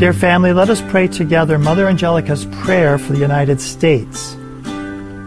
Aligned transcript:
Dear 0.00 0.14
family, 0.14 0.54
let 0.54 0.70
us 0.70 0.80
pray 0.88 1.08
together 1.08 1.58
Mother 1.58 1.86
Angelica's 1.86 2.46
prayer 2.62 2.96
for 2.96 3.12
the 3.12 3.18
United 3.18 3.60
States. 3.60 4.34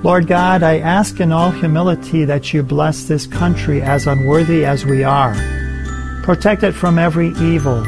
Lord 0.04 0.26
God, 0.26 0.64
I 0.64 0.80
ask 0.80 1.20
in 1.20 1.32
all 1.32 1.52
humility 1.52 2.26
that 2.26 2.55
you 2.55 2.64
bless 2.64 3.04
this 3.04 3.28
country 3.28 3.84
as 3.84 4.07
unworthy 4.07 4.66
as 4.66 4.84
we 4.84 5.04
are. 5.04 5.36
Protect 6.23 6.64
it 6.64 6.71
from 6.71 6.98
every 6.98 7.34
evil. 7.34 7.86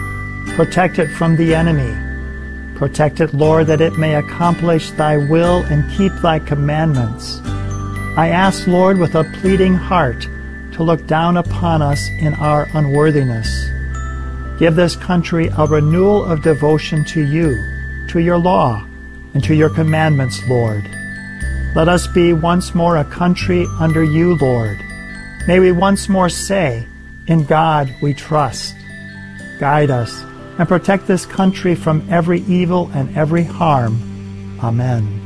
Protect 0.50 1.00
it 1.00 1.08
from 1.08 1.38
the 1.38 1.56
enemy. 1.56 1.92
Protect 2.78 3.20
it, 3.20 3.34
Lord, 3.34 3.66
that 3.66 3.82
it 3.82 3.98
may 3.98 4.14
accomplish 4.14 4.92
thy 4.92 5.18
will 5.18 5.64
and 5.64 5.92
keep 5.98 6.14
thy 6.22 6.38
commandments. 6.38 7.40
I 8.16 8.30
ask, 8.30 8.68
Lord, 8.68 9.00
with 9.00 9.16
a 9.16 9.24
pleading 9.42 9.74
heart, 9.74 10.22
to 10.74 10.84
look 10.84 11.08
down 11.08 11.38
upon 11.38 11.82
us 11.82 12.08
in 12.20 12.36
our 12.36 12.68
unworthiness. 12.76 13.65
Give 14.58 14.76
this 14.76 14.96
country 14.96 15.50
a 15.58 15.66
renewal 15.66 16.24
of 16.24 16.42
devotion 16.42 17.04
to 17.06 17.26
you, 17.26 17.56
to 18.10 18.20
your 18.20 18.38
law, 18.38 18.86
and 19.34 19.44
to 19.44 19.54
your 19.54 19.70
commandments, 19.70 20.42
Lord. 20.48 20.84
Let 21.76 21.90
us 21.90 22.08
be 22.08 22.32
once 22.32 22.74
more 22.74 22.96
a 22.96 23.04
country 23.04 23.66
under 23.80 24.04
you, 24.04 24.36
Lord. 24.36 24.80
May 25.46 25.60
we 25.60 25.74
once 25.74 26.08
more 26.08 26.30
say, 26.30 26.88
In 27.28 27.44
God 27.44 27.94
we 28.02 28.14
trust. 28.14 28.76
Guide 29.60 29.92
us 29.92 30.22
and 30.58 30.68
protect 30.68 31.06
this 31.06 31.26
country 31.26 31.76
from 31.76 32.08
every 32.10 32.42
evil 32.42 32.90
and 32.94 33.16
every 33.18 33.44
harm. 33.44 34.60
Amen. 34.64 35.25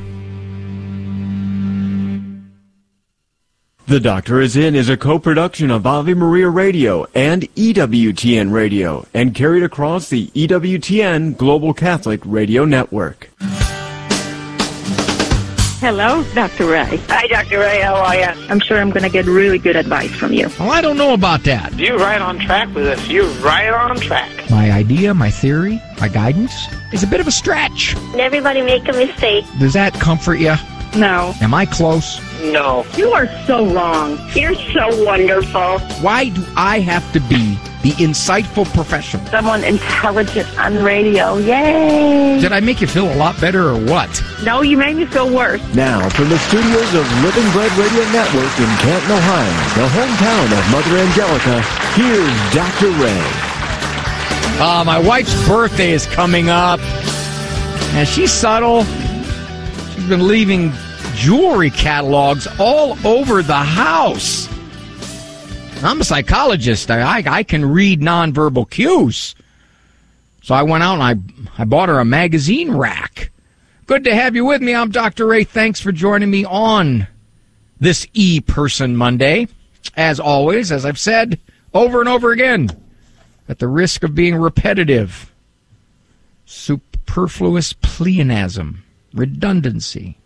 The 3.89 3.99
Doctor 3.99 4.39
is 4.39 4.55
In 4.55 4.75
is 4.75 4.88
a 4.88 4.95
co-production 4.95 5.71
of 5.71 5.88
Ave 5.88 6.13
Maria 6.13 6.47
Radio 6.47 7.07
and 7.16 7.52
EWTN 7.55 8.52
Radio 8.52 9.08
and 9.16 9.33
carried 9.33 9.63
across 9.63 10.09
the 10.09 10.27
EWTN 10.27 11.36
Global 11.36 11.73
Catholic 11.73 12.22
Radio 12.23 12.66
Network. 12.66 13.31
Hello, 15.80 16.23
Dr. 16.36 16.67
Ray. 16.67 16.97
Hi, 17.08 17.25
Dr. 17.25 17.58
Ray. 17.58 17.81
How 17.81 17.95
are 17.95 18.16
you? 18.16 18.47
I'm 18.47 18.59
sure 18.59 18.78
I'm 18.78 18.91
going 18.91 19.02
to 19.02 19.09
get 19.09 19.25
really 19.25 19.58
good 19.58 19.75
advice 19.75 20.11
from 20.11 20.33
you. 20.33 20.50
Well, 20.59 20.69
I 20.69 20.81
don't 20.81 20.95
know 20.95 21.16
about 21.16 21.44
that. 21.45 21.73
You're 21.73 21.97
right 21.97 22.22
on 22.22 22.38
track 22.38 22.67
with 22.75 22.85
us. 22.85 23.08
You're 23.08 23.25
right 23.41 23.73
on 23.73 23.95
track. 23.95 24.52
My 24.52 24.72
idea, 24.72 25.16
my 25.16 25.31
theory, 25.31 25.81
my 26.00 26.09
guidance 26.09 26.53
is 26.94 27.02
a 27.02 27.08
bit 27.08 27.22
of 27.22 27.28
a 27.28 27.31
stretch. 27.31 27.95
Everybody 28.19 28.61
make 28.61 28.88
a 28.88 28.94
mistake. 28.94 29.45
Does 29.58 29.73
that 29.73 29.95
comfort 29.95 30.35
you? 30.35 30.53
No. 30.95 31.33
Am 31.41 31.56
I 31.56 31.66
close? 31.66 32.19
No. 32.41 32.85
You 32.95 33.11
are 33.11 33.27
so 33.45 33.65
wrong. 33.73 34.17
You're 34.33 34.55
so 34.55 35.03
wonderful. 35.03 35.79
Why 36.01 36.29
do 36.29 36.43
I 36.55 36.79
have 36.79 37.11
to 37.13 37.19
be 37.19 37.55
the 37.83 37.91
insightful 38.03 38.65
professional? 38.73 39.25
Someone 39.27 39.63
intelligent 39.63 40.47
on 40.57 40.81
radio. 40.83 41.37
Yay! 41.37 42.39
Did 42.39 42.53
I 42.53 42.61
make 42.61 42.79
you 42.79 42.87
feel 42.87 43.11
a 43.11 43.15
lot 43.15 43.39
better 43.41 43.69
or 43.69 43.77
what? 43.85 44.09
No, 44.43 44.61
you 44.61 44.77
made 44.77 44.95
me 44.95 45.05
feel 45.05 45.33
worse. 45.33 45.61
Now, 45.75 46.07
from 46.09 46.29
the 46.29 46.39
studios 46.39 46.93
of 46.95 47.05
Living 47.23 47.49
Bread 47.51 47.71
Radio 47.73 48.03
Network 48.11 48.53
in 48.59 48.69
Canton, 48.79 49.11
Ohio, 49.11 49.53
the 49.75 49.87
hometown 49.91 50.47
of 50.57 50.71
Mother 50.71 50.97
Angelica, 50.97 51.61
here's 51.95 52.53
Dr. 52.53 52.89
Ray. 53.03 53.21
Uh, 54.61 54.83
my 54.85 54.99
wife's 54.99 55.35
birthday 55.47 55.91
is 55.91 56.05
coming 56.05 56.49
up, 56.49 56.79
and 57.95 58.07
she's 58.07 58.31
subtle. 58.31 58.83
She's 59.93 60.07
been 60.07 60.27
leaving 60.27 60.71
jewelry 61.20 61.70
catalogs 61.70 62.48
all 62.59 62.98
over 63.06 63.44
the 63.44 63.53
house. 63.53 64.48
I'm 65.84 66.00
a 66.00 66.03
psychologist. 66.06 66.89
I, 66.89 67.20
I, 67.20 67.23
I 67.28 67.44
can 67.44 67.66
read 67.66 68.00
nonverbal 68.00 68.70
cues. 68.70 69.36
So 70.42 70.56
I 70.56 70.64
went 70.64 70.84
out 70.84 70.94
and 71.02 71.03
I, 71.03 71.62
I 71.62 71.66
bought 71.66 71.90
her 71.90 72.00
a 72.00 72.06
magazine 72.06 72.72
rack. 72.72 73.31
Good 73.85 74.06
to 74.06 74.16
have 74.16 74.35
you 74.35 74.46
with 74.46 74.62
me. 74.62 74.74
I'm 74.74 74.91
Dr. 74.91 75.28
Ray. 75.28 75.44
Thanks 75.44 75.81
for 75.81 75.91
joining 75.91 76.31
me 76.31 76.46
on 76.46 77.08
this 77.79 78.08
E 78.13 78.40
Person 78.40 78.96
Monday. 78.96 79.47
As 79.97 80.22
always, 80.22 80.72
as 80.72 80.85
I've 80.85 81.00
said 81.00 81.40
over 81.74 82.00
and 82.00 82.08
over 82.08 82.31
again, 82.31 82.69
at 83.50 83.59
the 83.59 83.68
risk 83.68 84.03
of 84.03 84.16
being 84.16 84.35
repetitive, 84.35 85.34
superfluous 86.46 87.74
pleonasm, 87.74 88.84
redundancy. 89.13 90.19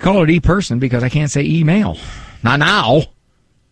Call 0.00 0.22
it 0.22 0.30
e-person 0.30 0.78
because 0.78 1.02
I 1.02 1.08
can't 1.08 1.30
say 1.30 1.42
email. 1.42 1.96
Not 2.42 2.60
now. 2.60 3.02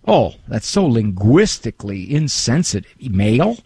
Oh, 0.06 0.34
that's 0.46 0.66
so 0.66 0.86
linguistically 0.86 2.14
insensitive. 2.14 2.90
Email? 3.02 3.58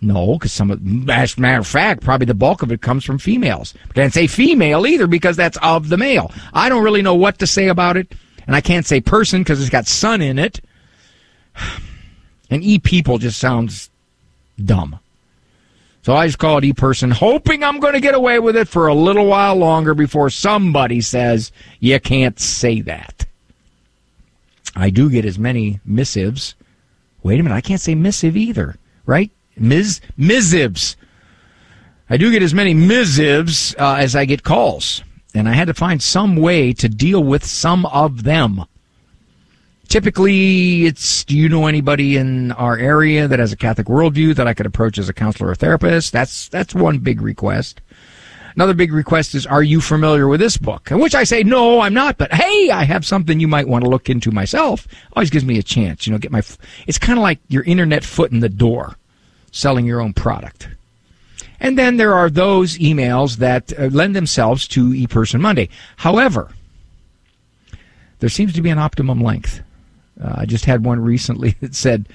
No, 0.00 0.34
because 0.34 0.52
some 0.52 0.70
of, 0.70 1.10
as 1.10 1.36
a 1.36 1.40
matter 1.40 1.60
of 1.60 1.66
fact, 1.66 2.02
probably 2.02 2.26
the 2.26 2.34
bulk 2.34 2.62
of 2.62 2.70
it 2.70 2.82
comes 2.82 3.04
from 3.04 3.18
females. 3.18 3.74
But 3.86 3.96
can't 3.96 4.12
say 4.12 4.26
female 4.26 4.86
either 4.86 5.06
because 5.06 5.36
that's 5.36 5.58
of 5.62 5.88
the 5.88 5.96
male. 5.96 6.30
I 6.52 6.68
don't 6.68 6.84
really 6.84 7.02
know 7.02 7.14
what 7.14 7.38
to 7.38 7.46
say 7.46 7.68
about 7.68 7.96
it, 7.96 8.14
and 8.46 8.54
I 8.54 8.60
can't 8.60 8.86
say 8.86 9.00
person 9.00 9.40
because 9.40 9.60
it's 9.60 9.70
got 9.70 9.86
son 9.86 10.20
in 10.22 10.38
it. 10.38 10.60
And 12.48 12.62
e 12.62 12.78
people 12.78 13.18
just 13.18 13.40
sounds 13.40 13.90
dumb. 14.64 15.00
So 16.06 16.14
I 16.14 16.28
just 16.28 16.38
call 16.38 16.58
it 16.58 16.64
e 16.64 16.72
person, 16.72 17.10
hoping 17.10 17.64
I'm 17.64 17.80
going 17.80 17.94
to 17.94 18.00
get 18.00 18.14
away 18.14 18.38
with 18.38 18.56
it 18.56 18.68
for 18.68 18.86
a 18.86 18.94
little 18.94 19.26
while 19.26 19.56
longer 19.56 19.92
before 19.92 20.30
somebody 20.30 21.00
says 21.00 21.50
you 21.80 21.98
can't 21.98 22.38
say 22.38 22.80
that. 22.82 23.26
I 24.76 24.90
do 24.90 25.10
get 25.10 25.24
as 25.24 25.36
many 25.36 25.80
missives. 25.84 26.54
Wait 27.24 27.40
a 27.40 27.42
minute, 27.42 27.56
I 27.56 27.60
can't 27.60 27.80
say 27.80 27.96
missive 27.96 28.36
either, 28.36 28.76
right? 29.04 29.32
Mis 29.56 30.00
missives. 30.16 30.96
I 32.08 32.18
do 32.18 32.30
get 32.30 32.40
as 32.40 32.54
many 32.54 32.72
missives 32.72 33.74
uh, 33.76 33.96
as 33.98 34.14
I 34.14 34.26
get 34.26 34.44
calls, 34.44 35.02
and 35.34 35.48
I 35.48 35.54
had 35.54 35.66
to 35.66 35.74
find 35.74 36.00
some 36.00 36.36
way 36.36 36.72
to 36.74 36.88
deal 36.88 37.24
with 37.24 37.44
some 37.44 37.84
of 37.84 38.22
them. 38.22 38.64
Typically, 39.88 40.86
it's 40.86 41.24
do 41.24 41.36
you 41.36 41.48
know 41.48 41.66
anybody 41.66 42.16
in 42.16 42.52
our 42.52 42.76
area 42.76 43.28
that 43.28 43.38
has 43.38 43.52
a 43.52 43.56
Catholic 43.56 43.86
worldview 43.86 44.34
that 44.34 44.46
I 44.46 44.54
could 44.54 44.66
approach 44.66 44.98
as 44.98 45.08
a 45.08 45.12
counselor 45.12 45.50
or 45.50 45.54
therapist? 45.54 46.12
That's 46.12 46.48
that's 46.48 46.74
one 46.74 46.98
big 46.98 47.20
request. 47.20 47.80
Another 48.56 48.74
big 48.74 48.90
request 48.90 49.34
is, 49.34 49.46
are 49.46 49.62
you 49.62 49.82
familiar 49.82 50.26
with 50.28 50.40
this 50.40 50.56
book? 50.56 50.90
In 50.90 50.98
which 50.98 51.14
I 51.14 51.24
say, 51.24 51.42
no, 51.42 51.80
I'm 51.80 51.92
not, 51.92 52.16
but 52.16 52.32
hey, 52.32 52.70
I 52.70 52.84
have 52.84 53.04
something 53.04 53.38
you 53.38 53.46
might 53.46 53.68
want 53.68 53.84
to 53.84 53.90
look 53.90 54.08
into 54.08 54.30
myself. 54.30 54.88
Always 55.12 55.28
gives 55.28 55.44
me 55.44 55.58
a 55.58 55.62
chance, 55.62 56.06
you 56.06 56.12
know, 56.12 56.18
get 56.18 56.32
my, 56.32 56.42
it's 56.86 56.96
kind 56.96 57.18
of 57.18 57.22
like 57.22 57.38
your 57.48 57.64
internet 57.64 58.02
foot 58.02 58.32
in 58.32 58.40
the 58.40 58.48
door, 58.48 58.96
selling 59.52 59.84
your 59.84 60.00
own 60.00 60.14
product. 60.14 60.68
And 61.60 61.78
then 61.78 61.98
there 61.98 62.14
are 62.14 62.30
those 62.30 62.78
emails 62.78 63.36
that 63.36 63.78
uh, 63.78 63.88
lend 63.88 64.16
themselves 64.16 64.66
to 64.68 64.88
ePerson 64.88 65.40
Monday. 65.40 65.68
However, 65.96 66.50
there 68.20 68.30
seems 68.30 68.54
to 68.54 68.62
be 68.62 68.70
an 68.70 68.78
optimum 68.78 69.20
length. 69.20 69.60
Uh, 70.22 70.34
I 70.38 70.46
just 70.46 70.64
had 70.64 70.84
one 70.84 71.00
recently 71.00 71.50
that 71.60 71.74
said, 71.74 72.08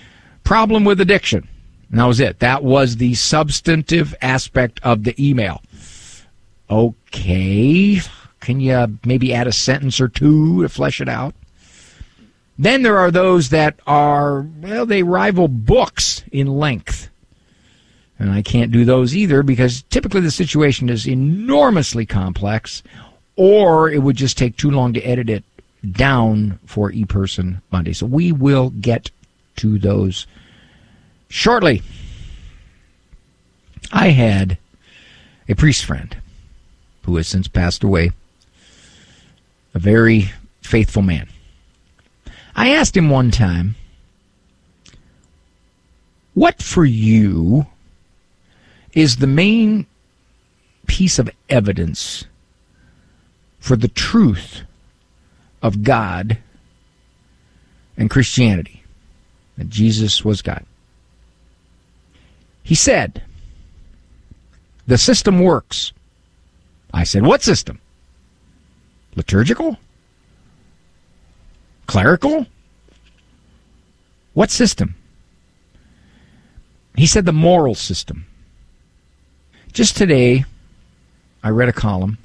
problem 0.43 0.83
with 0.83 1.01
addiction. 1.01 1.47
And 1.89 1.99
that 1.99 2.05
was 2.05 2.19
it. 2.19 2.39
That 2.39 2.63
was 2.63 2.97
the 2.97 3.13
substantive 3.15 4.15
aspect 4.21 4.79
of 4.83 5.03
the 5.03 5.15
email. 5.23 5.61
Okay. 6.69 8.01
Can 8.39 8.59
you 8.59 8.97
maybe 9.05 9.33
add 9.33 9.47
a 9.47 9.51
sentence 9.51 9.99
or 9.99 10.07
two 10.07 10.63
to 10.63 10.69
flesh 10.69 11.01
it 11.01 11.09
out? 11.09 11.35
Then 12.57 12.83
there 12.83 12.97
are 12.97 13.11
those 13.11 13.49
that 13.49 13.79
are, 13.87 14.41
well, 14.41 14.85
they 14.85 15.03
rival 15.03 15.47
books 15.47 16.23
in 16.31 16.47
length. 16.47 17.09
And 18.17 18.31
I 18.31 18.41
can't 18.41 18.71
do 18.71 18.85
those 18.85 19.15
either 19.15 19.41
because 19.43 19.81
typically 19.89 20.21
the 20.21 20.31
situation 20.31 20.89
is 20.89 21.07
enormously 21.07 22.05
complex 22.05 22.83
or 23.35 23.89
it 23.89 24.03
would 24.03 24.15
just 24.15 24.37
take 24.37 24.57
too 24.57 24.69
long 24.69 24.93
to 24.93 25.01
edit 25.01 25.29
it 25.29 25.43
down 25.89 26.59
for 26.65 26.91
ePerson 26.91 27.61
Monday. 27.71 27.93
So 27.93 28.05
we 28.05 28.31
will 28.31 28.69
get 28.69 29.09
to 29.57 29.79
those 29.79 30.27
shortly. 31.29 31.81
I 33.91 34.09
had 34.09 34.57
a 35.49 35.55
priest 35.55 35.85
friend 35.85 36.15
who 37.03 37.15
has 37.17 37.27
since 37.27 37.47
passed 37.47 37.83
away, 37.83 38.11
a 39.73 39.79
very 39.79 40.31
faithful 40.61 41.01
man. 41.01 41.27
I 42.55 42.69
asked 42.69 42.95
him 42.95 43.09
one 43.09 43.31
time, 43.31 43.75
What 46.33 46.61
for 46.61 46.85
you 46.85 47.65
is 48.93 49.17
the 49.17 49.27
main 49.27 49.87
piece 50.85 51.17
of 51.17 51.29
evidence 51.49 52.25
for 53.59 53.75
the 53.75 53.87
truth 53.87 54.63
of 55.61 55.83
God 55.83 56.37
and 57.97 58.09
Christianity, 58.09 58.83
that 59.57 59.69
Jesus 59.69 60.25
was 60.25 60.41
God. 60.41 60.65
He 62.63 62.75
said, 62.75 63.23
The 64.87 64.97
system 64.97 65.39
works. 65.39 65.93
I 66.93 67.03
said, 67.03 67.23
What 67.23 67.43
system? 67.43 67.79
Liturgical? 69.15 69.77
Clerical? 71.87 72.47
What 74.33 74.51
system? 74.51 74.95
He 76.95 77.05
said, 77.05 77.25
The 77.25 77.33
moral 77.33 77.75
system. 77.75 78.25
Just 79.73 79.95
today, 79.95 80.45
I 81.43 81.49
read 81.49 81.69
a 81.69 81.73
column 81.73 82.17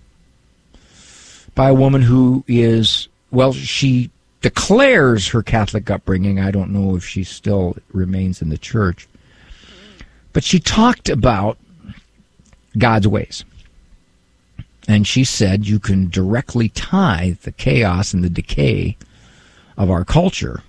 by 1.54 1.70
a 1.70 1.74
woman 1.74 2.02
who 2.02 2.44
is, 2.46 3.08
well, 3.30 3.52
she 3.52 4.10
declares 4.40 5.28
her 5.28 5.42
Catholic 5.42 5.90
upbringing. 5.90 6.38
I 6.38 6.50
don't 6.50 6.72
know 6.72 6.96
if 6.96 7.04
she 7.04 7.24
still 7.24 7.76
remains 7.92 8.40
in 8.40 8.48
the 8.48 8.58
church. 8.58 9.08
But 10.32 10.44
she 10.44 10.60
talked 10.60 11.08
about 11.08 11.58
God's 12.78 13.08
ways. 13.08 13.44
And 14.86 15.06
she 15.06 15.24
said 15.24 15.66
you 15.66 15.80
can 15.80 16.08
directly 16.08 16.68
tie 16.68 17.36
the 17.42 17.50
chaos 17.50 18.14
and 18.14 18.22
the 18.22 18.30
decay 18.30 18.96
of 19.76 19.90
our 19.90 20.04
culture, 20.04 20.62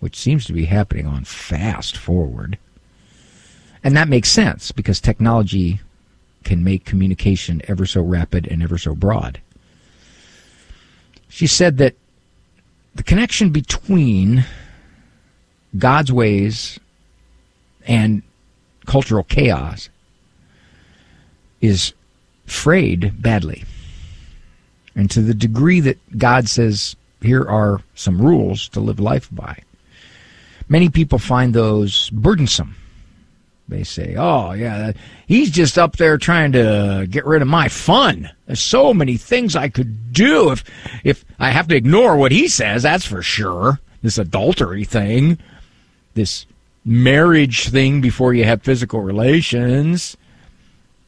which 0.00 0.18
seems 0.18 0.44
to 0.46 0.52
be 0.52 0.66
happening 0.66 1.06
on 1.06 1.24
fast 1.24 1.96
forward. 1.96 2.58
And 3.82 3.96
that 3.96 4.08
makes 4.08 4.28
sense 4.28 4.72
because 4.72 5.00
technology 5.00 5.80
can 6.44 6.62
make 6.62 6.84
communication 6.84 7.62
ever 7.66 7.86
so 7.86 8.02
rapid 8.02 8.46
and 8.46 8.62
ever 8.62 8.76
so 8.76 8.94
broad. 8.94 9.40
She 11.28 11.46
said 11.46 11.78
that 11.78 11.94
the 12.94 13.02
connection 13.02 13.50
between 13.50 14.44
God's 15.76 16.12
ways 16.12 16.78
and 17.86 18.22
cultural 18.86 19.24
chaos 19.24 19.88
is 21.60 21.94
frayed 22.46 23.22
badly. 23.22 23.64
And 24.94 25.10
to 25.10 25.22
the 25.22 25.34
degree 25.34 25.80
that 25.80 26.18
God 26.18 26.48
says, 26.48 26.96
here 27.22 27.48
are 27.48 27.80
some 27.94 28.20
rules 28.20 28.68
to 28.70 28.80
live 28.80 29.00
life 29.00 29.28
by, 29.32 29.62
many 30.68 30.90
people 30.90 31.18
find 31.18 31.54
those 31.54 32.10
burdensome. 32.10 32.76
They 33.72 33.84
say, 33.84 34.14
oh, 34.16 34.52
yeah, 34.52 34.92
he's 35.26 35.50
just 35.50 35.78
up 35.78 35.96
there 35.96 36.18
trying 36.18 36.52
to 36.52 37.06
get 37.08 37.24
rid 37.24 37.42
of 37.42 37.48
my 37.48 37.68
fun. 37.68 38.30
There's 38.46 38.60
so 38.60 38.92
many 38.92 39.16
things 39.16 39.56
I 39.56 39.68
could 39.68 40.12
do 40.12 40.50
if, 40.52 40.64
if 41.04 41.24
I 41.38 41.50
have 41.50 41.68
to 41.68 41.76
ignore 41.76 42.16
what 42.16 42.32
he 42.32 42.48
says, 42.48 42.82
that's 42.82 43.06
for 43.06 43.22
sure. 43.22 43.80
This 44.02 44.18
adultery 44.18 44.84
thing, 44.84 45.38
this 46.14 46.44
marriage 46.84 47.68
thing 47.68 48.00
before 48.00 48.34
you 48.34 48.44
have 48.44 48.62
physical 48.62 49.00
relations, 49.00 50.16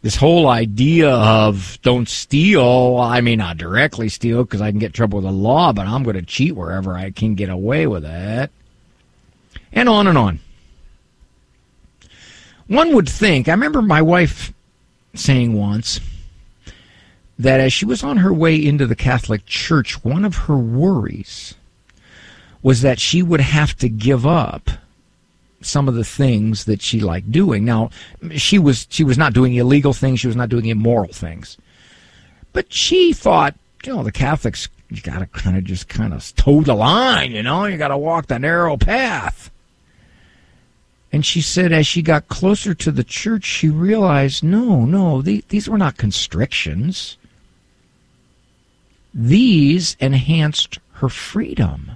this 0.02 0.16
whole 0.16 0.48
idea 0.48 1.10
of 1.10 1.78
don't 1.82 2.08
steal. 2.08 2.98
I 2.98 3.20
may 3.20 3.36
not 3.36 3.56
directly 3.56 4.08
steal 4.08 4.44
because 4.44 4.60
I 4.60 4.70
can 4.70 4.78
get 4.78 4.92
trouble 4.92 5.18
with 5.18 5.24
the 5.24 5.32
law, 5.32 5.72
but 5.72 5.86
I'm 5.86 6.02
going 6.02 6.16
to 6.16 6.22
cheat 6.22 6.54
wherever 6.54 6.94
I 6.94 7.10
can 7.10 7.34
get 7.34 7.48
away 7.48 7.86
with 7.86 8.04
it. 8.04 8.50
And 9.72 9.88
on 9.88 10.06
and 10.06 10.16
on. 10.16 10.40
One 12.66 12.94
would 12.94 13.08
think, 13.08 13.48
I 13.48 13.52
remember 13.52 13.82
my 13.82 14.02
wife 14.02 14.52
saying 15.14 15.52
once 15.54 16.00
that 17.38 17.60
as 17.60 17.72
she 17.72 17.84
was 17.84 18.02
on 18.02 18.18
her 18.18 18.32
way 18.32 18.56
into 18.56 18.86
the 18.86 18.96
Catholic 18.96 19.46
Church, 19.46 20.02
one 20.04 20.24
of 20.24 20.36
her 20.36 20.56
worries 20.56 21.54
was 22.62 22.80
that 22.80 22.98
she 22.98 23.22
would 23.22 23.40
have 23.40 23.76
to 23.76 23.88
give 23.88 24.26
up 24.26 24.70
some 25.60 25.88
of 25.88 25.94
the 25.94 26.04
things 26.04 26.64
that 26.64 26.80
she 26.82 27.00
liked 27.00 27.30
doing. 27.30 27.64
Now, 27.64 27.90
she 28.32 28.58
was 28.58 28.86
she 28.90 29.04
was 29.04 29.18
not 29.18 29.32
doing 29.32 29.54
illegal 29.54 29.92
things, 29.92 30.20
she 30.20 30.26
was 30.26 30.36
not 30.36 30.48
doing 30.48 30.66
immoral 30.66 31.12
things. 31.12 31.56
But 32.52 32.72
she 32.72 33.12
thought, 33.12 33.54
you 33.84 33.94
know, 33.94 34.02
the 34.02 34.12
Catholics 34.12 34.68
you 34.90 35.02
got 35.02 35.18
to 35.18 35.26
kind 35.26 35.56
of 35.56 35.64
just 35.64 35.88
kind 35.88 36.14
of 36.14 36.34
toe 36.36 36.62
the 36.62 36.74
line, 36.74 37.32
you 37.32 37.42
know, 37.42 37.64
you 37.64 37.76
got 37.76 37.88
to 37.88 37.98
walk 37.98 38.26
the 38.26 38.38
narrow 38.38 38.76
path. 38.76 39.50
And 41.14 41.24
she 41.24 41.42
said, 41.42 41.70
as 41.70 41.86
she 41.86 42.02
got 42.02 42.26
closer 42.26 42.74
to 42.74 42.90
the 42.90 43.04
church, 43.04 43.44
she 43.44 43.68
realized, 43.68 44.42
no, 44.42 44.84
no, 44.84 45.22
these 45.22 45.68
were 45.68 45.78
not 45.78 45.96
constrictions. 45.96 47.18
These 49.14 49.96
enhanced 50.00 50.80
her 50.94 51.08
freedom 51.08 51.92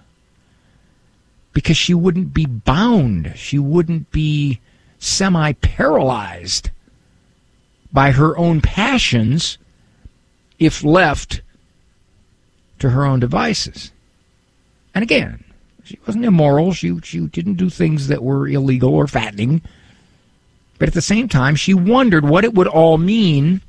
because 1.52 1.76
she 1.76 1.94
wouldn't 1.94 2.32
be 2.32 2.46
bound. 2.46 3.32
She 3.34 3.58
wouldn't 3.58 4.12
be 4.12 4.60
semi 5.00 5.50
paralyzed 5.54 6.70
by 7.92 8.12
her 8.12 8.38
own 8.38 8.60
passions 8.60 9.58
if 10.60 10.84
left 10.84 11.42
to 12.78 12.90
her 12.90 13.04
own 13.04 13.18
devices. 13.18 13.90
And 14.94 15.02
again, 15.02 15.42
she 15.88 15.98
wasn't 16.06 16.24
immoral. 16.24 16.72
She, 16.72 16.98
she 17.02 17.20
didn't 17.20 17.54
do 17.54 17.70
things 17.70 18.08
that 18.08 18.22
were 18.22 18.46
illegal 18.48 18.94
or 18.94 19.06
fattening. 19.06 19.62
But 20.78 20.88
at 20.88 20.94
the 20.94 21.02
same 21.02 21.28
time, 21.28 21.56
she 21.56 21.74
wondered 21.74 22.24
what 22.24 22.44
it 22.44 22.54
would 22.54 22.68
all 22.68 22.98
mean 22.98 23.60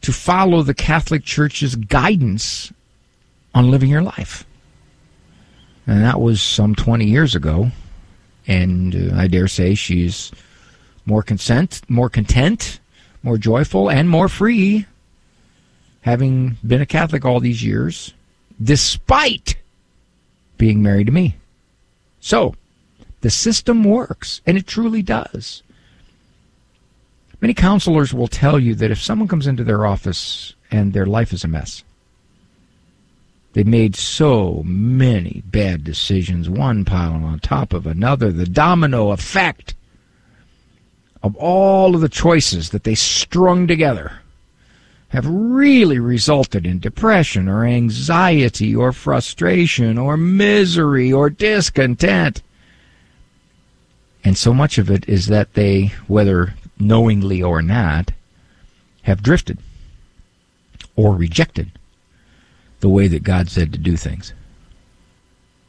to 0.00 0.12
follow 0.12 0.62
the 0.62 0.74
Catholic 0.74 1.24
Church's 1.24 1.76
guidance 1.76 2.72
on 3.54 3.70
living 3.70 3.90
your 3.90 4.02
life 4.02 4.44
and 5.86 6.02
that 6.02 6.20
was 6.20 6.40
some 6.40 6.74
20 6.74 7.04
years 7.04 7.34
ago. 7.34 7.70
And 8.46 9.12
uh, 9.12 9.16
I 9.16 9.26
dare 9.26 9.48
say 9.48 9.74
she's 9.74 10.32
more 11.06 11.22
consent, 11.22 11.82
more 11.88 12.08
content, 12.08 12.80
more 13.22 13.38
joyful, 13.38 13.90
and 13.90 14.08
more 14.08 14.28
free, 14.28 14.86
having 16.02 16.56
been 16.66 16.80
a 16.80 16.86
Catholic 16.86 17.24
all 17.24 17.40
these 17.40 17.62
years, 17.62 18.14
despite 18.62 19.56
being 20.58 20.82
married 20.82 21.06
to 21.06 21.12
me. 21.12 21.36
So, 22.20 22.54
the 23.20 23.30
system 23.30 23.84
works, 23.84 24.40
and 24.46 24.56
it 24.56 24.66
truly 24.66 25.02
does. 25.02 25.62
Many 27.40 27.54
counselors 27.54 28.14
will 28.14 28.28
tell 28.28 28.58
you 28.58 28.74
that 28.76 28.90
if 28.90 29.02
someone 29.02 29.28
comes 29.28 29.46
into 29.46 29.64
their 29.64 29.84
office 29.84 30.54
and 30.70 30.92
their 30.92 31.06
life 31.06 31.32
is 31.32 31.44
a 31.44 31.48
mess, 31.48 31.82
they 33.52 33.64
made 33.64 33.96
so 33.96 34.62
many 34.64 35.42
bad 35.46 35.84
decisions, 35.84 36.48
one 36.48 36.84
piling 36.84 37.24
on 37.24 37.38
top 37.38 37.72
of 37.72 37.86
another. 37.86 38.32
The 38.32 38.46
domino 38.46 39.10
effect 39.10 39.74
of 41.22 41.36
all 41.36 41.94
of 41.94 42.00
the 42.00 42.08
choices 42.08 42.70
that 42.70 42.84
they 42.84 42.94
strung 42.94 43.66
together 43.66 44.21
have 45.12 45.26
really 45.26 45.98
resulted 45.98 46.64
in 46.64 46.78
depression 46.78 47.46
or 47.46 47.66
anxiety 47.66 48.74
or 48.74 48.92
frustration 48.92 49.98
or 49.98 50.16
misery 50.16 51.12
or 51.12 51.28
discontent. 51.28 52.42
And 54.24 54.38
so 54.38 54.54
much 54.54 54.78
of 54.78 54.90
it 54.90 55.06
is 55.06 55.26
that 55.26 55.52
they, 55.52 55.92
whether 56.06 56.54
knowingly 56.78 57.42
or 57.42 57.60
not, 57.60 58.12
have 59.02 59.22
drifted 59.22 59.58
or 60.96 61.14
rejected 61.14 61.70
the 62.80 62.88
way 62.88 63.06
that 63.06 63.22
God 63.22 63.50
said 63.50 63.70
to 63.74 63.78
do 63.78 63.98
things. 63.98 64.32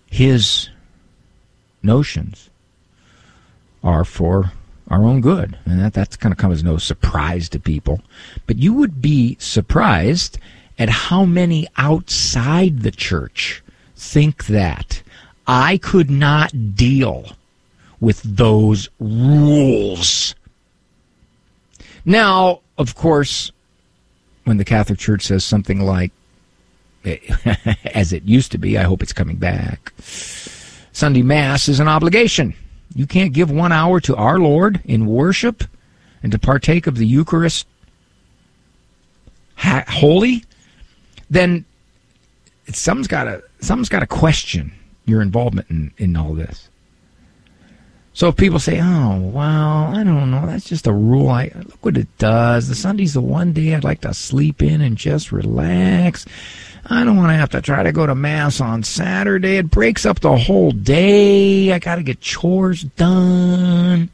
His 0.09 0.69
notions 1.81 2.49
are 3.83 4.05
for 4.05 4.53
our 4.89 5.03
own 5.03 5.21
good. 5.21 5.57
And 5.65 5.79
that, 5.79 5.93
that's 5.93 6.17
going 6.17 6.33
to 6.33 6.41
come 6.41 6.51
as 6.51 6.63
no 6.63 6.77
surprise 6.77 7.49
to 7.49 7.59
people. 7.59 8.01
But 8.47 8.57
you 8.57 8.73
would 8.73 9.01
be 9.01 9.37
surprised 9.39 10.37
at 10.77 10.89
how 10.89 11.25
many 11.25 11.67
outside 11.77 12.81
the 12.81 12.91
church 12.91 13.63
think 13.95 14.45
that. 14.47 15.01
I 15.47 15.77
could 15.77 16.09
not 16.09 16.75
deal 16.75 17.33
with 17.99 18.21
those 18.23 18.89
rules. 18.99 20.35
Now, 22.05 22.61
of 22.77 22.95
course, 22.95 23.51
when 24.45 24.57
the 24.57 24.65
Catholic 24.65 24.99
Church 24.99 25.23
says 25.23 25.45
something 25.45 25.79
like, 25.79 26.11
as 27.93 28.13
it 28.13 28.23
used 28.23 28.51
to 28.51 28.57
be. 28.57 28.77
I 28.77 28.83
hope 28.83 29.01
it's 29.03 29.13
coming 29.13 29.35
back. 29.35 29.91
Sunday 29.99 31.21
Mass 31.21 31.67
is 31.67 31.79
an 31.79 31.87
obligation. 31.87 32.53
You 32.95 33.07
can't 33.07 33.33
give 33.33 33.49
one 33.49 33.71
hour 33.71 33.99
to 34.01 34.15
our 34.15 34.39
Lord 34.39 34.81
in 34.85 35.05
worship 35.05 35.63
and 36.21 36.31
to 36.31 36.39
partake 36.39 36.87
of 36.87 36.97
the 36.97 37.07
Eucharist 37.07 37.67
ha- 39.55 39.85
holy, 39.87 40.43
then 41.29 41.65
someone's 42.71 43.07
got 43.07 43.25
to 43.25 43.43
someone's 43.59 43.89
got 43.89 43.99
to 43.99 44.07
question 44.07 44.73
your 45.05 45.21
involvement 45.21 45.69
in, 45.69 45.91
in 45.97 46.15
all 46.15 46.33
this. 46.33 46.69
So 48.13 48.27
if 48.27 48.35
people 48.35 48.59
say, 48.59 48.79
"Oh, 48.79 49.17
well, 49.17 49.87
I 49.95 50.03
don't 50.03 50.29
know, 50.29 50.45
that's 50.45 50.69
just 50.69 50.85
a 50.85 50.93
rule," 50.93 51.29
I 51.29 51.51
look 51.55 51.83
what 51.83 51.97
it 51.97 52.15
does. 52.19 52.67
The 52.67 52.75
Sunday's 52.75 53.13
the 53.13 53.21
one 53.21 53.53
day 53.53 53.73
I'd 53.73 53.83
like 53.83 54.01
to 54.01 54.13
sleep 54.13 54.61
in 54.61 54.81
and 54.81 54.95
just 54.95 55.31
relax. 55.31 56.25
I 56.85 57.03
don't 57.03 57.17
want 57.17 57.29
to 57.29 57.35
have 57.35 57.49
to 57.51 57.61
try 57.61 57.81
to 57.81 57.91
go 57.91 58.05
to 58.05 58.13
Mass 58.13 58.59
on 58.59 58.83
Saturday. 58.83 59.57
It 59.57 59.71
breaks 59.71 60.05
up 60.05 60.19
the 60.19 60.37
whole 60.37 60.71
day. 60.71 61.71
I 61.71 61.79
got 61.79 61.95
to 61.95 62.03
get 62.03 62.19
chores 62.19 62.83
done. 62.83 64.09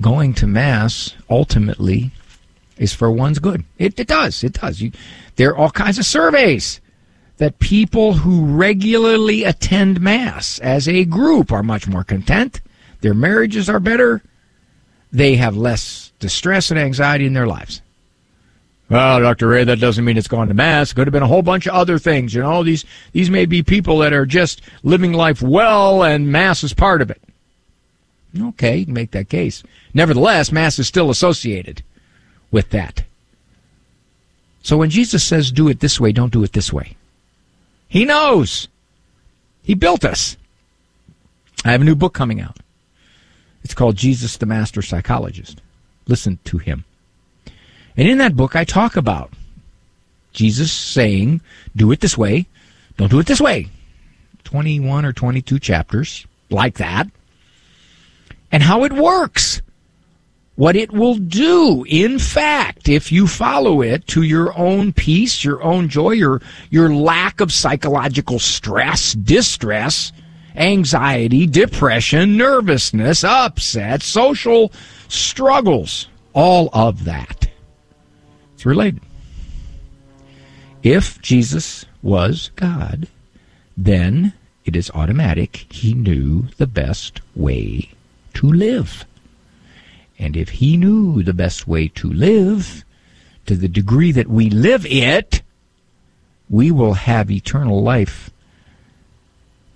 Going 0.00 0.32
to 0.34 0.46
Mass 0.46 1.14
ultimately 1.28 2.12
is 2.78 2.94
for 2.94 3.10
one's 3.10 3.40
good. 3.40 3.64
It, 3.78 3.98
it 3.98 4.06
does. 4.06 4.42
It 4.42 4.54
does. 4.54 4.80
You, 4.80 4.92
there 5.36 5.50
are 5.50 5.56
all 5.56 5.70
kinds 5.70 5.98
of 5.98 6.06
surveys 6.06 6.80
that 7.42 7.58
people 7.58 8.12
who 8.12 8.44
regularly 8.44 9.42
attend 9.42 10.00
Mass 10.00 10.60
as 10.60 10.86
a 10.86 11.04
group 11.04 11.50
are 11.50 11.64
much 11.64 11.88
more 11.88 12.04
content. 12.04 12.60
Their 13.00 13.14
marriages 13.14 13.68
are 13.68 13.80
better. 13.80 14.22
they 15.10 15.34
have 15.34 15.56
less 15.56 16.12
distress 16.20 16.70
and 16.70 16.78
anxiety 16.78 17.26
in 17.26 17.32
their 17.32 17.48
lives. 17.48 17.82
Well, 18.88 19.18
Dr. 19.18 19.48
Ray, 19.48 19.64
that 19.64 19.80
doesn't 19.80 20.04
mean 20.04 20.16
it's 20.16 20.28
gone 20.28 20.46
to 20.46 20.54
mass. 20.54 20.92
It 20.92 20.94
could 20.94 21.08
have 21.08 21.12
been 21.12 21.24
a 21.24 21.26
whole 21.26 21.42
bunch 21.42 21.66
of 21.66 21.74
other 21.74 21.98
things. 21.98 22.32
You 22.32 22.42
know, 22.42 22.62
these, 22.62 22.84
these 23.10 23.28
may 23.28 23.44
be 23.44 23.64
people 23.64 23.98
that 23.98 24.12
are 24.12 24.24
just 24.24 24.62
living 24.84 25.12
life 25.12 25.42
well 25.42 26.04
and 26.04 26.30
mass 26.30 26.62
is 26.62 26.72
part 26.72 27.02
of 27.02 27.10
it. 27.10 27.20
Okay, 28.40 28.76
you 28.76 28.84
can 28.84 28.94
make 28.94 29.10
that 29.10 29.28
case. 29.28 29.64
Nevertheless, 29.92 30.52
mass 30.52 30.78
is 30.78 30.86
still 30.86 31.10
associated 31.10 31.82
with 32.52 32.70
that. 32.70 33.02
So 34.62 34.76
when 34.76 34.90
Jesus 34.90 35.24
says 35.24 35.50
do 35.50 35.66
it 35.66 35.80
this 35.80 35.98
way, 35.98 36.12
don't 36.12 36.32
do 36.32 36.44
it 36.44 36.52
this 36.52 36.72
way. 36.72 36.96
He 37.92 38.06
knows. 38.06 38.68
He 39.62 39.74
built 39.74 40.02
us. 40.02 40.38
I 41.62 41.72
have 41.72 41.82
a 41.82 41.84
new 41.84 41.94
book 41.94 42.14
coming 42.14 42.40
out. 42.40 42.56
It's 43.62 43.74
called 43.74 43.96
Jesus 43.96 44.38
the 44.38 44.46
Master 44.46 44.80
Psychologist. 44.80 45.60
Listen 46.06 46.38
to 46.44 46.56
him. 46.56 46.86
And 47.94 48.08
in 48.08 48.16
that 48.16 48.34
book, 48.34 48.56
I 48.56 48.64
talk 48.64 48.96
about 48.96 49.30
Jesus 50.32 50.72
saying, 50.72 51.42
do 51.76 51.92
it 51.92 52.00
this 52.00 52.16
way, 52.16 52.46
don't 52.96 53.10
do 53.10 53.20
it 53.20 53.26
this 53.26 53.42
way. 53.42 53.68
21 54.44 55.04
or 55.04 55.12
22 55.12 55.58
chapters 55.58 56.26
like 56.48 56.78
that. 56.78 57.08
And 58.50 58.62
how 58.62 58.84
it 58.84 58.94
works. 58.94 59.60
What 60.54 60.76
it 60.76 60.92
will 60.92 61.14
do, 61.14 61.84
in 61.88 62.18
fact, 62.18 62.88
if 62.88 63.10
you 63.10 63.26
follow 63.26 63.80
it 63.80 64.06
to 64.08 64.22
your 64.22 64.56
own 64.56 64.92
peace, 64.92 65.42
your 65.42 65.62
own 65.62 65.88
joy, 65.88 66.10
your, 66.10 66.42
your 66.68 66.94
lack 66.94 67.40
of 67.40 67.50
psychological 67.50 68.38
stress, 68.38 69.14
distress, 69.14 70.12
anxiety, 70.54 71.46
depression, 71.46 72.36
nervousness, 72.36 73.24
upset, 73.24 74.02
social 74.02 74.70
struggles, 75.08 76.08
all 76.34 76.68
of 76.74 77.04
that. 77.04 77.48
It's 78.54 78.66
related. 78.66 79.00
If 80.82 81.20
Jesus 81.22 81.86
was 82.02 82.50
God, 82.56 83.08
then 83.74 84.34
it 84.66 84.76
is 84.76 84.90
automatic 84.90 85.72
he 85.72 85.94
knew 85.94 86.48
the 86.58 86.66
best 86.66 87.20
way 87.34 87.90
to 88.34 88.46
live. 88.46 89.06
And 90.22 90.36
if 90.36 90.50
he 90.50 90.76
knew 90.76 91.24
the 91.24 91.34
best 91.34 91.66
way 91.66 91.88
to 91.88 92.08
live, 92.08 92.84
to 93.46 93.56
the 93.56 93.66
degree 93.66 94.12
that 94.12 94.28
we 94.28 94.50
live 94.50 94.86
it, 94.86 95.42
we 96.48 96.70
will 96.70 96.94
have 96.94 97.28
eternal 97.28 97.82
life 97.82 98.30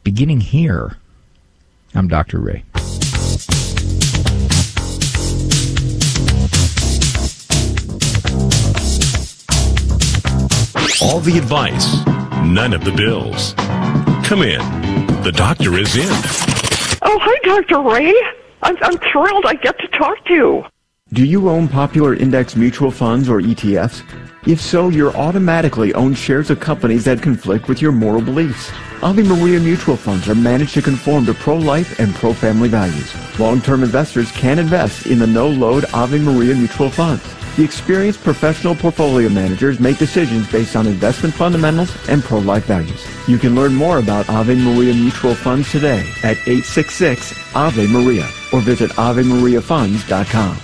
beginning 0.05 0.41
here. 0.41 0.99
I'm 1.97 2.07
Dr. 2.07 2.39
Ray. 2.39 2.63
All 11.03 11.19
the 11.19 11.39
advice, 11.39 12.07
none 12.45 12.73
of 12.73 12.85
the 12.85 12.95
bills. 12.97 13.53
Come 14.25 14.43
in. 14.43 14.61
The 15.25 15.33
doctor 15.33 15.77
is 15.77 15.97
in. 15.97 16.07
Oh, 17.03 17.19
hi, 17.21 17.37
Dr. 17.43 17.81
Ray. 17.81 18.15
I'm, 18.67 18.77
I'm 18.83 18.99
thrilled 18.99 19.47
I 19.47 19.55
get 19.55 19.79
to 19.79 19.87
talk 19.87 20.25
to 20.25 20.35
you. 20.35 20.65
Do 21.13 21.25
you 21.25 21.49
own 21.49 21.69
popular 21.69 22.17
index 22.17 22.57
mutual 22.57 22.91
funds 22.91 23.29
or 23.29 23.41
ETFs? 23.41 24.03
If 24.45 24.61
so, 24.61 24.89
you're 24.89 25.17
automatically 25.17 25.95
own 25.95 26.15
shares 26.15 26.51
of 26.51 26.59
companies 26.59 27.05
that 27.05 27.23
conflict 27.23 27.69
with 27.69 27.81
your 27.81 27.93
moral 27.93 28.23
beliefs. 28.23 28.73
Ave 29.05 29.23
Maria 29.23 29.61
mutual 29.61 29.97
funds 29.97 30.29
are 30.29 30.35
managed 30.35 30.75
to 30.75 30.83
conform 30.83 31.27
to 31.27 31.35
pro-life 31.35 32.01
and 32.01 32.13
pro-family 32.17 32.69
values. 32.69 33.15
Long-term 33.39 33.85
investors 33.85 34.33
can 34.33 34.59
invest 34.59 35.07
in 35.07 35.21
the 35.21 35.29
no-load 35.29 35.85
Ave 35.95 36.19
Maria 36.19 36.57
mutual 36.57 36.91
funds. 36.91 37.23
The 37.55 37.63
experienced 37.63 38.25
professional 38.25 38.75
portfolio 38.75 39.29
managers 39.29 39.79
make 39.79 39.99
decisions 39.99 40.51
based 40.51 40.75
on 40.75 40.89
investment 40.89 41.35
fundamentals 41.35 41.95
and 42.09 42.21
pro-life 42.21 42.65
values. 42.65 43.07
You 43.29 43.39
can 43.39 43.55
learn 43.55 43.77
more 43.77 43.99
about 43.99 44.29
Ave 44.29 44.57
Maria 44.57 44.93
mutual 44.93 45.37
funds 45.37 45.71
today 45.71 46.01
at 46.25 46.37
866 46.49 47.55
Ave 47.55 47.87
Maria 47.87 48.29
or 48.57 48.61
visit 48.61 48.91
AveMariaFunds.com. 48.93 50.59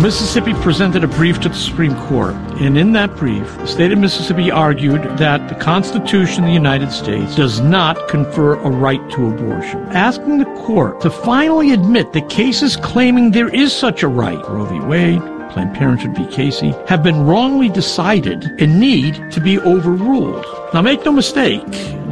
Mississippi 0.00 0.54
presented 0.54 1.04
a 1.04 1.06
brief 1.06 1.38
to 1.40 1.50
the 1.50 1.54
Supreme 1.54 1.94
Court, 2.06 2.34
and 2.62 2.78
in 2.78 2.92
that 2.92 3.14
brief, 3.14 3.44
the 3.58 3.66
state 3.66 3.92
of 3.92 3.98
Mississippi 3.98 4.50
argued 4.50 5.02
that 5.18 5.46
the 5.50 5.54
Constitution 5.54 6.44
of 6.44 6.48
the 6.48 6.54
United 6.54 6.90
States 6.90 7.36
does 7.36 7.60
not 7.60 8.08
confer 8.08 8.54
a 8.54 8.70
right 8.70 9.06
to 9.10 9.28
abortion, 9.28 9.82
asking 9.88 10.38
the 10.38 10.46
court 10.64 11.02
to 11.02 11.10
finally 11.10 11.72
admit 11.72 12.14
that 12.14 12.30
cases 12.30 12.74
claiming 12.76 13.32
there 13.32 13.54
is 13.54 13.70
such 13.70 14.02
a 14.02 14.08
right, 14.08 14.40
Roe 14.48 14.64
v. 14.64 14.80
Wade, 14.80 15.20
Planned 15.52 15.74
Parenthood 15.74 16.16
v. 16.16 16.26
Casey, 16.34 16.74
have 16.88 17.02
been 17.02 17.26
wrongly 17.26 17.68
decided 17.68 18.44
and 18.58 18.80
need 18.80 19.30
to 19.30 19.40
be 19.40 19.58
overruled. 19.58 20.44
Now, 20.72 20.80
make 20.80 21.04
no 21.04 21.12
mistake, 21.12 21.62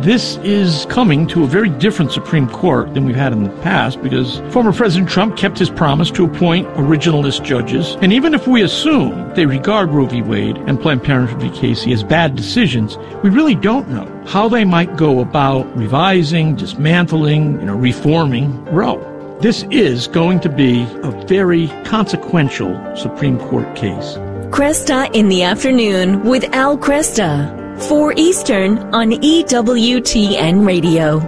this 0.02 0.36
is 0.38 0.86
coming 0.90 1.26
to 1.28 1.44
a 1.44 1.46
very 1.46 1.70
different 1.70 2.12
Supreme 2.12 2.48
Court 2.48 2.92
than 2.92 3.06
we've 3.06 3.16
had 3.16 3.32
in 3.32 3.44
the 3.44 3.50
past 3.62 4.02
because 4.02 4.40
former 4.52 4.72
President 4.72 5.10
Trump 5.10 5.36
kept 5.36 5.58
his 5.58 5.70
promise 5.70 6.10
to 6.12 6.24
appoint 6.24 6.68
originalist 6.74 7.44
judges. 7.44 7.96
And 8.02 8.12
even 8.12 8.34
if 8.34 8.46
we 8.46 8.62
assume 8.62 9.32
they 9.34 9.46
regard 9.46 9.90
Roe 9.90 10.06
v. 10.06 10.20
Wade 10.20 10.56
and 10.56 10.80
Planned 10.80 11.02
Parenthood 11.02 11.40
v. 11.40 11.50
Casey 11.50 11.92
as 11.92 12.02
bad 12.02 12.36
decisions, 12.36 12.98
we 13.22 13.30
really 13.30 13.54
don't 13.54 13.88
know 13.88 14.06
how 14.26 14.48
they 14.48 14.64
might 14.64 14.96
go 14.96 15.20
about 15.20 15.74
revising, 15.76 16.56
dismantling, 16.56 17.60
you 17.60 17.66
know, 17.66 17.76
reforming 17.76 18.64
Roe. 18.66 19.09
This 19.40 19.62
is 19.70 20.06
going 20.06 20.40
to 20.40 20.50
be 20.50 20.82
a 21.02 21.10
very 21.26 21.68
consequential 21.86 22.94
Supreme 22.94 23.38
Court 23.38 23.74
case. 23.74 24.18
Kresta 24.52 25.10
in 25.14 25.30
the 25.30 25.44
afternoon 25.44 26.24
with 26.24 26.44
Al 26.54 26.76
Kresta, 26.76 27.80
4 27.88 28.12
Eastern 28.18 28.76
on 28.94 29.12
EWTN 29.12 30.66
Radio. 30.66 31.20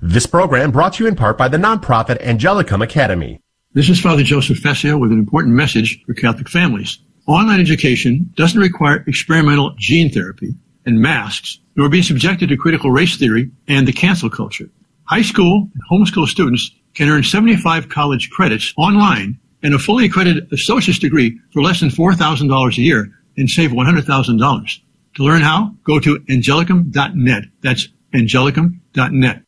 This 0.00 0.26
program 0.26 0.72
brought 0.72 0.94
to 0.94 1.04
you 1.04 1.08
in 1.08 1.14
part 1.14 1.38
by 1.38 1.46
the 1.46 1.58
nonprofit 1.58 2.20
Angelicum 2.24 2.82
Academy. 2.82 3.40
This 3.74 3.88
is 3.88 4.00
Father 4.00 4.24
Joseph 4.24 4.58
Fessio 4.58 4.98
with 4.98 5.12
an 5.12 5.18
important 5.20 5.54
message 5.54 6.02
for 6.06 6.14
Catholic 6.14 6.48
families. 6.48 6.98
Online 7.28 7.60
education 7.60 8.32
doesn't 8.36 8.60
require 8.60 9.04
experimental 9.06 9.76
gene 9.78 10.10
therapy 10.10 10.56
and 10.86 11.00
masks, 11.00 11.58
nor 11.76 11.88
being 11.88 12.02
subjected 12.02 12.48
to 12.48 12.56
critical 12.56 12.90
race 12.90 13.16
theory 13.16 13.50
and 13.68 13.86
the 13.86 13.92
cancel 13.92 14.30
culture. 14.30 14.68
High 15.04 15.22
school 15.22 15.68
and 15.72 15.82
homeschool 15.90 16.26
students 16.26 16.70
can 16.94 17.08
earn 17.08 17.22
75 17.22 17.88
college 17.88 18.30
credits 18.30 18.72
online 18.76 19.38
and 19.62 19.74
a 19.74 19.78
fully 19.78 20.06
accredited 20.06 20.52
associate's 20.52 20.98
degree 20.98 21.38
for 21.52 21.62
less 21.62 21.80
than 21.80 21.88
$4,000 21.88 22.78
a 22.78 22.80
year 22.80 23.10
and 23.36 23.48
save 23.48 23.70
$100,000. 23.70 24.80
To 25.14 25.22
learn 25.22 25.42
how, 25.42 25.74
go 25.84 26.00
to 26.00 26.18
angelicum.net. 26.28 27.44
That's 27.62 27.88
angelicum.net. 28.14 29.42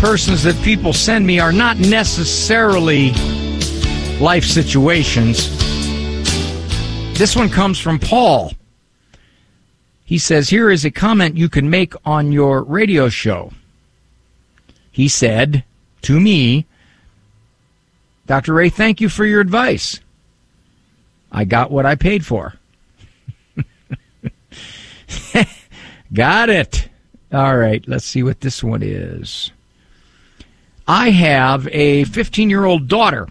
persons 0.00 0.42
that 0.42 0.56
people 0.64 0.94
send 0.94 1.26
me 1.26 1.38
are 1.38 1.52
not 1.52 1.78
necessarily 1.78 3.10
life 4.18 4.44
situations. 4.44 5.50
This 7.18 7.36
one 7.36 7.50
comes 7.50 7.78
from 7.78 7.98
Paul. 7.98 8.52
He 10.06 10.16
says, 10.16 10.48
Here 10.48 10.70
is 10.70 10.86
a 10.86 10.90
comment 10.90 11.36
you 11.36 11.50
can 11.50 11.68
make 11.68 11.92
on 12.06 12.32
your 12.32 12.62
radio 12.62 13.10
show. 13.10 13.52
He 14.90 15.06
said 15.06 15.64
to 16.02 16.18
me, 16.18 16.64
Dr. 18.26 18.54
Ray, 18.54 18.70
thank 18.70 19.02
you 19.02 19.10
for 19.10 19.26
your 19.26 19.42
advice. 19.42 20.00
I 21.30 21.44
got 21.44 21.70
what 21.70 21.84
I 21.84 21.94
paid 21.94 22.24
for. 22.24 22.54
got 26.14 26.48
it. 26.48 26.88
All 27.32 27.58
right, 27.58 27.86
let's 27.86 28.06
see 28.06 28.22
what 28.22 28.40
this 28.40 28.64
one 28.64 28.82
is. 28.82 29.52
I 30.90 31.10
have 31.10 31.68
a 31.68 32.02
15 32.02 32.50
year 32.50 32.64
old 32.64 32.88
daughter 32.88 33.28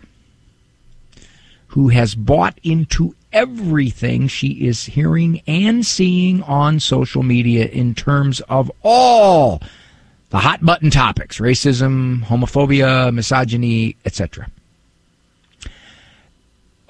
who 1.68 1.90
has 1.90 2.16
bought 2.16 2.58
into 2.64 3.18
everything 3.34 4.30
she 4.30 4.66
is 4.66 4.86
hearing 4.86 5.42
and 5.46 5.86
seeing 5.86 6.42
on 6.44 6.80
social 6.80 7.22
media 7.22 7.66
in 7.66 7.96
terms 7.96 8.40
of 8.48 8.72
all 8.82 9.62
the 10.30 10.38
hot 10.38 10.64
button 10.64 10.90
topics 10.90 11.40
racism, 11.40 12.24
homophobia, 12.24 13.14
misogyny, 13.14 13.98
etc. 14.06 14.50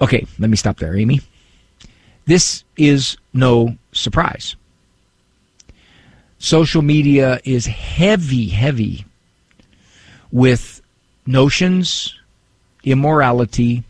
Okay, 0.00 0.24
let 0.38 0.50
me 0.50 0.56
stop 0.56 0.76
there, 0.76 0.96
Amy. 0.96 1.20
This 2.26 2.62
is 2.76 3.16
no 3.34 3.76
surprise. 3.90 4.54
Social 6.38 6.82
media 6.82 7.40
is 7.44 7.66
heavy, 7.66 8.46
heavy 8.46 9.04
with 10.32 10.80
notions, 11.26 12.18
immorality, 12.84 13.84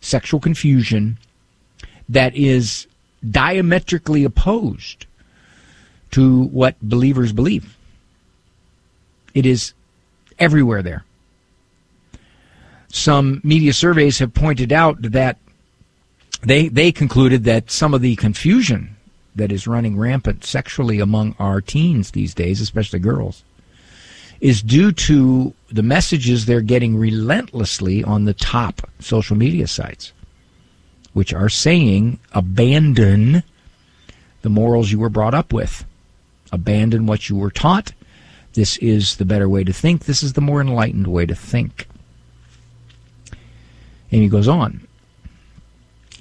sexual 0.00 0.40
confusion 0.40 1.18
that 2.08 2.34
is 2.36 2.86
diametrically 3.28 4.24
opposed 4.24 5.06
to 6.10 6.44
what 6.44 6.80
believers 6.80 7.32
believe. 7.32 7.76
It 9.34 9.46
is 9.46 9.72
everywhere 10.38 10.82
there. 10.82 11.04
Some 12.88 13.40
media 13.42 13.72
surveys 13.72 14.20
have 14.20 14.32
pointed 14.34 14.72
out 14.72 15.02
that 15.02 15.38
they 16.42 16.68
they 16.68 16.92
concluded 16.92 17.44
that 17.44 17.70
some 17.70 17.94
of 17.94 18.02
the 18.02 18.14
confusion 18.16 18.96
that 19.34 19.50
is 19.50 19.66
running 19.66 19.98
rampant 19.98 20.44
sexually 20.44 21.00
among 21.00 21.34
our 21.38 21.60
teens 21.60 22.12
these 22.12 22.34
days, 22.34 22.60
especially 22.60 23.00
girls, 23.00 23.42
is 24.44 24.60
due 24.60 24.92
to 24.92 25.54
the 25.72 25.82
messages 25.82 26.44
they're 26.44 26.60
getting 26.60 26.98
relentlessly 26.98 28.04
on 28.04 28.26
the 28.26 28.34
top 28.34 28.82
social 28.98 29.34
media 29.34 29.66
sites, 29.66 30.12
which 31.14 31.32
are 31.32 31.48
saying 31.48 32.18
abandon 32.32 33.42
the 34.42 34.50
morals 34.50 34.92
you 34.92 34.98
were 34.98 35.08
brought 35.08 35.32
up 35.32 35.50
with, 35.50 35.86
abandon 36.52 37.06
what 37.06 37.30
you 37.30 37.36
were 37.36 37.50
taught. 37.50 37.94
This 38.52 38.76
is 38.76 39.16
the 39.16 39.24
better 39.24 39.48
way 39.48 39.64
to 39.64 39.72
think. 39.72 40.04
This 40.04 40.22
is 40.22 40.34
the 40.34 40.42
more 40.42 40.60
enlightened 40.60 41.06
way 41.06 41.24
to 41.24 41.34
think. 41.34 41.88
And 44.12 44.20
he 44.20 44.28
goes 44.28 44.46
on. 44.46 44.86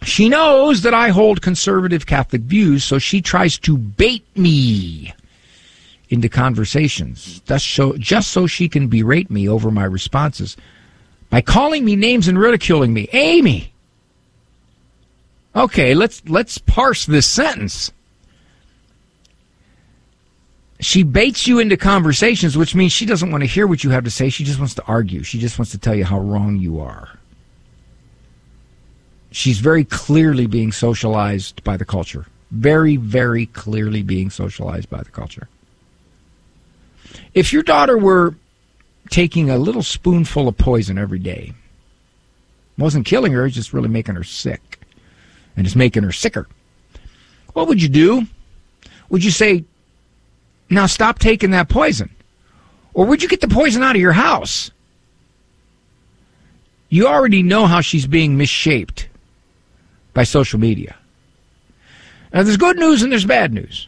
She 0.03 0.29
knows 0.29 0.83
that 0.83 0.93
I 0.93 1.09
hold 1.09 1.41
conservative 1.41 2.05
Catholic 2.05 2.43
views, 2.43 2.85
so 2.85 2.99
she 2.99 3.21
tries 3.21 3.57
to 3.59 3.77
bait 3.77 4.25
me 4.37 5.13
into 6.13 6.29
conversations, 6.29 7.41
just 7.41 7.67
so, 7.67 7.97
just 7.97 8.31
so 8.31 8.47
she 8.47 8.69
can 8.69 8.87
berate 8.87 9.29
me 9.29 9.49
over 9.49 9.71
my 9.71 9.83
responses 9.83 10.55
by 11.29 11.41
calling 11.41 11.83
me 11.83 11.95
names 11.95 12.27
and 12.27 12.39
ridiculing 12.39 12.93
me. 12.93 13.09
Amy! 13.11 13.73
Okay, 15.55 15.93
let's, 15.93 16.21
let's 16.27 16.57
parse 16.57 17.05
this 17.05 17.27
sentence. 17.27 17.91
She 20.79 21.03
baits 21.03 21.47
you 21.47 21.59
into 21.59 21.77
conversations, 21.77 22.57
which 22.57 22.75
means 22.75 22.91
she 22.91 23.05
doesn't 23.05 23.31
want 23.31 23.41
to 23.41 23.47
hear 23.47 23.67
what 23.67 23.83
you 23.83 23.89
have 23.91 24.03
to 24.03 24.11
say. 24.11 24.29
She 24.29 24.43
just 24.43 24.59
wants 24.59 24.75
to 24.75 24.83
argue. 24.85 25.23
She 25.23 25.39
just 25.39 25.57
wants 25.57 25.71
to 25.71 25.77
tell 25.77 25.95
you 25.95 26.05
how 26.05 26.19
wrong 26.19 26.57
you 26.57 26.79
are 26.79 27.19
she's 29.33 29.59
very 29.59 29.83
clearly 29.83 30.47
being 30.47 30.71
socialized 30.71 31.63
by 31.63 31.75
the 31.75 31.85
culture. 31.85 32.25
Very, 32.51 32.95
very 32.95 33.47
clearly 33.47 34.03
being 34.03 34.29
socialized 34.29 34.89
by 34.89 35.01
the 35.01 35.09
culture. 35.09 35.49
If 37.33 37.53
your 37.53 37.63
daughter 37.63 37.97
were 37.97 38.35
taking 39.09 39.49
a 39.49 39.57
little 39.57 39.83
spoonful 39.83 40.47
of 40.47 40.57
poison 40.57 40.97
every 40.97 41.19
day, 41.19 41.53
wasn't 42.77 43.05
killing 43.05 43.33
her, 43.33 43.47
just 43.49 43.73
really 43.73 43.89
making 43.89 44.15
her 44.15 44.23
sick 44.23 44.79
and 45.55 45.65
just 45.65 45.75
making 45.75 46.03
her 46.03 46.11
sicker, 46.11 46.47
what 47.53 47.67
would 47.67 47.81
you 47.81 47.89
do? 47.89 48.25
Would 49.09 49.23
you 49.23 49.31
say, 49.31 49.63
now 50.69 50.87
stop 50.87 51.19
taking 51.19 51.51
that 51.51 51.69
poison? 51.69 52.09
Or 52.93 53.05
would 53.05 53.21
you 53.21 53.29
get 53.29 53.41
the 53.41 53.47
poison 53.47 53.83
out 53.83 53.95
of 53.95 54.01
your 54.01 54.13
house? 54.13 54.71
You 56.89 57.07
already 57.07 57.41
know 57.41 57.65
how 57.65 57.81
she's 57.81 58.05
being 58.05 58.37
misshaped 58.37 59.07
by 60.13 60.23
social 60.23 60.59
media. 60.59 60.95
Now, 62.31 62.43
there's 62.43 62.57
good 62.57 62.77
news 62.77 63.01
and 63.01 63.11
there's 63.11 63.25
bad 63.25 63.53
news. 63.53 63.87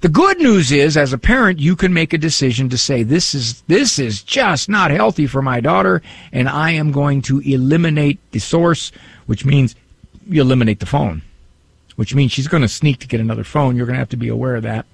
The 0.00 0.08
good 0.08 0.38
news 0.38 0.70
is, 0.70 0.96
as 0.96 1.12
a 1.12 1.18
parent, 1.18 1.58
you 1.58 1.74
can 1.74 1.92
make 1.92 2.12
a 2.12 2.18
decision 2.18 2.68
to 2.68 2.78
say, 2.78 3.02
this 3.02 3.34
is, 3.34 3.62
this 3.62 3.98
is 3.98 4.22
just 4.22 4.68
not 4.68 4.92
healthy 4.92 5.26
for 5.26 5.42
my 5.42 5.60
daughter, 5.60 6.02
and 6.32 6.48
I 6.48 6.70
am 6.70 6.92
going 6.92 7.20
to 7.22 7.40
eliminate 7.40 8.20
the 8.30 8.38
source, 8.38 8.92
which 9.26 9.44
means 9.44 9.74
you 10.28 10.40
eliminate 10.40 10.78
the 10.78 10.86
phone, 10.86 11.22
which 11.96 12.14
means 12.14 12.30
she's 12.30 12.46
going 12.46 12.62
to 12.62 12.68
sneak 12.68 13.00
to 13.00 13.08
get 13.08 13.20
another 13.20 13.42
phone. 13.42 13.76
You're 13.76 13.86
going 13.86 13.96
to 13.96 14.00
have 14.00 14.10
to 14.10 14.16
be 14.16 14.28
aware 14.28 14.54
of 14.54 14.62
that. 14.62 14.86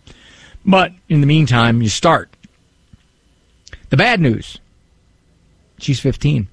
But 0.65 0.93
in 1.11 1.21
the 1.21 1.27
meantime, 1.27 1.83
you 1.83 1.91
start. 1.91 2.31
The 3.91 3.99
bad 3.99 4.21
news 4.21 4.59
she's 5.79 6.01
15. 6.01 6.49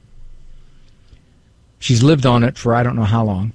She's 1.80 2.04
lived 2.04 2.26
on 2.26 2.44
it 2.44 2.58
for 2.58 2.76
I 2.76 2.84
don't 2.84 2.96
know 2.96 3.04
how 3.04 3.24
long. 3.24 3.54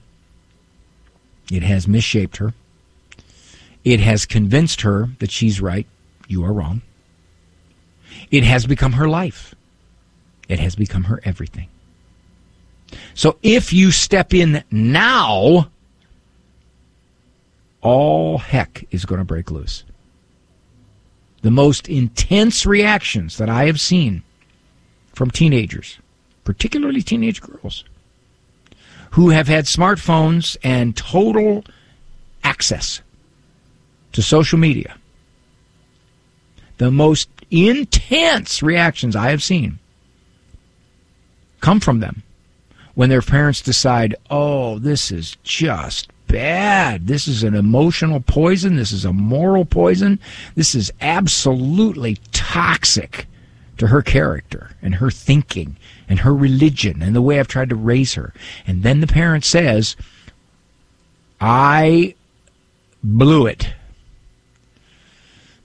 It 1.51 1.63
has 1.63 1.87
misshaped 1.87 2.39
her. 2.39 2.55
It 3.87 4.01
has 4.01 4.27
convinced 4.27 4.81
her 4.81 5.11
that 5.21 5.31
she's 5.31 5.61
right, 5.61 5.87
you 6.27 6.45
are 6.45 6.53
wrong. 6.53 6.83
It 8.33 8.43
has 8.43 8.67
become 8.67 8.95
her 8.95 9.09
life. 9.09 9.55
It 10.49 10.59
has 10.59 10.75
become 10.75 11.05
her 11.05 11.21
everything. 11.23 11.69
So 13.15 13.39
if 13.45 13.73
you 13.73 13.93
step 13.93 14.35
in 14.35 14.65
now, 14.73 15.71
all 17.81 18.39
heck 18.39 18.85
is 18.91 19.05
going 19.05 19.21
to 19.21 19.25
break 19.25 19.53
loose. 19.53 19.85
The 21.43 21.53
most 21.53 21.89
intense 21.89 22.67
reactions 22.67 23.39
that 23.39 23.49
I 23.49 23.67
have 23.67 23.81
seen 23.81 24.25
from 25.13 25.31
teenagers, 25.31 26.01
particularly 26.43 27.03
teenage 27.03 27.41
girls, 27.41 27.85
who 29.13 29.31
have 29.31 29.47
had 29.47 29.67
smartphones 29.67 30.57
and 30.65 30.97
total 30.97 31.65
access 32.43 33.01
to 34.17 34.23
social 34.23 34.59
media. 34.59 34.97
The 36.79 36.91
most 36.91 37.29
intense 37.51 38.63
reactions 38.63 39.15
I 39.15 39.31
have 39.31 39.43
seen 39.43 39.79
come 41.61 41.81
from 41.81 42.01
them 42.01 42.23
when 42.95 43.11
their 43.11 43.21
parents 43.21 43.61
decide, 43.61 44.15
oh, 44.31 44.79
this 44.79 45.13
is 45.13 45.37
just 45.43 46.11
bad. 46.29 47.07
This 47.07 47.29
is 47.29 47.43
an 47.43 47.55
emotional 47.55 48.21
poison. 48.21 48.77
This 48.77 48.91
is 48.91 49.05
a 49.05 49.13
moral 49.13 49.67
poison. 49.67 50.19
This 50.55 50.75
is 50.75 50.91
absolutely 51.03 52.19
toxic 52.33 53.27
to 53.77 53.89
her 53.89 54.01
character 54.01 54.71
and 54.81 54.95
her 54.95 55.11
thinking 55.11 55.77
and 56.09 56.21
her 56.21 56.35
religion 56.35 57.03
and 57.03 57.15
the 57.15 57.21
way 57.21 57.39
I've 57.39 57.49
tried 57.49 57.69
to 57.69 57.77
raise 57.77 58.15
her. 58.15 58.33
And 58.67 58.83
then 58.83 59.01
the 59.01 59.07
parent 59.07 59.45
says, 59.45 59.95
I 61.39 62.15
blew 63.05 63.47
it. 63.47 63.75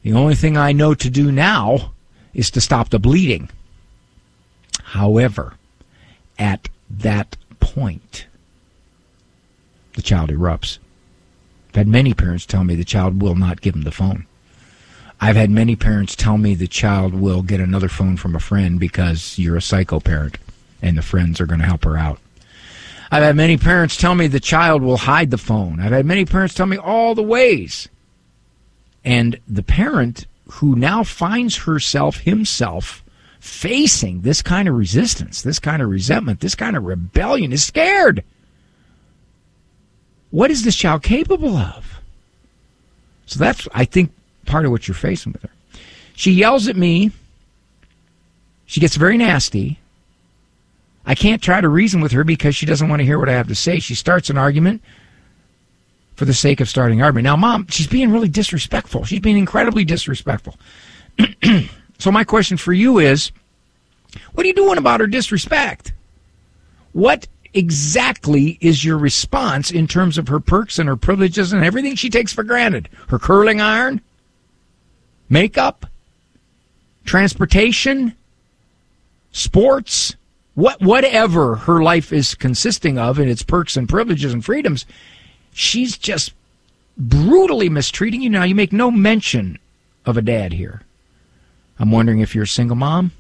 The 0.04 0.14
only 0.14 0.36
thing 0.36 0.58
I 0.58 0.72
know 0.72 0.94
to 0.94 1.10
do 1.10 1.32
now 1.32 1.94
is 2.34 2.50
to 2.52 2.62
stop 2.62 2.90
the 2.90 3.00
bleeding. 3.00 3.50
However, 4.84 5.56
at 6.40 6.70
that 6.90 7.38
point, 7.60 8.26
the 9.94 10.02
child 10.02 10.30
erupts. 10.30 10.80
I've 11.70 11.76
had 11.76 11.88
many 11.88 12.14
parents 12.14 12.46
tell 12.46 12.64
me 12.64 12.76
the 12.76 12.84
child 12.84 13.22
will 13.22 13.36
not 13.36 13.62
give 13.62 13.74
them 13.74 13.84
the 13.84 13.92
phone. 13.92 14.26
I've 15.22 15.36
had 15.36 15.52
many 15.52 15.76
parents 15.76 16.16
tell 16.16 16.38
me 16.38 16.56
the 16.56 16.68
child 16.68 17.14
will 17.14 17.44
get 17.44 17.60
another 17.60 17.88
phone 17.88 18.18
from 18.18 18.36
a 18.36 18.40
friend 18.40 18.80
because 18.80 19.38
you're 19.38 19.56
a 19.56 19.62
psycho 19.62 20.00
parent 20.00 20.38
and 20.82 20.98
the 20.98 21.04
friends 21.04 21.40
are 21.40 21.46
going 21.46 21.60
to 21.60 21.66
help 21.66 21.84
her 21.84 21.96
out. 21.96 22.20
I've 23.12 23.24
had 23.24 23.36
many 23.36 23.58
parents 23.58 23.98
tell 23.98 24.16
me 24.16 24.28
the 24.28 24.40
child 24.40 24.82
will 24.82 24.98
hide 24.98 25.30
the 25.30 25.38
phone. 25.38 25.80
I've 25.80 25.92
had 25.92 26.06
many 26.06 26.26
parents 26.26 26.56
tell 26.56 26.66
me 26.66 26.78
all 26.78 27.14
the 27.14 27.22
ways. 27.22 27.88
And 29.04 29.40
the 29.48 29.64
parent 29.64 30.26
who 30.50 30.76
now 30.76 31.04
finds 31.04 31.56
herself, 31.58 32.18
himself, 32.18 33.04
facing 33.40 34.22
this 34.22 34.42
kind 34.42 34.68
of 34.68 34.76
resistance, 34.76 35.42
this 35.42 35.60
kind 35.60 35.82
of 35.82 35.90
resentment, 35.90 36.42
this 36.42 36.56
kind 36.56 36.76
of 36.78 36.84
rebellion 36.84 37.52
is 37.52 37.64
scared. 37.64 38.24
What 40.30 40.52
is 40.52 40.64
this 40.64 40.76
child 40.76 41.04
capable 41.04 41.58
of? 41.58 42.00
So 43.26 43.40
that's, 43.40 43.68
I 43.74 43.86
think, 43.86 44.12
part 44.46 44.66
of 44.66 44.72
what 44.72 44.88
you're 44.88 44.96
facing 44.96 45.32
with 45.32 45.42
her. 45.44 45.50
She 46.16 46.32
yells 46.32 46.68
at 46.68 46.76
me. 46.76 47.12
She 48.66 48.80
gets 48.80 48.96
very 48.96 49.18
nasty. 49.18 49.80
I 51.06 51.16
can't 51.16 51.42
try 51.42 51.62
to 51.62 51.68
reason 51.68 52.02
with 52.02 52.12
her 52.12 52.24
because 52.24 52.56
she 52.56 52.66
doesn't 52.66 52.88
want 52.88 53.00
to 53.00 53.06
hear 53.06 53.18
what 53.18 53.30
I 53.30 53.34
have 53.34 53.48
to 53.48 53.56
say. 53.56 53.80
She 53.80 53.96
starts 53.96 54.30
an 54.30 54.38
argument 54.38 54.82
for 56.22 56.26
the 56.26 56.34
sake 56.36 56.62
of 56.62 56.70
starting 56.70 57.02
argument. 57.02 57.24
Now, 57.24 57.36
mom, 57.36 57.66
she's 57.68 57.88
being 57.88 58.12
really 58.12 58.30
disrespectful. 58.30 59.06
She's 59.06 59.22
being 59.22 59.40
incredibly 59.40 59.84
disrespectful. 59.84 60.56
so 61.98 62.12
my 62.12 62.24
question 62.24 62.58
for 62.58 62.74
you 62.74 63.00
is, 63.00 63.32
what 64.34 64.44
are 64.44 64.48
you 64.48 64.54
doing 64.54 64.78
about 64.78 65.00
her 65.00 65.08
disrespect? 65.08 65.94
What 66.92 67.28
exactly 67.56 68.60
is 68.62 68.86
your 68.86 69.00
response 69.00 69.72
in 69.72 69.88
terms 69.88 70.20
of 70.20 70.28
her 70.28 70.40
perks 70.40 70.78
and 70.78 70.88
her 70.88 70.96
privileges 70.96 71.54
and 71.54 71.66
everything 71.66 71.96
she 71.96 72.12
takes 72.12 72.32
for 72.32 72.44
granted? 72.44 72.88
Her 73.08 73.18
curling 73.18 73.60
iron? 73.60 74.00
makeup, 75.28 75.88
transportation, 77.04 78.16
sports, 79.32 80.16
what 80.54 80.80
whatever 80.82 81.56
her 81.56 81.82
life 81.82 82.14
is 82.14 82.36
consisting 82.36 83.00
of 83.00 83.18
and 83.18 83.32
its 83.32 83.42
perks 83.42 83.76
and 83.76 83.90
privileges 83.90 84.34
and 84.34 84.46
freedoms, 84.46 84.86
she's 85.54 85.98
just 85.98 86.34
brutally 86.98 87.70
mistreating 87.70 88.22
you. 88.22 88.30
Now 88.30 88.44
you 88.44 88.56
make 88.56 88.74
no 88.74 88.92
mention 88.92 89.58
of 90.06 90.18
a 90.18 90.22
dad 90.22 90.54
here. 90.54 90.82
I'm 91.80 91.92
wondering 91.92 92.20
if 92.20 92.36
you're 92.36 92.44
a 92.44 92.48
single 92.48 92.76
mom. 92.76 93.12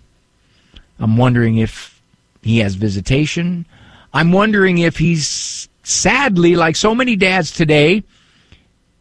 I'm 0.99 1.17
wondering 1.17 1.57
if 1.57 1.99
he 2.41 2.59
has 2.59 2.75
visitation. 2.75 3.65
I'm 4.13 4.31
wondering 4.31 4.77
if 4.77 4.97
he's 4.97 5.67
sadly, 5.83 6.55
like 6.55 6.75
so 6.75 6.93
many 6.93 7.15
dads 7.15 7.51
today, 7.51 8.03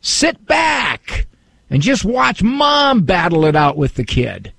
sit 0.00 0.46
back 0.46 1.26
and 1.68 1.82
just 1.82 2.04
watch 2.04 2.42
mom 2.42 3.02
battle 3.02 3.44
it 3.44 3.56
out 3.56 3.76
with 3.76 3.94
the 3.94 4.04
kid. 4.04 4.52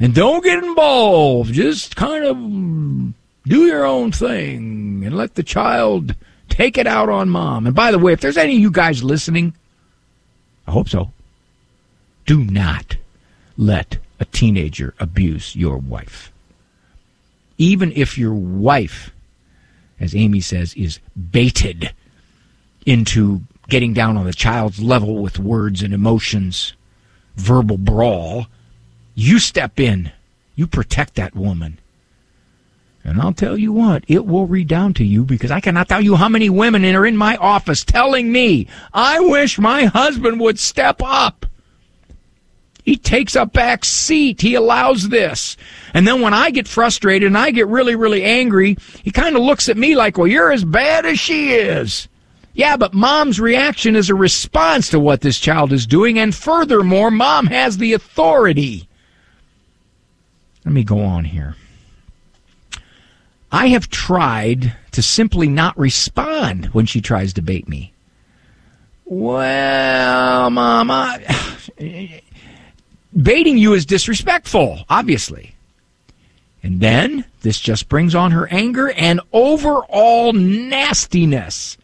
And 0.00 0.14
don't 0.14 0.44
get 0.44 0.62
involved. 0.62 1.52
Just 1.52 1.96
kind 1.96 2.24
of 2.24 2.36
do 3.48 3.66
your 3.66 3.84
own 3.84 4.12
thing 4.12 5.02
and 5.04 5.16
let 5.16 5.34
the 5.34 5.42
child 5.42 6.14
take 6.58 6.76
it 6.76 6.88
out 6.88 7.08
on 7.08 7.28
mom. 7.30 7.66
And 7.66 7.74
by 7.74 7.92
the 7.92 8.00
way, 8.00 8.12
if 8.12 8.20
there's 8.20 8.36
any 8.36 8.56
of 8.56 8.60
you 8.60 8.72
guys 8.72 9.04
listening, 9.04 9.54
I 10.66 10.72
hope 10.72 10.88
so. 10.88 11.12
Do 12.26 12.42
not 12.42 12.96
let 13.56 13.98
a 14.18 14.24
teenager 14.24 14.92
abuse 14.98 15.54
your 15.54 15.78
wife. 15.78 16.32
Even 17.58 17.92
if 17.92 18.18
your 18.18 18.34
wife, 18.34 19.12
as 20.00 20.16
Amy 20.16 20.40
says, 20.40 20.74
is 20.74 20.98
baited 21.30 21.92
into 22.84 23.42
getting 23.68 23.94
down 23.94 24.16
on 24.16 24.26
the 24.26 24.34
child's 24.34 24.80
level 24.80 25.18
with 25.18 25.38
words 25.38 25.80
and 25.80 25.94
emotions, 25.94 26.72
verbal 27.36 27.78
brawl, 27.78 28.48
you 29.14 29.38
step 29.38 29.78
in. 29.78 30.10
You 30.56 30.66
protect 30.66 31.14
that 31.14 31.36
woman. 31.36 31.78
And 33.08 33.22
I'll 33.22 33.32
tell 33.32 33.56
you 33.56 33.72
what, 33.72 34.04
it 34.06 34.26
will 34.26 34.46
redound 34.46 34.96
to 34.96 35.04
you 35.04 35.24
because 35.24 35.50
I 35.50 35.60
cannot 35.60 35.88
tell 35.88 36.02
you 36.02 36.16
how 36.16 36.28
many 36.28 36.50
women 36.50 36.84
are 36.84 37.06
in 37.06 37.16
my 37.16 37.36
office 37.36 37.82
telling 37.82 38.30
me, 38.30 38.68
I 38.92 39.18
wish 39.20 39.58
my 39.58 39.86
husband 39.86 40.40
would 40.40 40.58
step 40.58 41.00
up. 41.02 41.46
He 42.84 42.96
takes 42.96 43.34
a 43.34 43.46
back 43.46 43.84
seat. 43.84 44.40
He 44.40 44.54
allows 44.54 45.08
this. 45.08 45.56
And 45.94 46.06
then 46.06 46.20
when 46.20 46.34
I 46.34 46.50
get 46.50 46.68
frustrated 46.68 47.26
and 47.26 47.36
I 47.36 47.50
get 47.50 47.66
really, 47.66 47.96
really 47.96 48.24
angry, 48.24 48.76
he 49.02 49.10
kind 49.10 49.36
of 49.36 49.42
looks 49.42 49.68
at 49.68 49.76
me 49.76 49.94
like, 49.94 50.16
well, 50.16 50.26
you're 50.26 50.52
as 50.52 50.64
bad 50.64 51.04
as 51.04 51.18
she 51.18 51.52
is. 51.52 52.08
Yeah, 52.54 52.76
but 52.76 52.92
mom's 52.92 53.40
reaction 53.40 53.94
is 53.94 54.10
a 54.10 54.14
response 54.14 54.90
to 54.90 55.00
what 55.00 55.20
this 55.20 55.38
child 55.38 55.72
is 55.72 55.86
doing. 55.86 56.18
And 56.18 56.34
furthermore, 56.34 57.10
mom 57.10 57.46
has 57.46 57.78
the 57.78 57.92
authority. 57.92 58.88
Let 60.64 60.74
me 60.74 60.82
go 60.82 61.00
on 61.00 61.24
here. 61.24 61.56
I 63.50 63.68
have 63.68 63.88
tried 63.88 64.74
to 64.92 65.02
simply 65.02 65.48
not 65.48 65.78
respond 65.78 66.66
when 66.66 66.86
she 66.86 67.00
tries 67.00 67.32
to 67.34 67.42
bait 67.42 67.68
me. 67.68 67.92
Well, 69.04 70.50
mom, 70.50 70.90
I, 70.90 72.20
baiting 73.22 73.56
you 73.56 73.72
is 73.72 73.86
disrespectful, 73.86 74.84
obviously. 74.90 75.54
And 76.62 76.80
then 76.80 77.24
this 77.40 77.58
just 77.58 77.88
brings 77.88 78.14
on 78.14 78.32
her 78.32 78.48
anger 78.48 78.90
and 78.90 79.20
overall 79.32 80.32
nastiness. 80.34 81.78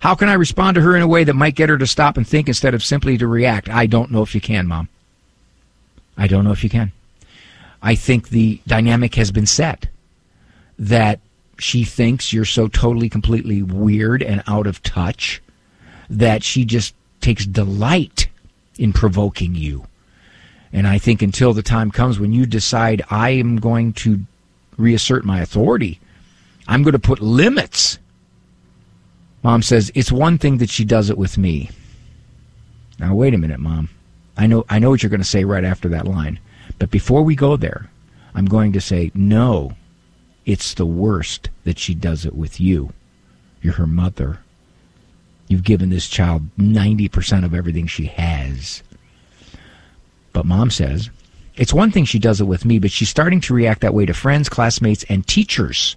How 0.00 0.14
can 0.14 0.28
I 0.28 0.34
respond 0.34 0.74
to 0.74 0.82
her 0.82 0.94
in 0.94 1.02
a 1.02 1.08
way 1.08 1.24
that 1.24 1.34
might 1.34 1.54
get 1.54 1.70
her 1.70 1.78
to 1.78 1.86
stop 1.86 2.16
and 2.18 2.28
think 2.28 2.48
instead 2.48 2.74
of 2.74 2.84
simply 2.84 3.16
to 3.18 3.26
react? 3.26 3.68
I 3.70 3.86
don't 3.86 4.10
know 4.10 4.22
if 4.22 4.34
you 4.34 4.40
can, 4.40 4.66
Mom. 4.66 4.88
I 6.16 6.26
don't 6.26 6.44
know 6.44 6.52
if 6.52 6.62
you 6.62 6.70
can. 6.70 6.92
I 7.80 7.94
think 7.94 8.28
the 8.28 8.60
dynamic 8.66 9.14
has 9.14 9.30
been 9.30 9.46
set 9.46 9.86
that 10.78 11.20
she 11.58 11.84
thinks 11.84 12.32
you're 12.32 12.44
so 12.44 12.68
totally, 12.68 13.08
completely 13.08 13.62
weird 13.62 14.22
and 14.22 14.42
out 14.46 14.66
of 14.66 14.82
touch 14.82 15.42
that 16.08 16.42
she 16.42 16.64
just 16.64 16.94
takes 17.20 17.44
delight 17.44 18.28
in 18.78 18.92
provoking 18.92 19.54
you. 19.54 19.86
And 20.72 20.86
I 20.86 20.98
think 20.98 21.22
until 21.22 21.52
the 21.52 21.62
time 21.62 21.90
comes 21.90 22.18
when 22.18 22.32
you 22.32 22.46
decide 22.46 23.02
I 23.10 23.30
am 23.30 23.56
going 23.56 23.92
to 23.94 24.20
reassert 24.76 25.24
my 25.24 25.40
authority, 25.40 25.98
I'm 26.66 26.82
going 26.82 26.92
to 26.92 26.98
put 26.98 27.20
limits. 27.20 27.98
Mom 29.42 29.62
says 29.62 29.90
it's 29.94 30.12
one 30.12 30.38
thing 30.38 30.58
that 30.58 30.70
she 30.70 30.84
does 30.84 31.10
it 31.10 31.18
with 31.18 31.38
me. 31.38 31.70
Now 32.98 33.14
wait 33.14 33.34
a 33.34 33.38
minute, 33.38 33.60
mom. 33.60 33.88
I 34.36 34.46
know 34.46 34.64
I 34.68 34.78
know 34.78 34.90
what 34.90 35.02
you're 35.02 35.10
going 35.10 35.20
to 35.20 35.26
say 35.26 35.44
right 35.44 35.64
after 35.64 35.88
that 35.88 36.06
line. 36.06 36.38
But 36.78 36.90
before 36.90 37.22
we 37.22 37.34
go 37.34 37.56
there, 37.56 37.90
I'm 38.34 38.46
going 38.46 38.72
to 38.74 38.80
say 38.80 39.10
no. 39.14 39.72
It's 40.48 40.72
the 40.72 40.86
worst 40.86 41.50
that 41.64 41.78
she 41.78 41.94
does 41.94 42.24
it 42.24 42.34
with 42.34 42.58
you. 42.58 42.94
You're 43.60 43.74
her 43.74 43.86
mother. 43.86 44.38
You've 45.46 45.62
given 45.62 45.90
this 45.90 46.08
child 46.08 46.48
90% 46.56 47.44
of 47.44 47.52
everything 47.52 47.86
she 47.86 48.06
has. 48.06 48.82
But 50.32 50.46
mom 50.46 50.70
says, 50.70 51.10
it's 51.56 51.74
one 51.74 51.90
thing 51.90 52.06
she 52.06 52.18
does 52.18 52.40
it 52.40 52.46
with 52.46 52.64
me, 52.64 52.78
but 52.78 52.90
she's 52.90 53.10
starting 53.10 53.42
to 53.42 53.52
react 53.52 53.82
that 53.82 53.92
way 53.92 54.06
to 54.06 54.14
friends, 54.14 54.48
classmates, 54.48 55.04
and 55.10 55.26
teachers 55.26 55.96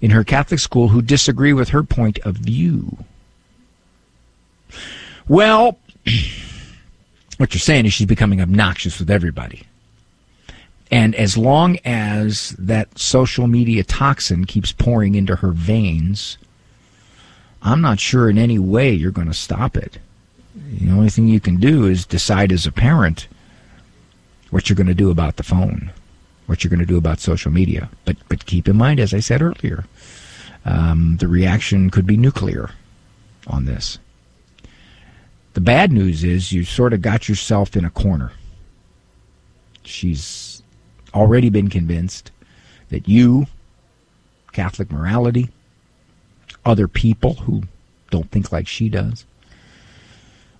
in 0.00 0.10
her 0.12 0.24
Catholic 0.24 0.60
school 0.60 0.88
who 0.88 1.02
disagree 1.02 1.52
with 1.52 1.68
her 1.68 1.82
point 1.82 2.18
of 2.20 2.36
view. 2.36 3.04
Well, 5.28 5.78
what 7.36 7.52
you're 7.52 7.60
saying 7.60 7.84
is 7.84 7.92
she's 7.92 8.06
becoming 8.06 8.40
obnoxious 8.40 8.98
with 8.98 9.10
everybody. 9.10 9.64
And 10.90 11.14
as 11.14 11.36
long 11.36 11.78
as 11.84 12.50
that 12.58 12.98
social 12.98 13.46
media 13.46 13.84
toxin 13.84 14.44
keeps 14.44 14.72
pouring 14.72 15.14
into 15.14 15.36
her 15.36 15.52
veins, 15.52 16.36
I'm 17.62 17.80
not 17.80 18.00
sure 18.00 18.28
in 18.28 18.38
any 18.38 18.58
way 18.58 18.92
you're 18.92 19.12
going 19.12 19.28
to 19.28 19.34
stop 19.34 19.76
it. 19.76 19.98
The 20.54 20.90
only 20.90 21.10
thing 21.10 21.28
you 21.28 21.40
can 21.40 21.56
do 21.56 21.86
is 21.86 22.04
decide 22.04 22.50
as 22.50 22.66
a 22.66 22.72
parent 22.72 23.28
what 24.50 24.68
you're 24.68 24.76
going 24.76 24.88
to 24.88 24.94
do 24.94 25.10
about 25.10 25.36
the 25.36 25.44
phone, 25.44 25.92
what 26.46 26.64
you're 26.64 26.70
going 26.70 26.80
to 26.80 26.86
do 26.86 26.96
about 26.96 27.20
social 27.20 27.52
media. 27.52 27.88
But 28.04 28.16
but 28.28 28.46
keep 28.46 28.66
in 28.66 28.76
mind, 28.76 28.98
as 28.98 29.14
I 29.14 29.20
said 29.20 29.42
earlier, 29.42 29.84
um, 30.64 31.18
the 31.18 31.28
reaction 31.28 31.90
could 31.90 32.06
be 32.06 32.16
nuclear 32.16 32.70
on 33.46 33.64
this. 33.64 33.98
The 35.54 35.60
bad 35.60 35.92
news 35.92 36.24
is 36.24 36.52
you 36.52 36.64
sort 36.64 36.92
of 36.92 37.02
got 37.02 37.28
yourself 37.28 37.76
in 37.76 37.84
a 37.84 37.90
corner. 37.90 38.32
She's 39.84 40.49
already 41.14 41.50
been 41.50 41.68
convinced 41.68 42.30
that 42.88 43.08
you, 43.08 43.46
Catholic 44.52 44.90
morality, 44.90 45.48
other 46.64 46.88
people 46.88 47.34
who 47.34 47.62
don't 48.10 48.30
think 48.30 48.52
like 48.52 48.66
she 48.66 48.88
does, 48.88 49.24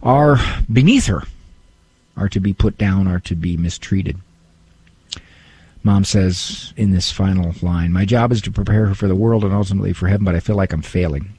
are 0.03 0.39
beneath 0.73 1.07
her, 1.07 1.23
are 2.17 2.29
to 2.29 2.41
be 2.41 2.53
put 2.53 2.79
down, 2.79 3.07
are 3.07 3.21
to 3.21 3.35
be 3.35 3.57
mistreated. 3.57 4.17
Mom 5.83 6.05
says 6.05 6.75
in 6.77 6.91
this 6.91 7.11
final 7.11 7.55
line, 7.63 7.93
My 7.93 8.05
job 8.05 8.33
is 8.33 8.43
to 8.43 8.51
prepare 8.51 8.87
her 8.87 8.95
for 8.95 9.09
the 9.09 9.15
world 9.15 9.45
and 9.45 9.53
ultimately 9.53 9.93
for 9.93 10.09
heaven, 10.09 10.25
but 10.25 10.35
I 10.35 10.41
feel 10.41 10.57
like 10.57 10.73
I'm 10.73 10.83
failing. 10.83 11.33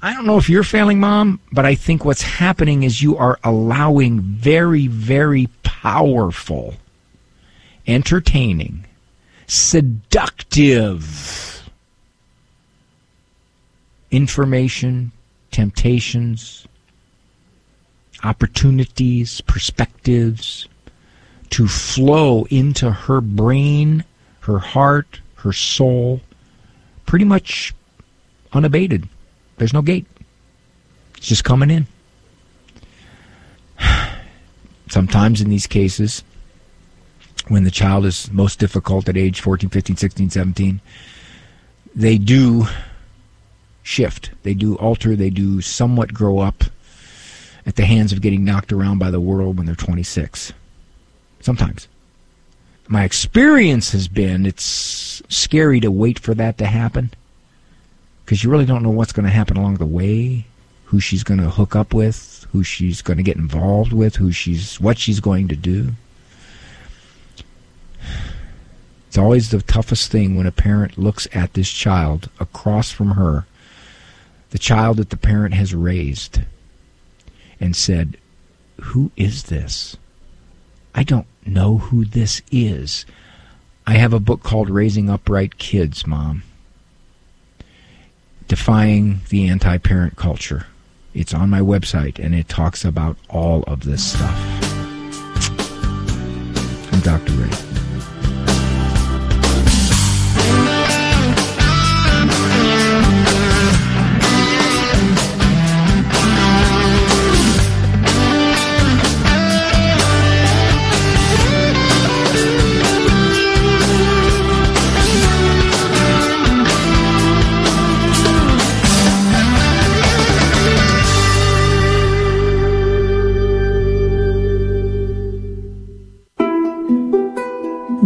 I 0.00 0.14
don't 0.14 0.26
know 0.26 0.38
if 0.38 0.48
you're 0.48 0.62
failing, 0.62 1.00
Mom, 1.00 1.40
but 1.52 1.66
I 1.66 1.74
think 1.74 2.04
what's 2.04 2.22
happening 2.22 2.84
is 2.84 3.02
you 3.02 3.16
are 3.16 3.38
allowing 3.42 4.20
very, 4.20 4.86
very 4.86 5.48
powerful, 5.64 6.74
entertaining, 7.88 8.84
seductive 9.48 11.06
information, 14.10 15.10
temptations, 15.50 16.66
opportunities, 18.22 19.40
perspectives 19.40 20.68
to 21.50 21.66
flow 21.66 22.44
into 22.50 22.90
her 22.90 23.20
brain, 23.20 24.04
her 24.40 24.58
heart, 24.58 25.20
her 25.36 25.52
soul, 25.52 26.20
pretty 27.06 27.24
much 27.24 27.74
unabated. 28.52 29.08
There's 29.56 29.72
no 29.72 29.82
gate. 29.82 30.06
It's 31.16 31.26
just 31.26 31.44
coming 31.44 31.70
in. 31.70 31.86
Sometimes 34.90 35.40
in 35.40 35.48
these 35.48 35.66
cases, 35.66 36.22
when 37.48 37.64
the 37.64 37.70
child 37.70 38.04
is 38.04 38.30
most 38.32 38.58
difficult 38.58 39.08
at 39.08 39.16
age 39.16 39.40
14, 39.40 39.70
15, 39.70 39.96
16, 39.96 40.30
17, 40.30 40.80
they 41.94 42.18
do 42.18 42.66
shift. 43.82 44.30
They 44.42 44.54
do 44.54 44.76
alter. 44.76 45.16
They 45.16 45.30
do 45.30 45.60
somewhat 45.60 46.12
grow 46.14 46.38
up 46.38 46.64
at 47.66 47.76
the 47.76 47.86
hands 47.86 48.12
of 48.12 48.20
getting 48.20 48.44
knocked 48.44 48.72
around 48.72 48.98
by 48.98 49.10
the 49.10 49.20
world 49.20 49.56
when 49.56 49.66
they're 49.66 49.74
26. 49.74 50.52
Sometimes. 51.40 51.88
My 52.86 53.04
experience 53.04 53.92
has 53.92 54.08
been 54.08 54.46
it's 54.46 55.22
scary 55.28 55.80
to 55.80 55.90
wait 55.90 56.18
for 56.18 56.34
that 56.34 56.56
to 56.58 56.66
happen 56.66 57.10
because 58.24 58.42
you 58.42 58.50
really 58.50 58.64
don't 58.64 58.82
know 58.82 58.90
what's 58.90 59.12
going 59.12 59.26
to 59.26 59.32
happen 59.32 59.56
along 59.56 59.76
the 59.76 59.86
way, 59.86 60.46
who 60.84 61.00
she's 61.00 61.22
going 61.22 61.40
to 61.40 61.50
hook 61.50 61.76
up 61.76 61.92
with, 61.92 62.46
who 62.52 62.62
she's 62.62 63.02
going 63.02 63.18
to 63.18 63.22
get 63.22 63.36
involved 63.36 63.92
with, 63.92 64.16
who 64.16 64.32
she's 64.32 64.80
what 64.80 64.98
she's 64.98 65.20
going 65.20 65.48
to 65.48 65.56
do. 65.56 65.92
It's 69.08 69.16
always 69.16 69.50
the 69.50 69.62
toughest 69.62 70.12
thing 70.12 70.36
when 70.36 70.46
a 70.46 70.52
parent 70.52 70.98
looks 70.98 71.26
at 71.32 71.54
this 71.54 71.70
child 71.70 72.28
across 72.38 72.90
from 72.90 73.12
her, 73.12 73.46
the 74.50 74.58
child 74.58 74.98
that 74.98 75.08
the 75.08 75.16
parent 75.16 75.54
has 75.54 75.74
raised, 75.74 76.42
and 77.58 77.74
said, 77.74 78.18
Who 78.80 79.10
is 79.16 79.44
this? 79.44 79.96
I 80.94 81.04
don't 81.04 81.26
know 81.46 81.78
who 81.78 82.04
this 82.04 82.42
is. 82.52 83.06
I 83.86 83.92
have 83.94 84.12
a 84.12 84.20
book 84.20 84.42
called 84.42 84.68
Raising 84.68 85.08
Upright 85.08 85.56
Kids, 85.56 86.06
Mom. 86.06 86.42
Defying 88.46 89.22
the 89.30 89.48
anti 89.48 89.78
parent 89.78 90.16
culture. 90.16 90.66
It's 91.14 91.32
on 91.32 91.48
my 91.48 91.60
website 91.60 92.22
and 92.22 92.34
it 92.34 92.48
talks 92.48 92.84
about 92.84 93.16
all 93.30 93.62
of 93.62 93.84
this 93.84 94.12
stuff. 94.12 94.38
I'm 96.92 97.00
Dr. 97.00 97.32
Ray. 97.32 97.67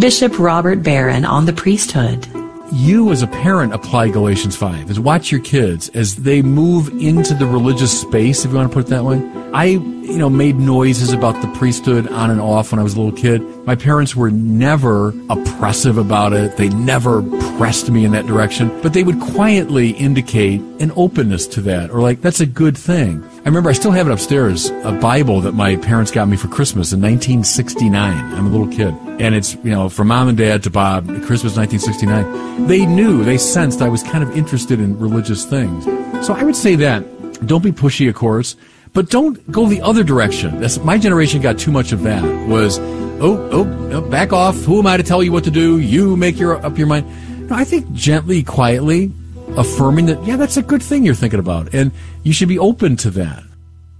Bishop 0.02 0.36
Robert 0.36 0.82
Barron 0.82 1.24
on 1.24 1.46
the 1.46 1.52
priesthood. 1.52 2.26
You, 2.72 3.12
as 3.12 3.22
a 3.22 3.28
parent, 3.28 3.72
apply 3.72 4.08
Galatians 4.08 4.56
5. 4.56 4.90
Is 4.90 4.98
watch 4.98 5.30
your 5.30 5.40
kids 5.40 5.90
as 5.90 6.16
they 6.16 6.42
move 6.42 6.88
into 7.00 7.34
the 7.34 7.46
religious 7.46 8.00
space, 8.00 8.44
if 8.44 8.50
you 8.50 8.56
want 8.56 8.68
to 8.68 8.74
put 8.74 8.86
it 8.86 8.88
that 8.88 9.04
way. 9.04 9.18
I, 9.52 9.66
you 9.66 10.18
know, 10.18 10.28
made 10.28 10.56
noises 10.56 11.12
about 11.12 11.40
the 11.40 11.46
priesthood 11.56 12.08
on 12.08 12.32
and 12.32 12.40
off 12.40 12.72
when 12.72 12.80
I 12.80 12.82
was 12.82 12.94
a 12.94 13.00
little 13.00 13.16
kid. 13.16 13.42
My 13.64 13.76
parents 13.76 14.16
were 14.16 14.30
never 14.30 15.14
oppressive 15.30 15.96
about 15.96 16.32
it. 16.32 16.56
They 16.56 16.68
never 16.70 17.22
pressed 17.56 17.90
me 17.90 18.04
in 18.04 18.10
that 18.10 18.26
direction, 18.26 18.68
but 18.82 18.92
they 18.92 19.04
would 19.04 19.20
quietly 19.20 19.90
indicate 19.90 20.60
an 20.80 20.90
openness 20.96 21.46
to 21.48 21.60
that 21.62 21.90
or 21.90 22.00
like, 22.00 22.20
that's 22.20 22.40
a 22.40 22.46
good 22.46 22.76
thing. 22.76 23.22
I 23.22 23.44
remember 23.44 23.70
I 23.70 23.74
still 23.74 23.92
have 23.92 24.08
it 24.08 24.12
upstairs, 24.12 24.70
a 24.82 24.90
Bible 25.00 25.40
that 25.42 25.52
my 25.52 25.76
parents 25.76 26.10
got 26.10 26.26
me 26.26 26.36
for 26.36 26.48
Christmas 26.48 26.92
in 26.92 27.00
1969. 27.00 28.34
I'm 28.34 28.46
a 28.46 28.48
little 28.48 28.66
kid. 28.66 28.94
And 29.20 29.32
it's, 29.36 29.54
you 29.54 29.70
know, 29.70 29.88
from 29.88 30.08
mom 30.08 30.26
and 30.26 30.36
dad 30.36 30.64
to 30.64 30.70
Bob, 30.70 31.06
Christmas 31.06 31.56
1969. 31.56 32.66
They 32.66 32.84
knew, 32.84 33.22
they 33.22 33.38
sensed 33.38 33.80
I 33.80 33.88
was 33.88 34.02
kind 34.02 34.24
of 34.24 34.36
interested 34.36 34.80
in 34.80 34.98
religious 34.98 35.44
things. 35.44 35.84
So 36.26 36.34
I 36.34 36.42
would 36.42 36.56
say 36.56 36.74
that. 36.76 37.46
Don't 37.46 37.62
be 37.62 37.72
pushy, 37.72 38.08
of 38.08 38.14
course, 38.14 38.56
but 38.92 39.08
don't 39.10 39.50
go 39.50 39.66
the 39.66 39.80
other 39.80 40.04
direction. 40.04 40.60
That's, 40.60 40.78
my 40.78 40.98
generation 40.98 41.40
got 41.40 41.58
too 41.58 41.70
much 41.70 41.92
of 41.92 42.02
that. 42.02 42.22
Was, 42.48 42.78
oh, 42.78 43.48
oh, 43.52 43.90
oh, 43.92 44.00
back 44.02 44.32
off. 44.32 44.56
Who 44.64 44.78
am 44.78 44.86
I 44.86 44.96
to 44.96 45.02
tell 45.02 45.22
you 45.22 45.32
what 45.32 45.44
to 45.44 45.50
do? 45.50 45.78
You 45.78 46.16
make 46.16 46.38
your, 46.38 46.64
up 46.64 46.76
your 46.76 46.86
mind. 46.86 47.48
No, 47.48 47.56
I 47.56 47.64
think 47.64 47.92
gently, 47.92 48.42
quietly, 48.42 49.12
affirming 49.56 50.06
that, 50.06 50.22
yeah, 50.24 50.36
that's 50.36 50.56
a 50.56 50.62
good 50.62 50.82
thing 50.82 51.04
you're 51.04 51.14
thinking 51.14 51.40
about. 51.40 51.74
And 51.74 51.92
you 52.22 52.32
should 52.32 52.48
be 52.48 52.58
open 52.58 52.96
to 52.98 53.10
that. 53.10 53.42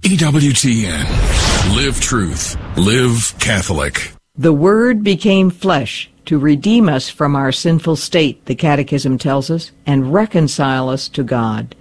EWTN. 0.01 1.75
Live 1.75 1.99
truth. 1.99 2.57
Live 2.77 3.33
Catholic. 3.39 4.11
The 4.35 4.53
Word 4.53 5.03
became 5.03 5.49
flesh 5.49 6.09
to 6.25 6.39
redeem 6.39 6.87
us 6.87 7.09
from 7.09 7.35
our 7.35 7.51
sinful 7.51 7.95
state, 7.95 8.45
the 8.45 8.55
Catechism 8.55 9.17
tells 9.17 9.49
us, 9.49 9.71
and 9.85 10.13
reconcile 10.13 10.89
us 10.89 11.07
to 11.09 11.23
God. 11.23 11.75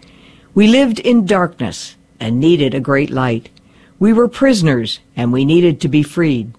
We 0.54 0.66
lived 0.66 0.98
in 0.98 1.26
darkness 1.26 1.96
and 2.22 2.38
needed 2.38 2.72
a 2.72 2.80
great 2.80 3.10
light. 3.10 3.50
We 3.98 4.12
were 4.12 4.28
prisoners 4.28 5.00
and 5.16 5.32
we 5.32 5.44
needed 5.44 5.80
to 5.80 5.88
be 5.88 6.04
freed. 6.04 6.54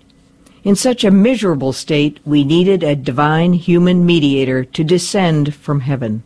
In 0.63 0.76
such 0.76 1.04
a 1.04 1.12
miserable 1.12 1.71
state, 1.71 2.19
we 2.26 2.43
needed 2.43 2.84
a 2.84 2.95
divine 2.95 3.54
human 3.54 4.06
mediator 4.06 4.65
to 4.65 4.84
descend 4.84 5.56
from 5.56 5.80
heaven. 5.80 6.23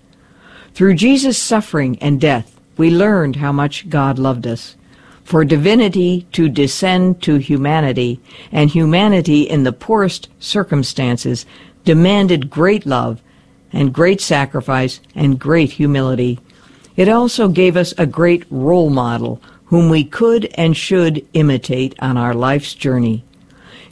Through 0.73 0.95
Jesus' 0.95 1.38
suffering 1.38 1.97
and 2.00 2.19
death, 2.19 2.60
we 2.78 2.89
learned 2.89 3.38
how 3.38 3.52
much 3.52 3.89
God 3.89 4.19
loved 4.19 4.45
us. 4.45 4.76
For 5.23 5.43
divinity 5.43 6.26
to 6.32 6.50
descend 6.50 7.21
to 7.23 7.36
humanity, 7.36 8.19
and 8.52 8.69
humanity 8.69 9.41
in 9.41 9.63
the 9.63 9.73
poorest 9.73 10.30
circumstances, 10.39 11.45
demanded 11.84 12.50
great 12.50 12.86
love 12.86 13.21
and 13.73 13.93
great 13.93 14.21
sacrifice 14.21 15.00
and 15.15 15.39
great 15.39 15.73
humility. 15.73 16.39
It 16.98 17.08
also 17.08 17.48
gave 17.48 17.78
us 17.78 17.94
a 17.98 18.06
great 18.06 18.44
role 18.50 18.90
model 18.90 19.42
whom 19.66 19.90
we 19.90 20.04
could 20.04 20.46
and 20.56 20.76
should 20.76 21.26
imitate 21.34 21.96
on 22.00 22.18
our 22.18 22.34
life's 22.34 22.74
journey. 22.74 23.24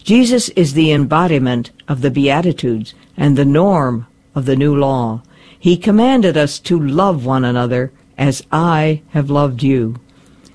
Jesus 0.04 0.50
is 0.50 0.74
the 0.74 0.91
embodiment 0.91 1.72
of 1.88 2.02
the 2.02 2.12
Beatitudes 2.12 2.94
and 3.15 3.38
the 3.38 3.46
norm 3.46 4.08
of 4.34 4.46
the 4.46 4.56
new 4.56 4.76
law. 4.76 5.22
He 5.58 5.78
commanded 5.78 6.36
us 6.36 6.60
to 6.60 6.80
love 6.80 7.26
one 7.26 7.46
another 7.46 7.91
as 8.18 8.44
I 8.52 9.02
have 9.10 9.30
loved 9.30 9.63
you. 9.63 9.98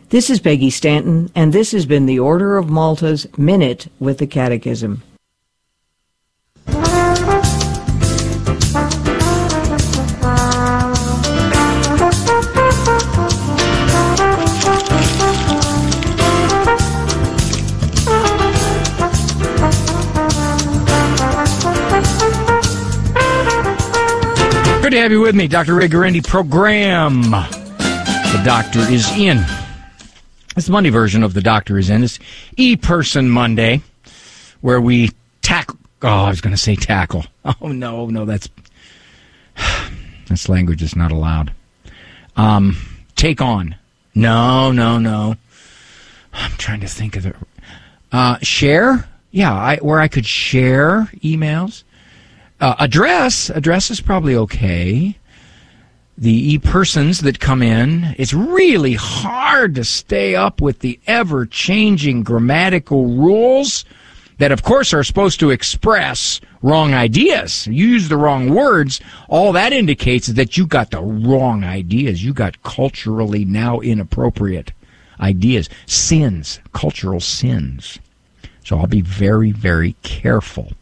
This 0.08 0.28
is 0.28 0.40
Peggy 0.40 0.70
Stanton, 0.70 1.30
and 1.36 1.52
this 1.52 1.70
has 1.70 1.86
been 1.86 2.06
the 2.06 2.18
Order 2.18 2.56
of 2.56 2.68
Malta's 2.68 3.26
Minute 3.38 3.86
with 4.00 4.18
the 4.18 4.26
Catechism. 4.26 5.02
Have 25.00 25.12
you 25.12 25.20
with 25.22 25.34
me, 25.34 25.48
Dr. 25.48 25.76
Ray 25.76 25.88
Guarendi 25.88 26.22
program. 26.22 27.30
The 27.30 28.42
doctor 28.44 28.80
is 28.80 29.10
in. 29.16 29.38
It's 30.58 30.66
the 30.66 30.72
Monday 30.72 30.90
version 30.90 31.22
of 31.22 31.32
the 31.32 31.40
doctor 31.40 31.78
is 31.78 31.88
in. 31.88 32.04
It's 32.04 32.18
e-person 32.58 33.30
Monday, 33.30 33.80
where 34.60 34.78
we 34.78 35.12
tackle. 35.40 35.78
Oh, 36.02 36.24
I 36.24 36.28
was 36.28 36.42
going 36.42 36.54
to 36.54 36.60
say 36.60 36.76
tackle. 36.76 37.24
Oh 37.62 37.68
no, 37.68 38.06
no, 38.08 38.26
that's 38.26 38.50
this 40.28 40.50
language 40.50 40.82
is 40.82 40.94
not 40.94 41.12
allowed. 41.12 41.54
Um, 42.36 42.76
take 43.16 43.40
on. 43.40 43.76
No, 44.14 44.70
no, 44.70 44.98
no. 44.98 45.36
I'm 46.34 46.52
trying 46.58 46.80
to 46.80 46.88
think 46.88 47.16
of 47.16 47.24
it. 47.24 47.36
Uh, 48.12 48.36
share. 48.42 49.08
Yeah, 49.30 49.54
I, 49.54 49.76
where 49.78 49.98
I 49.98 50.08
could 50.08 50.26
share 50.26 51.08
emails. 51.24 51.84
Uh, 52.60 52.76
address 52.78 53.48
address 53.50 53.90
is 53.90 54.00
probably 54.00 54.36
okay. 54.36 55.16
The 56.18 56.52
e-persons 56.52 57.20
that 57.20 57.40
come 57.40 57.62
in, 57.62 58.14
it's 58.18 58.34
really 58.34 58.92
hard 58.92 59.74
to 59.76 59.84
stay 59.84 60.34
up 60.34 60.60
with 60.60 60.80
the 60.80 61.00
ever-changing 61.06 62.24
grammatical 62.24 63.06
rules 63.06 63.86
that, 64.36 64.52
of 64.52 64.62
course, 64.62 64.92
are 64.92 65.02
supposed 65.02 65.40
to 65.40 65.48
express 65.48 66.42
wrong 66.60 66.92
ideas. 66.92 67.66
You 67.66 67.86
use 67.86 68.10
the 68.10 68.18
wrong 68.18 68.54
words. 68.54 69.00
All 69.30 69.52
that 69.52 69.72
indicates 69.72 70.28
is 70.28 70.34
that 70.34 70.58
you 70.58 70.66
got 70.66 70.90
the 70.90 71.00
wrong 71.00 71.64
ideas. 71.64 72.22
You 72.22 72.34
got 72.34 72.62
culturally 72.62 73.46
now 73.46 73.80
inappropriate 73.80 74.72
ideas, 75.20 75.70
sins, 75.86 76.60
cultural 76.74 77.20
sins. 77.20 77.98
So 78.62 78.78
I'll 78.78 78.86
be 78.86 79.00
very, 79.00 79.52
very 79.52 79.96
careful. 80.02 80.72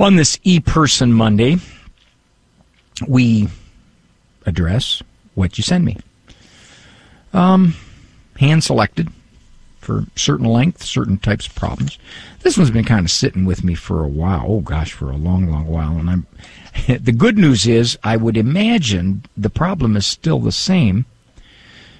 On 0.00 0.16
this 0.16 0.38
e-person 0.44 1.12
Monday, 1.12 1.58
we 3.06 3.48
address 4.46 5.02
what 5.34 5.58
you 5.58 5.62
send 5.62 5.84
me. 5.84 5.98
Um, 7.34 7.74
hand 8.38 8.64
selected 8.64 9.10
for 9.82 10.06
certain 10.16 10.46
length, 10.46 10.82
certain 10.82 11.18
types 11.18 11.46
of 11.46 11.54
problems. 11.54 11.98
This 12.40 12.56
one's 12.56 12.70
been 12.70 12.86
kind 12.86 13.04
of 13.04 13.10
sitting 13.10 13.44
with 13.44 13.62
me 13.62 13.74
for 13.74 14.02
a 14.02 14.08
while. 14.08 14.46
Oh 14.48 14.60
gosh, 14.60 14.94
for 14.94 15.10
a 15.10 15.18
long, 15.18 15.50
long 15.50 15.66
while. 15.66 15.98
And 15.98 16.08
I'm. 16.08 16.26
the 16.86 17.12
good 17.12 17.36
news 17.36 17.66
is, 17.66 17.98
I 18.02 18.16
would 18.16 18.38
imagine 18.38 19.24
the 19.36 19.50
problem 19.50 19.98
is 19.98 20.06
still 20.06 20.38
the 20.38 20.50
same 20.50 21.04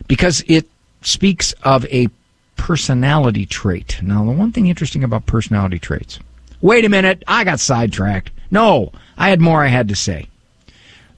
because 0.08 0.42
it 0.46 0.66
speaks 1.02 1.52
of 1.64 1.84
a 1.92 2.08
personality 2.56 3.44
trait. 3.44 4.00
Now, 4.02 4.24
the 4.24 4.30
one 4.30 4.52
thing 4.52 4.68
interesting 4.68 5.04
about 5.04 5.26
personality 5.26 5.78
traits. 5.78 6.18
Wait 6.60 6.84
a 6.84 6.88
minute, 6.88 7.22
I 7.26 7.44
got 7.44 7.60
sidetracked. 7.60 8.30
No, 8.50 8.92
I 9.16 9.30
had 9.30 9.40
more 9.40 9.64
I 9.64 9.68
had 9.68 9.88
to 9.88 9.96
say. 9.96 10.28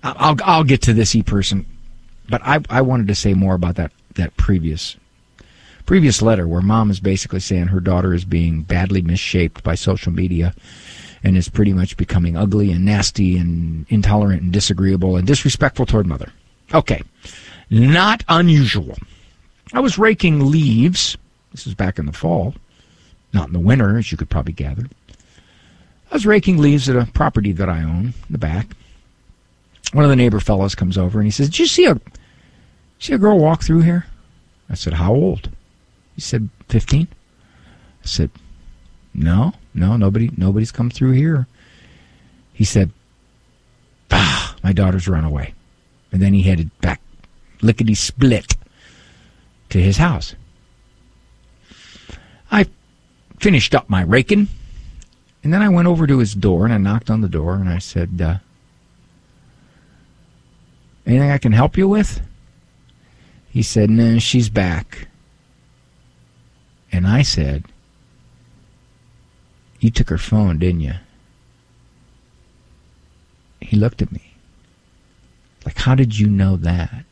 I'll 0.03 0.37
I'll 0.45 0.65
get 0.65 0.83
to 0.83 0.95
this 0.95 1.15
e 1.15 1.23
person, 1.23 1.67
but 2.29 2.43
I 2.45 2.61
I 2.69 2.83
wanted 2.83 3.09
to 3.09 3.15
say 3.15 3.35
more 3.35 3.55
about 3.55 3.77
that 3.77 3.93
that 4.15 4.37
previous 4.37 4.97
previous 5.87 6.23
letter 6.23 6.47
where 6.47 6.61
mom 6.61 6.91
is 6.91 7.01
basically 7.01 7.41
saying 7.41 7.67
her 7.67 7.81
daughter 7.81 8.15
is 8.15 8.25
being 8.25 8.63
badly 8.63 9.03
misshaped 9.03 9.63
by 9.63 9.75
social 9.75 10.13
media 10.13 10.55
and 11.25 11.37
is 11.37 11.49
pretty 11.49 11.73
much 11.73 11.97
becoming 11.97 12.37
ugly 12.37 12.71
and 12.71 12.85
nasty 12.85 13.37
and 13.37 13.87
intolerant 13.89 14.43
and 14.43 14.53
disagreeable 14.53 15.17
and 15.17 15.27
disrespectful 15.27 15.87
toward 15.87 16.07
mother. 16.07 16.33
Okay. 16.75 17.03
Not 17.71 18.25
unusual. 18.29 18.97
I 19.73 19.81
was 19.81 19.99
raking 19.99 20.51
leaves. 20.51 21.17
This 21.53 21.67
is 21.67 21.75
back 21.75 21.99
in 21.99 22.07
the 22.07 22.13
fall, 22.13 22.55
not 23.33 23.49
in 23.49 23.53
the 23.53 23.59
winter, 23.59 23.99
as 23.99 24.11
you 24.11 24.19
could 24.19 24.31
probably 24.31 24.53
gather. 24.53 24.87
I 26.13 26.15
was 26.15 26.27
raking 26.27 26.59
leaves 26.59 26.91
at 26.91 26.97
a 26.97 27.11
property 27.13 27.53
that 27.53 27.71
I 27.71 27.83
own 27.83 28.05
in 28.07 28.15
the 28.29 28.37
back. 28.37 28.77
One 29.95 30.05
of 30.05 30.11
the 30.11 30.17
neighbor 30.17 30.41
fellows 30.41 30.75
comes 30.75 30.99
over 30.99 31.19
and 31.19 31.27
he 31.27 31.31
says, 31.31 31.49
Did 31.49 31.61
you 31.61 31.67
see 31.67 31.87
a 31.87 31.99
see 32.99 33.15
a 33.15 33.19
girl 33.19 33.39
walk 33.39 33.63
through 33.63 33.81
here? 33.81 34.05
I 34.69 34.75
said, 34.75 34.93
How 34.93 35.15
old? 35.15 35.51
He 36.15 36.21
said, 36.21 36.51
15. 36.69 37.09
I 37.11 38.07
said, 38.07 38.31
No, 39.15 39.55
no, 39.73 39.97
nobody 39.97 40.31
nobody's 40.37 40.71
come 40.71 40.91
through 40.91 41.13
here. 41.13 41.47
He 42.53 42.65
said, 42.65 42.91
Ah, 44.11 44.55
my 44.63 44.75
daughter's 44.75 45.09
run 45.09 45.25
away. 45.25 45.55
And 46.13 46.21
then 46.21 46.35
he 46.35 46.43
headed 46.43 46.79
back 46.83 47.01
lickety 47.63 47.95
split 47.95 48.55
to 49.71 49.81
his 49.81 49.97
house. 49.97 50.35
I 52.51 52.67
finished 53.41 53.75
up 53.75 53.89
my 53.89 54.03
raking, 54.03 54.49
and 55.43 55.53
then 55.53 55.63
I 55.63 55.69
went 55.69 55.89
over 55.89 56.07
to 56.07 56.19
his 56.19 56.35
door 56.35 56.65
and 56.65 56.73
I 56.73 56.79
knocked 56.79 57.11
on 57.11 57.21
the 57.21 57.29
door 57.29 57.55
and 57.55 57.69
I 57.69 57.79
said, 57.79 58.21
uh, 58.21 58.39
Anything 61.05 61.31
I 61.31 61.39
can 61.39 61.53
help 61.53 61.77
you 61.77 61.89
with? 61.89 62.21
He 63.51 63.63
said, 63.63 63.91
No, 63.91 64.19
she's 64.19 64.49
back. 64.49 65.09
And 66.93 67.07
I 67.07 67.23
said, 67.23 67.65
You 69.81 69.91
took 69.91 70.11
her 70.11 70.19
phone, 70.19 70.59
didn't 70.59 70.83
you? 70.83 70.95
He 73.61 73.77
looked 73.77 74.01
at 74.01 74.13
me. 74.13 74.35
Like, 75.65 75.79
how 75.79 75.95
did 75.95 76.19
you 76.19 76.29
know 76.29 76.57
that? 76.57 77.05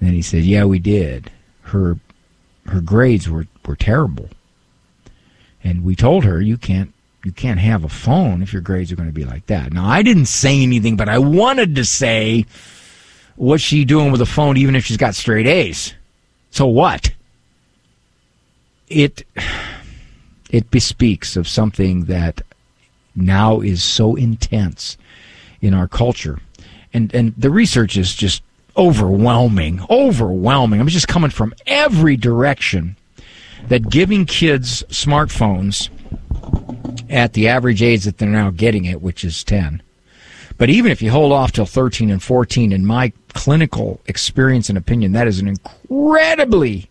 And 0.00 0.08
then 0.08 0.14
he 0.14 0.22
said, 0.22 0.42
Yeah, 0.42 0.64
we 0.64 0.80
did. 0.80 1.30
Her 1.62 1.98
her 2.66 2.80
grades 2.80 3.28
were, 3.28 3.46
were 3.66 3.76
terrible. 3.76 4.28
And 5.64 5.84
we 5.84 5.94
told 5.94 6.24
her 6.24 6.40
you 6.40 6.56
can't 6.56 6.92
you 7.24 7.32
can't 7.32 7.60
have 7.60 7.84
a 7.84 7.88
phone 7.88 8.42
if 8.42 8.52
your 8.52 8.62
grades 8.62 8.90
are 8.90 8.96
going 8.96 9.08
to 9.08 9.14
be 9.14 9.24
like 9.24 9.46
that. 9.46 9.72
Now 9.72 9.86
I 9.86 10.02
didn't 10.02 10.26
say 10.26 10.60
anything, 10.62 10.96
but 10.96 11.08
I 11.08 11.18
wanted 11.18 11.76
to 11.76 11.84
say 11.84 12.46
what's 13.36 13.62
she 13.62 13.84
doing 13.84 14.10
with 14.12 14.20
a 14.20 14.26
phone 14.26 14.56
even 14.56 14.76
if 14.76 14.84
she's 14.84 14.96
got 14.96 15.14
straight 15.14 15.46
A's? 15.46 15.94
So 16.50 16.66
what? 16.66 17.12
It 18.88 19.26
it 20.50 20.70
bespeaks 20.70 21.36
of 21.36 21.48
something 21.48 22.04
that 22.04 22.42
now 23.14 23.60
is 23.60 23.82
so 23.82 24.16
intense 24.16 24.96
in 25.60 25.74
our 25.74 25.88
culture. 25.88 26.38
And 26.92 27.14
and 27.14 27.34
the 27.36 27.50
research 27.50 27.96
is 27.96 28.14
just 28.14 28.42
overwhelming, 28.76 29.84
overwhelming. 29.88 30.80
I'm 30.80 30.88
just 30.88 31.08
coming 31.08 31.30
from 31.30 31.54
every 31.66 32.16
direction 32.16 32.96
that 33.68 33.90
giving 33.90 34.26
kids 34.26 34.82
smartphones 34.84 35.88
at 37.10 37.34
the 37.34 37.48
average 37.48 37.82
age 37.82 38.04
that 38.04 38.18
they're 38.18 38.28
now 38.28 38.50
getting 38.50 38.84
it, 38.84 39.02
which 39.02 39.24
is 39.24 39.44
10. 39.44 39.82
But 40.58 40.70
even 40.70 40.92
if 40.92 41.02
you 41.02 41.10
hold 41.10 41.32
off 41.32 41.52
till 41.52 41.66
13 41.66 42.10
and 42.10 42.22
14, 42.22 42.72
in 42.72 42.86
my 42.86 43.12
clinical 43.34 44.00
experience 44.06 44.68
and 44.68 44.78
opinion, 44.78 45.12
that 45.12 45.26
is 45.26 45.40
an 45.40 45.48
incredibly 45.48 46.88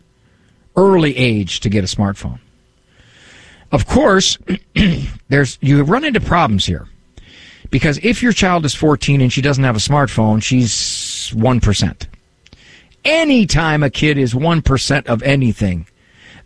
early 0.75 1.15
age 1.17 1.59
to 1.61 1.69
get 1.69 1.83
a 1.83 1.87
smartphone. 1.87 2.39
Of 3.71 3.87
course, 3.87 4.37
there's 5.29 5.57
you 5.61 5.81
run 5.83 6.03
into 6.03 6.19
problems 6.19 6.65
here. 6.65 6.87
Because 7.69 7.99
if 8.03 8.21
your 8.21 8.33
child 8.33 8.65
is 8.65 8.75
14 8.75 9.21
and 9.21 9.31
she 9.31 9.41
doesn't 9.41 9.63
have 9.63 9.77
a 9.77 9.79
smartphone, 9.79 10.43
she's 10.43 11.31
1%. 11.33 12.07
Anytime 13.05 13.81
a 13.81 13.89
kid 13.89 14.17
is 14.17 14.33
1% 14.33 15.05
of 15.07 15.23
anything, 15.23 15.87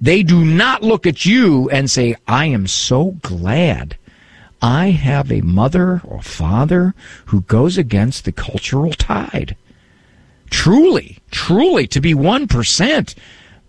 they 0.06 0.22
do 0.22 0.46
not 0.46 0.84
look 0.84 1.08
at 1.08 1.26
you 1.26 1.68
and 1.72 1.90
say, 1.90 2.16
I 2.28 2.46
am 2.46 2.68
so 2.68 3.18
glad 3.24 3.98
I 4.62 4.92
have 4.92 5.32
a 5.32 5.42
mother 5.42 6.00
or 6.04 6.22
father 6.22 6.94
who 7.26 7.42
goes 7.42 7.80
against 7.80 8.24
the 8.24 8.32
cultural 8.32 8.92
tide. 8.92 9.56
Truly, 10.52 11.18
truly, 11.32 11.88
to 11.88 12.00
be 12.00 12.14
1% 12.14 13.16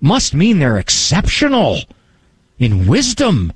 must 0.03 0.35
mean 0.35 0.59
they're 0.59 0.79
exceptional 0.79 1.79
in 2.59 2.87
wisdom, 2.87 3.51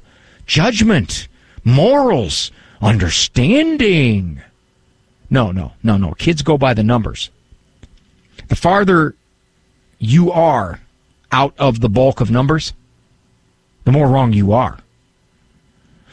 judgment, 0.47 1.29
morals, 1.63 2.51
understanding. 2.81 4.41
No, 5.29 5.53
no, 5.53 5.73
no, 5.83 5.99
no. 5.99 6.13
Kids 6.13 6.41
go 6.41 6.57
by 6.57 6.73
the 6.73 6.83
numbers. 6.83 7.29
The 8.49 8.57
farther 8.57 9.15
you 9.99 10.33
are 10.33 10.81
out 11.33 11.55
of 11.59 11.81
the 11.81 11.89
bulk 11.89 12.21
of 12.21 12.31
numbers, 12.31 12.73
the 13.85 13.93
more 13.93 14.09
wrong 14.09 14.33
you 14.33 14.53
are. 14.53 14.79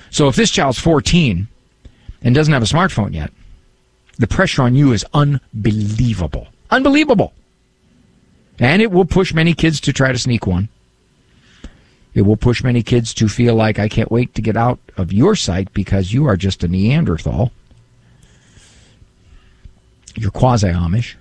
So 0.09 0.27
if 0.27 0.35
this 0.35 0.51
child's 0.51 0.79
14 0.79 1.47
and 2.21 2.35
doesn't 2.35 2.53
have 2.53 2.63
a 2.63 2.65
smartphone 2.65 3.13
yet, 3.13 3.31
the 4.17 4.27
pressure 4.27 4.63
on 4.63 4.75
you 4.75 4.93
is 4.93 5.05
unbelievable. 5.13 6.47
Unbelievable. 6.71 7.33
And 8.59 8.81
it 8.81 8.91
will 8.91 9.05
push 9.05 9.33
many 9.33 9.53
kids 9.53 9.79
to 9.81 9.93
try 9.93 10.11
to 10.11 10.17
sneak 10.17 10.47
one. 10.47 10.69
It 12.13 12.21
will 12.21 12.37
push 12.37 12.63
many 12.63 12.81
kids 12.81 13.13
to 13.15 13.27
feel 13.27 13.53
like 13.53 13.77
I 13.77 13.87
can't 13.87 14.11
wait 14.11 14.33
to 14.35 14.41
get 14.41 14.57
out 14.57 14.79
of 14.97 15.13
your 15.13 15.35
sight 15.35 15.71
because 15.73 16.13
you 16.13 16.25
are 16.25 16.35
just 16.35 16.63
a 16.63 16.67
Neanderthal. 16.67 17.51
You're 20.15 20.31
quasi 20.31 20.69
Amish. 20.69 21.13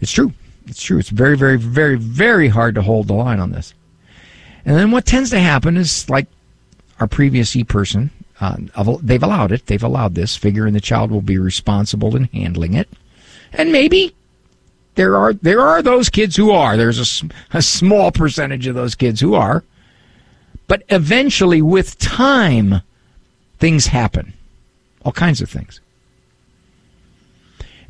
It's 0.00 0.10
true. 0.10 0.32
It's 0.66 0.82
true. 0.82 0.98
It's 0.98 1.10
very, 1.10 1.36
very, 1.36 1.58
very, 1.58 1.96
very 1.96 2.48
hard 2.48 2.74
to 2.76 2.82
hold 2.82 3.08
the 3.08 3.14
line 3.14 3.40
on 3.40 3.52
this. 3.52 3.74
And 4.64 4.76
then 4.76 4.90
what 4.90 5.04
tends 5.04 5.30
to 5.30 5.40
happen 5.40 5.76
is 5.76 6.08
like 6.08 6.26
our 7.00 7.06
previous 7.06 7.54
e 7.54 7.64
person, 7.64 8.10
uh, 8.40 8.56
they've 9.02 9.22
allowed 9.22 9.52
it. 9.52 9.66
They've 9.66 9.82
allowed 9.82 10.14
this, 10.14 10.36
figuring 10.36 10.74
the 10.74 10.80
child 10.80 11.10
will 11.10 11.20
be 11.20 11.38
responsible 11.38 12.16
in 12.16 12.24
handling 12.24 12.74
it. 12.74 12.88
And 13.52 13.72
maybe 13.72 14.14
there 14.94 15.16
are 15.16 15.34
there 15.34 15.60
are 15.60 15.82
those 15.82 16.08
kids 16.08 16.36
who 16.36 16.50
are. 16.50 16.76
There's 16.76 17.22
a, 17.22 17.28
a 17.52 17.62
small 17.62 18.10
percentage 18.10 18.66
of 18.66 18.74
those 18.74 18.94
kids 18.94 19.20
who 19.20 19.34
are. 19.34 19.64
But 20.66 20.82
eventually, 20.88 21.60
with 21.60 21.98
time, 21.98 22.80
things 23.58 23.86
happen. 23.86 24.32
All 25.04 25.12
kinds 25.12 25.42
of 25.42 25.50
things. 25.50 25.80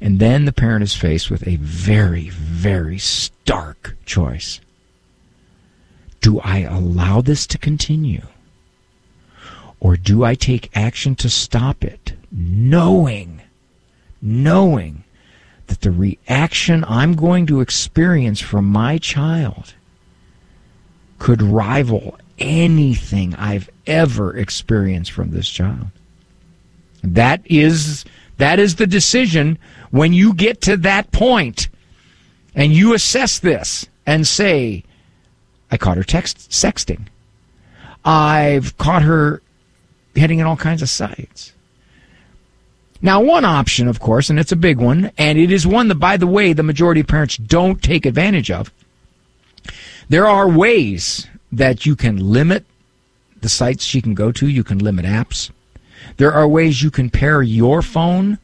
And 0.01 0.19
then 0.19 0.45
the 0.45 0.53
parent 0.53 0.83
is 0.83 0.95
faced 0.95 1.31
with 1.31 1.47
a 1.47 1.57
very, 1.57 2.29
very 2.31 2.99
stark 2.99 3.97
choice. 4.05 4.61
Do 6.21 6.41
I 6.41 6.61
allow 6.61 7.21
this 7.21 7.47
to 7.49 7.59
continue? 7.59 8.23
Or 9.81 9.97
do 9.97 10.25
I 10.25 10.35
take 10.35 10.75
action 10.75 11.15
to 11.17 11.29
stop 11.29 11.85
it, 11.85 12.15
knowing, 12.33 13.43
knowing 14.23 15.05
that 15.67 15.81
the 15.83 15.91
reaction 15.91 16.85
I'm 16.89 17.15
going 17.15 17.47
to 17.47 17.61
experience 17.61 18.41
from 18.41 18.67
my 18.67 18.99
child 18.99 19.75
could 21.19 21.43
rival 21.43 22.19
anything 22.39 23.35
I've 23.37 23.71
ever 23.87 24.37
experienced 24.37 25.13
from 25.13 25.31
this 25.31 25.49
child. 25.49 25.89
That 27.03 27.43
is 27.45 28.05
that 28.39 28.59
is 28.59 28.77
the 28.77 28.87
decision 28.87 29.59
when 29.91 30.13
you 30.13 30.35
get 30.35 30.61
to 30.63 30.77
that 30.79 31.13
point 31.13 31.69
and 32.55 32.73
you 32.73 32.95
assess 32.95 33.39
this 33.39 33.87
and 34.07 34.27
say, 34.27 34.85
I 35.71 35.77
caught 35.77 35.97
her 35.97 36.05
text 36.05 36.51
sexting. 36.51 37.07
I've 38.05 38.77
caught 38.77 39.03
her 39.03 39.43
heading 40.15 40.39
in 40.39 40.47
all 40.47 40.57
kinds 40.57 40.83
of 40.83 40.89
sites. 40.89 41.53
Now, 43.01 43.21
one 43.21 43.45
option, 43.45 43.89
of 43.89 44.01
course, 44.01 44.31
and 44.31 44.39
it's 44.39 44.53
a 44.53 44.57
big 44.57 44.79
one, 44.79 45.11
and 45.19 45.39
it 45.39 45.51
is 45.51 45.67
one 45.67 45.89
that, 45.89 45.97
by 45.97 46.17
the 46.17 46.27
way, 46.27 46.53
the 46.53 46.63
majority 46.63 47.03
of 47.03 47.07
parents 47.07 47.37
don't 47.37 47.83
take 47.83 48.07
advantage 48.07 48.51
of. 48.51 48.73
There 50.09 50.27
are 50.27 50.49
ways 50.49 51.27
that 51.53 51.87
you 51.87 51.97
can 51.97 52.17
limit 52.17 52.65
the 53.41 53.49
sites 53.49 53.85
she 53.85 54.01
can 54.01 54.15
go 54.15 54.33
to. 54.33 54.49
You 54.49 54.65
can 54.65 54.79
limit 54.79 55.05
apps. 55.05 55.51
There 56.17 56.33
are 56.33 56.47
ways 56.47 56.83
you 56.83 56.91
can 56.91 57.11
pair 57.11 57.43
your 57.43 57.83
phone, 57.83 58.39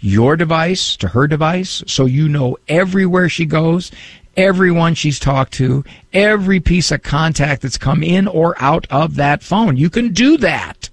your 0.00 0.36
device 0.36 0.96
to 0.96 1.08
her 1.08 1.26
device 1.26 1.84
so 1.86 2.06
you 2.06 2.28
know 2.28 2.56
everywhere 2.68 3.28
she 3.28 3.44
goes, 3.44 3.92
everyone 4.36 4.94
she's 4.94 5.18
talked 5.18 5.52
to, 5.54 5.84
every 6.12 6.60
piece 6.60 6.90
of 6.90 7.02
contact 7.02 7.62
that's 7.62 7.78
come 7.78 8.02
in 8.02 8.26
or 8.26 8.56
out 8.58 8.86
of 8.90 9.16
that 9.16 9.42
phone. 9.42 9.76
You 9.76 9.90
can 9.90 10.12
do 10.12 10.36
that. 10.38 10.90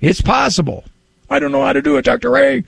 It's 0.00 0.20
possible. 0.20 0.84
I 1.28 1.38
don't 1.38 1.52
know 1.52 1.64
how 1.64 1.72
to 1.72 1.82
do 1.82 1.96
it, 1.96 2.04
Dr. 2.04 2.30
Ray. 2.30 2.64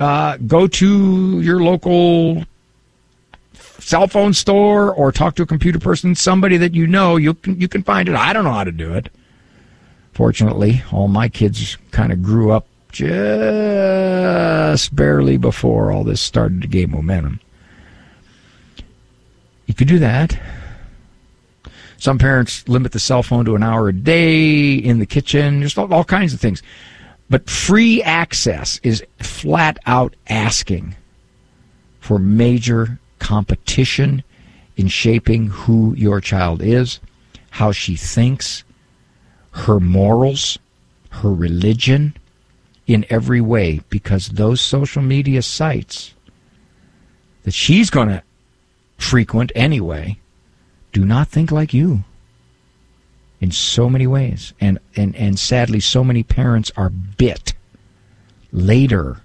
Uh, 0.00 0.36
go 0.38 0.66
to 0.66 1.40
your 1.40 1.62
local 1.62 2.44
cell 3.52 4.08
phone 4.08 4.34
store 4.34 4.92
or 4.92 5.12
talk 5.12 5.36
to 5.36 5.42
a 5.42 5.46
computer 5.46 5.78
person, 5.78 6.14
somebody 6.14 6.56
that 6.56 6.74
you 6.74 6.86
know, 6.86 7.16
you 7.16 7.34
can, 7.34 7.60
you 7.60 7.68
can 7.68 7.82
find 7.82 8.08
it. 8.08 8.14
I 8.14 8.32
don't 8.32 8.44
know 8.44 8.52
how 8.52 8.64
to 8.64 8.72
do 8.72 8.94
it. 8.94 9.10
Fortunately, 10.14 10.82
all 10.92 11.08
my 11.08 11.28
kids 11.28 11.76
kind 11.90 12.12
of 12.12 12.22
grew 12.22 12.52
up 12.52 12.68
just 12.92 14.94
barely 14.94 15.36
before 15.36 15.90
all 15.90 16.04
this 16.04 16.20
started 16.20 16.62
to 16.62 16.68
gain 16.68 16.92
momentum. 16.92 17.40
You 19.66 19.74
could 19.74 19.88
do 19.88 19.98
that. 19.98 20.38
Some 21.98 22.18
parents 22.18 22.68
limit 22.68 22.92
the 22.92 23.00
cell 23.00 23.24
phone 23.24 23.44
to 23.46 23.56
an 23.56 23.62
hour 23.62 23.88
a 23.88 23.92
day 23.92 24.74
in 24.74 25.00
the 25.00 25.06
kitchen, 25.06 25.62
just 25.62 25.78
all, 25.78 25.92
all 25.92 26.04
kinds 26.04 26.32
of 26.32 26.40
things. 26.40 26.62
But 27.28 27.50
free 27.50 28.02
access 28.02 28.78
is 28.82 29.04
flat 29.18 29.78
out 29.86 30.14
asking 30.28 30.94
for 32.00 32.18
major 32.18 32.98
competition 33.18 34.22
in 34.76 34.88
shaping 34.88 35.48
who 35.48 35.94
your 35.94 36.20
child 36.20 36.62
is, 36.62 37.00
how 37.50 37.72
she 37.72 37.96
thinks, 37.96 38.63
her 39.54 39.78
morals, 39.78 40.58
her 41.10 41.32
religion, 41.32 42.16
in 42.86 43.06
every 43.08 43.40
way, 43.40 43.80
because 43.88 44.28
those 44.28 44.60
social 44.60 45.00
media 45.00 45.40
sites 45.40 46.14
that 47.44 47.54
she's 47.54 47.88
going 47.88 48.08
to 48.08 48.22
frequent 48.98 49.52
anyway 49.54 50.18
do 50.92 51.04
not 51.04 51.28
think 51.28 51.50
like 51.50 51.72
you 51.72 52.04
in 53.40 53.50
so 53.50 53.88
many 53.88 54.06
ways. 54.06 54.52
And, 54.60 54.78
and, 54.96 55.14
and 55.16 55.38
sadly, 55.38 55.80
so 55.80 56.04
many 56.04 56.22
parents 56.22 56.70
are 56.76 56.90
bit 56.90 57.54
later 58.52 59.20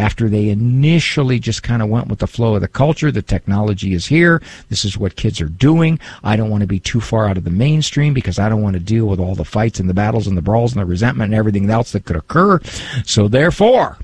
after 0.00 0.30
they 0.30 0.48
initially 0.48 1.38
just 1.38 1.62
kind 1.62 1.82
of 1.82 1.88
went 1.90 2.08
with 2.08 2.20
the 2.20 2.26
flow 2.26 2.54
of 2.54 2.62
the 2.62 2.68
culture. 2.68 3.12
The 3.12 3.20
technology 3.20 3.92
is 3.92 4.06
here. 4.06 4.42
This 4.70 4.84
is 4.84 4.96
what 4.96 5.16
kids 5.16 5.42
are 5.42 5.48
doing. 5.48 6.00
I 6.24 6.36
don't 6.36 6.48
want 6.48 6.62
to 6.62 6.66
be 6.66 6.80
too 6.80 7.02
far 7.02 7.28
out 7.28 7.36
of 7.36 7.44
the 7.44 7.50
mainstream 7.50 8.14
because 8.14 8.38
I 8.38 8.48
don't 8.48 8.62
want 8.62 8.74
to 8.74 8.80
deal 8.80 9.04
with 9.04 9.20
all 9.20 9.34
the 9.34 9.44
fights 9.44 9.78
and 9.78 9.90
the 9.90 9.94
battles 9.94 10.26
and 10.26 10.38
the 10.38 10.42
brawls 10.42 10.72
and 10.72 10.80
the 10.80 10.86
resentment 10.86 11.32
and 11.32 11.38
everything 11.38 11.68
else 11.68 11.92
that 11.92 12.06
could 12.06 12.16
occur. 12.16 12.60
So 13.04 13.28
therefore, 13.28 13.98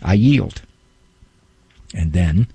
I 0.00 0.14
yield. 0.14 0.62
And 1.92 2.12
then, 2.12 2.46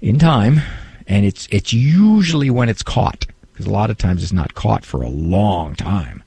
in 0.00 0.18
time, 0.18 0.62
and 1.06 1.26
it's 1.26 1.46
it's 1.50 1.74
usually 1.74 2.48
when 2.48 2.70
it's 2.70 2.82
caught 2.82 3.26
because 3.52 3.66
a 3.66 3.70
lot 3.70 3.90
of 3.90 3.98
times 3.98 4.22
it's 4.22 4.32
not 4.32 4.54
caught 4.54 4.86
for 4.86 5.02
a 5.02 5.10
long 5.10 5.74
time 5.74 6.22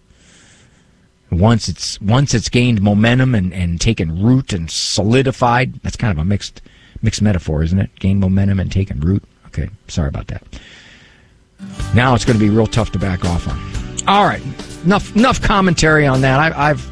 once 1.32 1.70
it's 1.70 2.00
once 2.02 2.34
it's 2.34 2.50
gained 2.50 2.82
momentum 2.82 3.34
and, 3.34 3.54
and 3.54 3.80
taken 3.80 4.22
root 4.22 4.54
and 4.54 4.70
solidified 4.70 5.74
that's 5.82 5.96
kind 5.96 6.12
of 6.12 6.18
a 6.18 6.26
mixed 6.26 6.62
mixed 7.02 7.22
metaphor 7.22 7.64
isn't 7.64 7.80
it? 7.80 7.90
Gain 8.00 8.20
momentum 8.20 8.60
and 8.60 8.72
taken 8.72 9.00
root? 9.00 9.24
Okay 9.48 9.70
sorry 9.88 10.10
about 10.10 10.28
that. 10.28 10.44
Now 11.96 12.16
it's 12.16 12.26
going 12.26 12.38
to 12.38 12.44
be 12.44 12.50
real 12.50 12.68
tough 12.68 12.92
to 12.92 13.00
back 13.00 13.24
off 13.26 13.48
on. 13.48 13.60
All 14.08 14.26
right 14.26 14.42
enough 14.84 15.16
enough 15.16 15.42
commentary 15.42 16.06
on 16.06 16.22
that. 16.22 16.40
I, 16.40 16.72
i've 16.72 16.92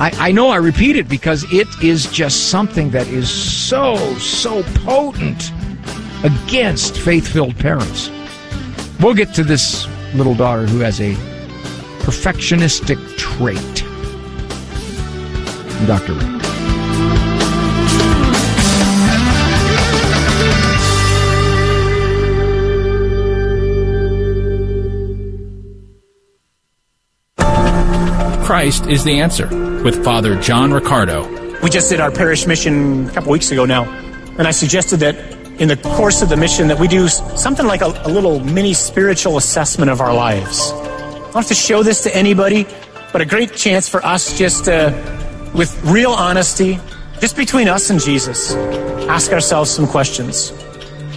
I, 0.00 0.28
I 0.28 0.32
know 0.32 0.48
i 0.48 0.56
repeat 0.56 0.96
it 0.96 1.08
because 1.08 1.44
it 1.52 1.66
is 1.82 2.10
just 2.12 2.50
something 2.50 2.90
that 2.90 3.08
is 3.08 3.28
so 3.28 3.96
so 4.18 4.62
potent 4.84 5.52
against 6.24 6.98
faith-filled 6.98 7.56
parents. 7.58 8.10
We'll 9.00 9.14
get 9.14 9.32
to 9.34 9.44
this 9.44 9.86
little 10.14 10.34
daughter 10.34 10.66
who 10.66 10.80
has 10.80 11.00
a 11.00 11.14
perfectionistic 12.08 12.96
trait. 13.18 13.84
Dr. 15.86 16.14
Ray. 16.14 16.38
Christ 28.42 28.86
is 28.86 29.04
the 29.04 29.20
answer 29.20 29.46
with 29.84 30.02
Father 30.02 30.40
John 30.40 30.72
Riccardo. 30.72 31.28
We 31.62 31.68
just 31.68 31.90
did 31.90 32.00
our 32.00 32.10
parish 32.10 32.46
mission 32.46 33.06
a 33.06 33.12
couple 33.12 33.32
weeks 33.32 33.50
ago 33.50 33.66
now, 33.66 33.84
and 34.38 34.48
I 34.48 34.52
suggested 34.52 35.00
that 35.00 35.14
in 35.60 35.68
the 35.68 35.76
course 35.76 36.22
of 36.22 36.30
the 36.30 36.38
mission 36.38 36.68
that 36.68 36.78
we 36.78 36.88
do 36.88 37.06
something 37.08 37.66
like 37.66 37.82
a, 37.82 37.88
a 38.06 38.08
little 38.08 38.40
mini 38.40 38.72
spiritual 38.72 39.36
assessment 39.36 39.90
of 39.90 40.00
our 40.00 40.14
lives 40.14 40.72
don't 41.28 41.42
have 41.42 41.46
to 41.48 41.54
show 41.54 41.82
this 41.82 42.02
to 42.04 42.16
anybody, 42.16 42.66
but 43.12 43.20
a 43.20 43.26
great 43.26 43.54
chance 43.54 43.86
for 43.88 44.04
us 44.04 44.36
just 44.38 44.64
to, 44.64 45.50
with 45.54 45.78
real 45.84 46.10
honesty, 46.10 46.80
just 47.20 47.36
between 47.36 47.68
us 47.68 47.90
and 47.90 48.00
Jesus, 48.00 48.54
ask 49.08 49.30
ourselves 49.30 49.70
some 49.70 49.86
questions. 49.86 50.50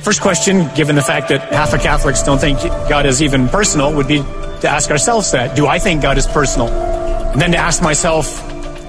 First 0.01 0.21
question, 0.21 0.69
given 0.75 0.95
the 0.95 1.01
fact 1.01 1.29
that 1.29 1.53
half 1.53 1.73
of 1.73 1.79
Catholics 1.79 2.23
don't 2.23 2.39
think 2.39 2.59
God 2.89 3.05
is 3.05 3.21
even 3.21 3.47
personal, 3.47 3.95
would 3.95 4.07
be 4.07 4.17
to 4.17 4.67
ask 4.67 4.91
ourselves 4.91 5.31
that. 5.31 5.55
Do 5.55 5.67
I 5.67 5.79
think 5.79 6.01
God 6.01 6.17
is 6.17 6.27
personal? 6.27 6.67
And 6.67 7.39
then 7.39 7.51
to 7.51 7.57
ask 7.57 7.81
myself, 7.81 8.25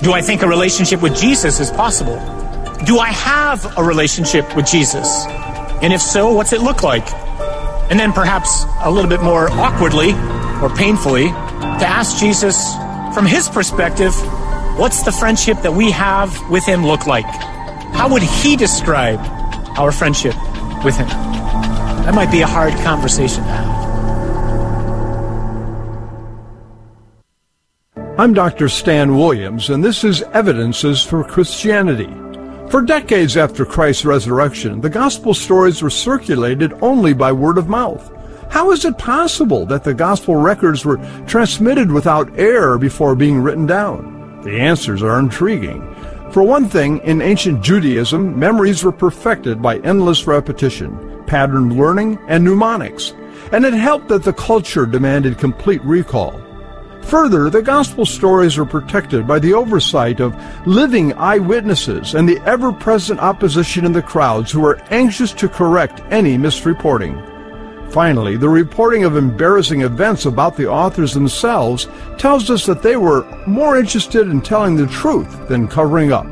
do 0.03 0.13
I 0.13 0.23
think 0.23 0.43
a 0.43 0.49
relationship 0.49 1.01
with 1.03 1.15
Jesus 1.17 1.61
is 1.61 1.71
possible? 1.71 2.17
Do 2.85 2.99
I 2.99 3.11
have 3.11 3.79
a 3.79 3.85
relationship 3.85 4.57
with 4.57 4.67
Jesus? 4.67 5.25
And 5.83 5.93
if 5.93 6.01
so, 6.01 6.33
what's 6.33 6.53
it 6.53 6.63
look 6.63 6.83
like? 6.83 7.09
And 7.91 8.01
then 8.01 8.13
perhaps 8.13 8.65
a 8.83 8.91
little 8.91 9.09
bit 9.09 9.23
more 9.23 9.49
awkwardly, 9.53 10.15
or 10.63 10.71
painfully 10.71 11.27
to 11.27 11.87
ask 11.87 12.19
Jesus 12.19 12.75
from 13.15 13.27
his 13.27 13.49
perspective, 13.49 14.15
what's 14.79 15.03
the 15.03 15.13
friendship 15.13 15.61
that 15.63 15.73
we 15.73 15.91
have 15.91 16.33
with 16.51 16.65
him 16.65 16.87
look 16.87 17.07
like? 17.07 17.27
How 17.95 18.09
would 18.09 18.23
he 18.23 18.57
describe 18.57 19.19
our 19.77 19.93
friendship 19.93 20.35
with 20.85 20.97
him? 20.97 21.09
That 21.09 22.15
might 22.15 22.31
be 22.31 22.41
a 22.41 22.47
hard 22.47 22.73
conversation 22.85 23.43
to 23.45 23.51
have. 23.51 23.73
I'm 28.19 28.35
Dr. 28.35 28.69
Stan 28.69 29.17
Williams, 29.17 29.71
and 29.71 29.83
this 29.83 30.05
is 30.05 30.23
Evidences 30.33 31.03
for 31.03 31.25
Christianity. 31.25 32.13
For 32.71 32.83
decades 32.83 33.37
after 33.37 33.65
Christ's 33.65 34.05
resurrection, 34.05 34.81
the 34.81 34.91
gospel 34.91 35.35
stories 35.35 35.83
were 35.83 35.91
circulated 35.91 36.73
only 36.83 37.15
by 37.15 37.33
word 37.33 37.59
of 37.59 37.69
mouth. 37.69 38.11
How 38.53 38.71
is 38.71 38.85
it 38.85 38.99
possible 38.99 39.65
that 39.65 39.83
the 39.83 39.95
gospel 39.95 40.37
records 40.37 40.85
were 40.85 40.99
transmitted 41.27 41.91
without 41.91 42.39
error 42.39 42.77
before 42.77 43.15
being 43.15 43.41
written 43.41 43.65
down? 43.65 44.43
The 44.43 44.61
answers 44.61 45.03
are 45.03 45.19
intriguing. 45.19 45.81
For 46.33 46.43
one 46.43 46.69
thing, 46.69 46.99
in 46.99 47.23
ancient 47.23 47.65
Judaism, 47.65 48.39
memories 48.39 48.85
were 48.85 48.93
perfected 48.93 49.63
by 49.63 49.79
endless 49.79 50.27
repetition, 50.27 51.25
patterned 51.27 51.79
learning, 51.79 52.19
and 52.29 52.45
mnemonics, 52.45 53.15
and 53.53 53.65
it 53.65 53.73
helped 53.73 54.09
that 54.09 54.23
the 54.23 54.35
culture 54.35 54.85
demanded 54.85 55.39
complete 55.39 55.83
recall. 55.83 56.39
Further, 57.05 57.49
the 57.49 57.63
gospel 57.63 58.05
stories 58.05 58.59
were 58.59 58.67
protected 58.67 59.27
by 59.27 59.39
the 59.39 59.55
oversight 59.55 60.21
of 60.21 60.37
living 60.67 61.15
eyewitnesses 61.15 62.15
and 62.15 62.29
the 62.29 62.41
ever-present 62.45 63.19
opposition 63.19 63.87
in 63.87 63.95
the 63.95 64.03
crowds 64.03 64.53
who 64.53 64.61
were 64.61 64.83
anxious 64.91 65.33
to 65.33 65.49
correct 65.49 66.03
any 66.11 66.37
misreporting. 66.37 67.32
Finally, 67.93 68.37
the 68.39 68.49
reporting 68.49 69.05
of 69.05 69.19
embarrassing 69.19 69.83
events 69.83 70.25
about 70.25 70.57
the 70.57 70.67
authors 70.67 71.13
themselves 71.13 71.89
tells 72.17 72.49
us 72.49 72.65
that 72.65 72.81
they 72.81 72.97
were 72.97 73.27
more 73.47 73.77
interested 73.77 74.29
in 74.29 74.41
telling 74.41 74.77
the 74.77 74.87
truth 74.87 75.47
than 75.47 75.69
covering 75.69 76.11
up. 76.11 76.25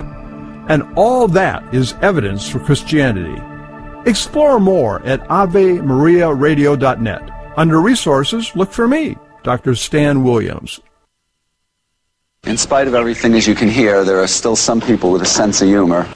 And 0.70 0.82
all 0.96 1.28
that 1.28 1.62
is 1.74 1.92
evidence 2.00 2.48
for 2.48 2.60
Christianity. 2.60 3.38
Explore 4.08 4.58
more 4.58 5.04
at 5.04 5.20
AveMariaRadio.net. 5.28 7.30
Under 7.58 7.82
resources, 7.82 8.56
look 8.56 8.72
for 8.72 8.88
me, 8.88 9.18
Dr. 9.42 9.74
Stan 9.74 10.24
Williams. 10.24 10.80
In 12.44 12.56
spite 12.56 12.88
of 12.88 12.94
everything, 12.94 13.34
as 13.34 13.46
you 13.46 13.54
can 13.54 13.68
hear, 13.68 14.02
there 14.02 14.22
are 14.22 14.26
still 14.26 14.56
some 14.56 14.80
people 14.80 15.12
with 15.12 15.20
a 15.20 15.26
sense 15.26 15.60
of 15.60 15.68
humor. 15.68 16.08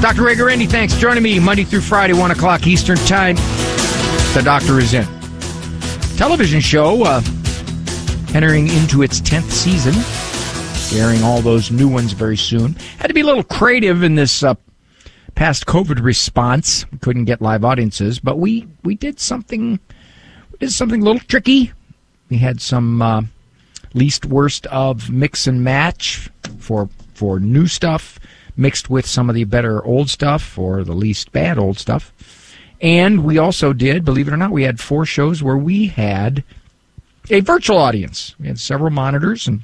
Dr. 0.00 0.22
Ray 0.22 0.36
Guarendi, 0.36 0.70
thanks 0.70 0.94
for 0.94 1.00
joining 1.00 1.24
me 1.24 1.40
Monday 1.40 1.64
through 1.64 1.80
Friday, 1.80 2.12
1 2.12 2.30
o'clock 2.30 2.68
Eastern 2.68 2.98
Time. 2.98 3.34
The 4.32 4.42
doctor 4.44 4.78
is 4.78 4.94
in. 4.94 5.04
Television 6.16 6.60
show 6.60 7.02
uh, 7.02 7.20
entering 8.32 8.68
into 8.68 9.02
its 9.02 9.20
10th 9.20 9.50
season, 9.50 9.94
airing 10.96 11.24
all 11.24 11.40
those 11.40 11.72
new 11.72 11.88
ones 11.88 12.12
very 12.12 12.36
soon. 12.36 12.74
Had 12.98 13.08
to 13.08 13.12
be 13.12 13.22
a 13.22 13.26
little 13.26 13.42
creative 13.42 14.04
in 14.04 14.14
this 14.14 14.44
uh, 14.44 14.54
past 15.34 15.66
COVID 15.66 16.00
response. 16.00 16.88
We 16.92 16.98
couldn't 16.98 17.24
get 17.24 17.42
live 17.42 17.64
audiences, 17.64 18.20
but 18.20 18.38
we, 18.38 18.68
we 18.84 18.94
did 18.94 19.18
something 19.18 19.80
we 20.52 20.58
did 20.58 20.72
something 20.72 21.02
a 21.02 21.04
little 21.04 21.20
tricky. 21.26 21.72
We 22.30 22.38
had 22.38 22.60
some 22.60 23.02
uh, 23.02 23.22
least 23.94 24.26
worst 24.26 24.64
of 24.66 25.10
mix 25.10 25.48
and 25.48 25.64
match 25.64 26.30
for 26.60 26.88
for 27.14 27.40
new 27.40 27.66
stuff 27.66 28.20
mixed 28.58 28.90
with 28.90 29.06
some 29.06 29.30
of 29.30 29.34
the 29.34 29.44
better 29.44 29.82
old 29.84 30.10
stuff 30.10 30.58
or 30.58 30.84
the 30.84 30.92
least 30.92 31.32
bad 31.32 31.58
old 31.58 31.78
stuff. 31.78 32.12
And 32.80 33.24
we 33.24 33.38
also 33.38 33.72
did, 33.72 34.04
believe 34.04 34.28
it 34.28 34.34
or 34.34 34.36
not, 34.36 34.50
we 34.50 34.64
had 34.64 34.80
four 34.80 35.06
shows 35.06 35.42
where 35.42 35.56
we 35.56 35.86
had 35.86 36.44
a 37.30 37.40
virtual 37.40 37.78
audience. 37.78 38.34
We 38.38 38.48
had 38.48 38.58
several 38.58 38.90
monitors 38.90 39.46
and 39.46 39.62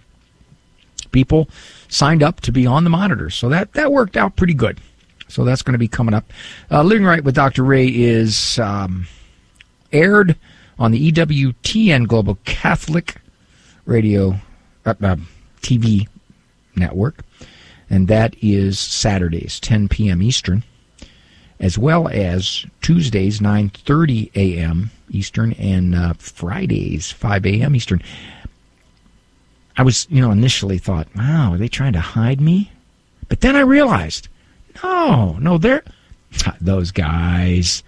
people 1.13 1.49
signed 1.89 2.23
up 2.23 2.41
to 2.43 2.53
be 2.53 2.67
on 2.67 2.85
the 2.85 2.91
monitors. 2.91 3.35
So 3.35 3.49
that, 3.51 3.73
that 3.75 3.93
worked 3.93 4.17
out 4.17 4.37
pretty 4.37 4.55
good. 4.55 4.81
So 5.29 5.45
that's 5.45 5.63
going 5.63 5.73
to 5.73 5.79
be 5.79 5.89
coming 5.89 6.15
up. 6.15 6.33
Uh, 6.71 6.83
Living 6.83 7.05
Right 7.05 7.23
with 7.23 7.35
Dr. 7.35 7.65
Ray 7.65 7.89
is 7.89 8.59
um, 8.59 9.07
aired 9.93 10.37
on 10.79 10.91
the 10.91 11.13
EWTN 11.13 12.07
Global 12.07 12.39
Catholic 12.45 13.17
Radio 13.87 14.37
uh, 14.85 14.95
uh, 15.03 15.17
TV 15.63 16.09
network, 16.77 17.21
and 17.91 18.09
that 18.09 18.35
is 18.43 18.79
Saturdays, 18.79 19.61
10 19.61 19.89
p.m. 19.89 20.23
Eastern, 20.23 20.65
as 21.61 21.79
well 21.79 22.09
as 22.09 22.67
Tuesdays, 22.83 23.41
9:30 23.41 24.31
a.m. 24.35 24.91
Eastern, 25.11 25.53
and 25.55 25.95
uh, 25.95 26.15
Fridays, 26.15 27.11
5 27.11 27.47
a.m. 27.47 27.77
Eastern. 27.77 28.03
I 29.77 29.83
was, 29.83 30.07
you 30.11 30.21
know, 30.21 30.31
initially 30.31 30.79
thought, 30.79 31.09
wow, 31.17 31.53
are 31.53 31.59
they 31.59 31.69
trying 31.69 31.95
to 31.95 32.01
hide 32.01 32.41
me? 32.41 32.71
But 33.29 33.41
then 33.41 33.57
I 33.57 33.61
realized, 33.61 34.29
no, 34.83 35.33
no, 35.41 35.59
they're 35.59 35.83
those 36.61 36.91
guys. 36.91 37.83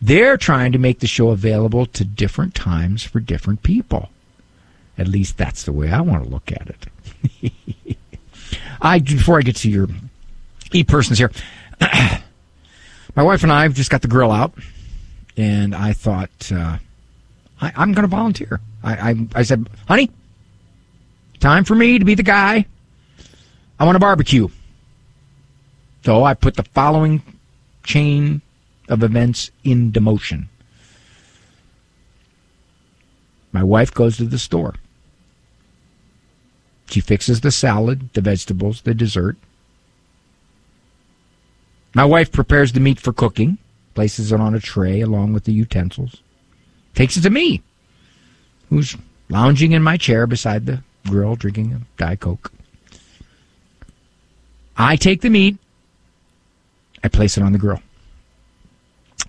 They're 0.00 0.36
trying 0.36 0.72
to 0.72 0.78
make 0.78 1.00
the 1.00 1.06
show 1.06 1.30
available 1.30 1.86
to 1.86 2.04
different 2.04 2.54
times 2.54 3.02
for 3.02 3.20
different 3.20 3.62
people. 3.62 4.10
At 4.98 5.08
least 5.08 5.38
that's 5.38 5.64
the 5.64 5.72
way 5.72 5.90
I 5.90 6.00
want 6.00 6.24
to 6.24 6.30
look 6.30 6.52
at 6.52 6.68
it. 6.68 7.96
I 8.84 8.98
before 8.98 9.38
I 9.38 9.42
get 9.42 9.56
to 9.56 9.70
your 9.70 9.88
e 10.70 10.84
persons 10.84 11.18
here, 11.18 11.32
my 11.80 13.22
wife 13.22 13.42
and 13.42 13.50
I 13.50 13.62
have 13.62 13.74
just 13.74 13.90
got 13.90 14.02
the 14.02 14.08
grill 14.08 14.30
out, 14.30 14.52
and 15.38 15.74
I 15.74 15.94
thought 15.94 16.52
uh, 16.52 16.76
I, 17.62 17.82
am 17.82 17.94
going 17.94 18.02
to 18.02 18.08
volunteer. 18.08 18.60
I, 18.82 19.10
I 19.10 19.26
I 19.36 19.42
said, 19.42 19.68
honey, 19.88 20.10
time 21.40 21.64
for 21.64 21.74
me 21.74 21.98
to 21.98 22.04
be 22.04 22.14
the 22.14 22.22
guy. 22.22 22.66
I 23.80 23.84
want 23.84 23.96
to 23.96 24.00
barbecue. 24.00 24.48
So 26.04 26.22
I 26.22 26.34
put 26.34 26.54
the 26.54 26.62
following 26.62 27.22
chain 27.84 28.42
of 28.90 29.02
events 29.02 29.50
into 29.64 30.00
motion. 30.00 30.50
My 33.50 33.62
wife 33.62 33.94
goes 33.94 34.18
to 34.18 34.24
the 34.24 34.38
store. 34.38 34.74
She 36.86 37.00
fixes 37.00 37.40
the 37.40 37.50
salad, 37.50 38.10
the 38.12 38.20
vegetables, 38.20 38.82
the 38.82 38.94
dessert. 38.94 39.36
My 41.94 42.04
wife 42.04 42.32
prepares 42.32 42.72
the 42.72 42.80
meat 42.80 43.00
for 43.00 43.12
cooking, 43.12 43.58
places 43.94 44.32
it 44.32 44.40
on 44.40 44.54
a 44.54 44.60
tray 44.60 45.00
along 45.00 45.32
with 45.32 45.44
the 45.44 45.52
utensils, 45.52 46.16
takes 46.94 47.16
it 47.16 47.22
to 47.22 47.30
me, 47.30 47.62
who's 48.68 48.96
lounging 49.28 49.72
in 49.72 49.82
my 49.82 49.96
chair 49.96 50.26
beside 50.26 50.66
the 50.66 50.82
grill 51.08 51.36
drinking 51.36 51.72
a 51.72 51.80
Diet 51.96 52.20
Coke. 52.20 52.52
I 54.76 54.96
take 54.96 55.20
the 55.20 55.30
meat, 55.30 55.56
I 57.04 57.08
place 57.08 57.36
it 57.36 57.44
on 57.44 57.52
the 57.52 57.58
grill. 57.58 57.80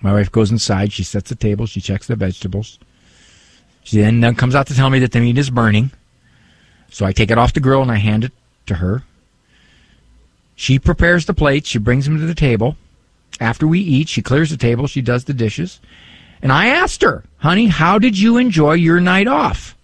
My 0.01 0.13
wife 0.13 0.31
goes 0.31 0.51
inside, 0.51 0.91
she 0.91 1.03
sets 1.03 1.29
the 1.29 1.35
table, 1.35 1.67
she 1.67 1.81
checks 1.81 2.07
the 2.07 2.15
vegetables. 2.15 2.79
She 3.83 4.01
then 4.01 4.35
comes 4.35 4.55
out 4.55 4.67
to 4.67 4.75
tell 4.75 4.89
me 4.89 4.99
that 4.99 5.11
the 5.11 5.19
meat 5.19 5.37
is 5.37 5.51
burning. 5.51 5.91
So 6.95 7.05
I 7.05 7.11
take 7.11 7.29
it 7.29 7.37
off 7.37 7.51
the 7.51 7.59
grill 7.59 7.81
and 7.81 7.91
I 7.91 7.97
hand 7.97 8.23
it 8.23 8.31
to 8.67 8.75
her. 8.75 9.03
She 10.55 10.79
prepares 10.79 11.25
the 11.25 11.33
plates, 11.33 11.67
she 11.67 11.77
brings 11.77 12.05
them 12.05 12.17
to 12.17 12.25
the 12.25 12.33
table. 12.33 12.77
After 13.37 13.67
we 13.67 13.81
eat, 13.81 14.07
she 14.07 14.21
clears 14.21 14.49
the 14.49 14.55
table, 14.55 14.87
she 14.87 15.01
does 15.01 15.25
the 15.25 15.33
dishes. 15.33 15.81
And 16.41 16.53
I 16.53 16.67
asked 16.67 17.01
her, 17.01 17.25
honey, 17.39 17.67
how 17.67 17.99
did 17.99 18.17
you 18.17 18.37
enjoy 18.37 18.75
your 18.75 19.01
night 19.01 19.27
off? 19.27 19.75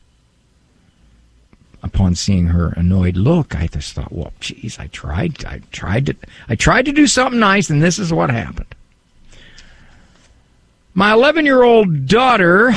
Upon 1.84 2.16
seeing 2.16 2.48
her 2.48 2.70
annoyed 2.78 3.18
look, 3.18 3.58
I 3.58 3.68
just 3.68 3.92
thought, 3.92 4.14
well, 4.14 4.32
geez, 4.40 4.80
I 4.80 4.88
tried, 4.88 5.44
I 5.44 5.60
tried 5.74 6.06
to, 6.06 6.16
I 6.48 6.56
tried 6.56 6.86
to 6.86 6.94
do 6.94 7.08
something 7.08 7.42
nice, 7.42 7.70
and 7.70 7.84
this 7.84 8.00
is 8.00 8.14
what 8.14 8.30
happened. 8.30 8.74
My 10.94 11.12
11 11.12 11.46
year 11.46 11.62
old 11.62 12.08
daughter 12.08 12.72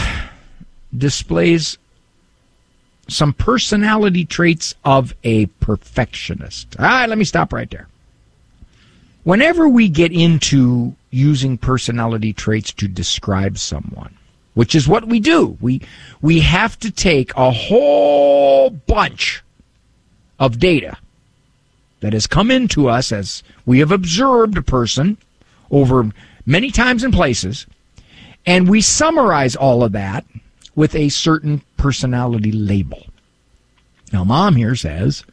displays 0.93 1.79
some 3.09 3.33
personality 3.33 4.25
traits 4.25 4.75
of 4.85 5.15
a 5.25 5.47
perfectionist. 5.47 6.77
All 6.79 6.87
right, 6.87 7.09
let 7.09 7.19
me 7.19 7.25
stop 7.25 7.53
right 7.53 7.71
there. 7.71 7.89
Whenever 9.25 9.69
we 9.69 9.89
get 9.89 10.13
into 10.13 10.95
using 11.11 11.57
personality 11.57 12.33
traits 12.33 12.73
to 12.75 12.89
describe 12.89 13.59
someone, 13.59 14.15
which 14.55 14.75
is 14.75 14.87
what 14.87 15.09
we 15.09 15.21
do, 15.21 15.57
we, 15.61 15.81
we 16.21 16.41
have 16.41 16.79
to 16.81 16.91
take 16.91 17.35
a 17.37 17.51
whole 17.51 18.71
bunch 18.71 19.43
of 20.39 20.59
data 20.59 20.97
that 22.01 22.13
has 22.13 22.27
come 22.27 22.51
into 22.51 22.89
us 22.89 23.13
as 23.13 23.43
we 23.65 23.79
have 23.79 23.91
observed 23.91 24.59
a 24.59 24.63
person 24.63 25.17
over 25.71 26.11
many 26.45 26.71
times 26.71 27.03
and 27.03 27.15
places, 27.15 27.67
and 28.45 28.69
we 28.69 28.81
summarize 28.81 29.57
all 29.57 29.83
of 29.83 29.93
that 29.93 30.25
with 30.75 30.95
a 30.95 31.09
certain 31.09 31.63
personality 31.77 32.53
label. 32.53 33.07
Now, 34.13 34.25
mom 34.25 34.57
here 34.57 34.75
says 34.75 35.25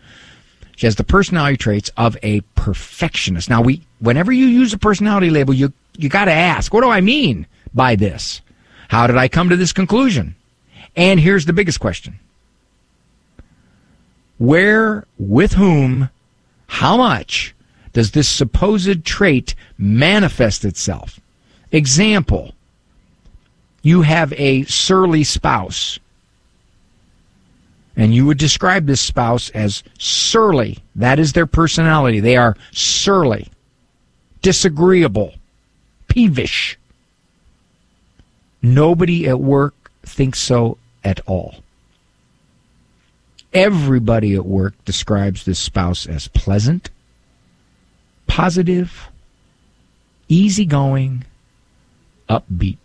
she 0.75 0.87
has 0.87 0.95
the 0.95 1.03
personality 1.03 1.57
traits 1.57 1.91
of 1.97 2.17
a 2.23 2.41
perfectionist. 2.55 3.49
Now, 3.49 3.61
we, 3.61 3.81
whenever 3.99 4.31
you 4.31 4.45
use 4.45 4.73
a 4.73 4.77
personality 4.77 5.29
label, 5.29 5.53
you, 5.53 5.73
you 5.97 6.09
gotta 6.09 6.31
ask, 6.31 6.73
what 6.73 6.81
do 6.81 6.89
I 6.89 7.01
mean 7.01 7.45
by 7.73 7.95
this? 7.95 8.41
How 8.87 9.07
did 9.07 9.17
I 9.17 9.27
come 9.27 9.49
to 9.49 9.55
this 9.55 9.73
conclusion? 9.73 10.35
And 10.95 11.19
here's 11.19 11.45
the 11.45 11.53
biggest 11.53 11.79
question. 11.79 12.19
Where, 14.37 15.05
with 15.19 15.53
whom, 15.53 16.09
how 16.67 16.97
much 16.97 17.53
does 17.93 18.11
this 18.11 18.27
supposed 18.27 19.05
trait 19.05 19.53
manifest 19.77 20.65
itself? 20.65 21.19
Example, 21.71 22.53
you 23.81 24.01
have 24.03 24.31
a 24.33 24.63
surly 24.65 25.23
spouse, 25.23 25.99
and 27.95 28.13
you 28.13 28.25
would 28.25 28.37
describe 28.37 28.85
this 28.85 29.01
spouse 29.01 29.49
as 29.49 29.83
surly. 29.97 30.79
That 30.95 31.19
is 31.19 31.33
their 31.33 31.47
personality. 31.47 32.19
They 32.19 32.37
are 32.37 32.55
surly, 32.71 33.49
disagreeable, 34.41 35.33
peevish. 36.07 36.77
Nobody 38.61 39.27
at 39.27 39.39
work 39.39 39.91
thinks 40.03 40.39
so 40.39 40.77
at 41.03 41.19
all. 41.25 41.55
Everybody 43.53 44.35
at 44.35 44.45
work 44.45 44.75
describes 44.85 45.43
this 45.43 45.59
spouse 45.59 46.05
as 46.05 46.27
pleasant, 46.27 46.89
positive, 48.27 49.09
easygoing, 50.29 51.25
upbeat 52.29 52.77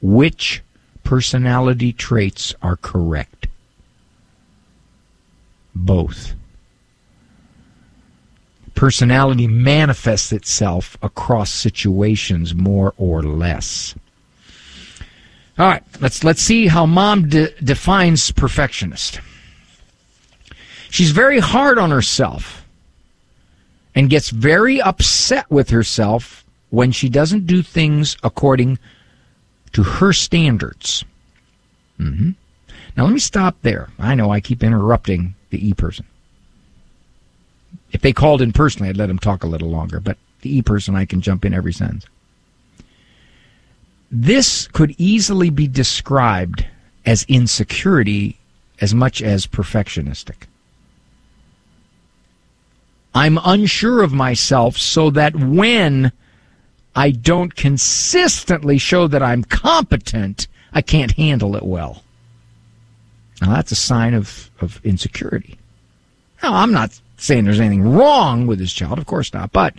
which 0.00 0.62
personality 1.02 1.92
traits 1.92 2.54
are 2.62 2.76
correct? 2.76 3.46
Both. 5.74 6.34
Personality 8.74 9.46
manifests 9.46 10.32
itself 10.32 10.96
across 11.02 11.50
situations 11.50 12.54
more 12.54 12.92
or 12.98 13.22
less. 13.22 13.94
All 15.58 15.66
right, 15.66 15.82
let's 16.00 16.22
let's 16.22 16.42
see 16.42 16.66
how 16.66 16.84
mom 16.84 17.30
de- 17.30 17.50
defines 17.62 18.30
perfectionist. 18.30 19.20
She's 20.90 21.12
very 21.12 21.38
hard 21.38 21.78
on 21.78 21.90
herself 21.90 22.66
and 23.94 24.10
gets 24.10 24.28
very 24.28 24.80
upset 24.82 25.50
with 25.50 25.70
herself 25.70 26.44
when 26.68 26.92
she 26.92 27.08
doesn't 27.08 27.46
do 27.46 27.62
things 27.62 28.18
according 28.22 28.78
to 29.76 29.82
her 29.82 30.10
standards. 30.10 31.04
Mm-hmm. 32.00 32.30
Now, 32.96 33.04
let 33.04 33.12
me 33.12 33.18
stop 33.18 33.56
there. 33.60 33.90
I 33.98 34.14
know 34.14 34.30
I 34.30 34.40
keep 34.40 34.64
interrupting 34.64 35.34
the 35.50 35.68
E 35.68 35.74
person. 35.74 36.06
If 37.92 38.00
they 38.00 38.14
called 38.14 38.40
in 38.40 38.54
personally, 38.54 38.88
I'd 38.88 38.96
let 38.96 39.08
them 39.08 39.18
talk 39.18 39.44
a 39.44 39.46
little 39.46 39.68
longer, 39.68 40.00
but 40.00 40.16
the 40.40 40.56
E 40.56 40.62
person, 40.62 40.96
I 40.96 41.04
can 41.04 41.20
jump 41.20 41.44
in 41.44 41.52
every 41.52 41.74
sentence. 41.74 42.06
This 44.10 44.66
could 44.68 44.94
easily 44.96 45.50
be 45.50 45.68
described 45.68 46.64
as 47.04 47.26
insecurity 47.28 48.38
as 48.80 48.94
much 48.94 49.20
as 49.20 49.46
perfectionistic. 49.46 50.46
I'm 53.14 53.38
unsure 53.44 54.02
of 54.02 54.14
myself 54.14 54.78
so 54.78 55.10
that 55.10 55.36
when 55.36 56.12
I 56.96 57.10
don't 57.10 57.54
consistently 57.54 58.78
show 58.78 59.06
that 59.06 59.22
I'm 59.22 59.44
competent, 59.44 60.48
I 60.72 60.80
can't 60.80 61.12
handle 61.12 61.54
it 61.54 61.62
well. 61.62 62.02
Now 63.42 63.54
that's 63.54 63.70
a 63.70 63.76
sign 63.76 64.14
of, 64.14 64.50
of 64.62 64.80
insecurity. 64.82 65.58
Now 66.42 66.54
I'm 66.54 66.72
not 66.72 66.98
saying 67.18 67.44
there's 67.44 67.60
anything 67.60 67.82
wrong 67.82 68.46
with 68.46 68.58
this 68.58 68.72
child, 68.72 68.98
of 68.98 69.04
course 69.04 69.34
not, 69.34 69.52
but 69.52 69.74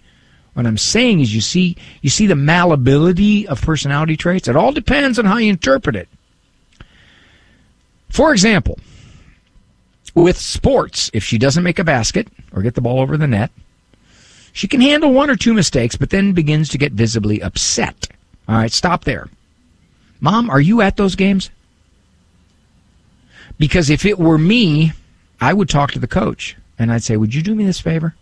what 0.53 0.67
I'm 0.67 0.77
saying 0.77 1.19
is 1.19 1.33
you 1.33 1.41
see 1.41 1.75
you 2.01 2.09
see 2.11 2.27
the 2.27 2.35
malleability 2.35 3.47
of 3.47 3.61
personality 3.61 4.15
traits. 4.15 4.47
It 4.47 4.55
all 4.55 4.71
depends 4.71 5.17
on 5.17 5.25
how 5.25 5.37
you 5.37 5.49
interpret 5.49 5.95
it. 5.95 6.07
For 8.09 8.31
example, 8.31 8.79
with 10.13 10.37
sports, 10.37 11.09
if 11.13 11.23
she 11.23 11.37
doesn't 11.37 11.63
make 11.63 11.79
a 11.79 11.83
basket 11.83 12.27
or 12.51 12.61
get 12.61 12.75
the 12.75 12.81
ball 12.81 12.99
over 12.99 13.17
the 13.17 13.27
net, 13.27 13.51
She 14.57 14.67
can 14.67 14.81
handle 14.81 15.13
one 15.13 15.29
or 15.29 15.35
two 15.35 15.53
mistakes, 15.53 15.95
but 15.97 16.09
then 16.09 16.33
begins 16.33 16.69
to 16.69 16.79
get 16.79 16.91
visibly 16.91 17.43
upset. 17.43 18.07
All 18.47 18.55
right, 18.55 18.71
stop 18.71 19.03
there. 19.03 19.29
Mom, 20.19 20.49
are 20.49 20.59
you 20.59 20.81
at 20.81 20.97
those 20.97 21.13
games? 21.13 21.51
Because 23.59 23.91
if 23.91 24.03
it 24.03 24.17
were 24.17 24.39
me, 24.39 24.93
I 25.39 25.53
would 25.53 25.69
talk 25.69 25.91
to 25.91 25.99
the 25.99 26.07
coach 26.07 26.57
and 26.79 26.91
I'd 26.91 27.03
say, 27.03 27.17
Would 27.17 27.35
you 27.35 27.43
do 27.43 27.53
me 27.53 27.65
this 27.65 27.79
favor? 27.79 28.15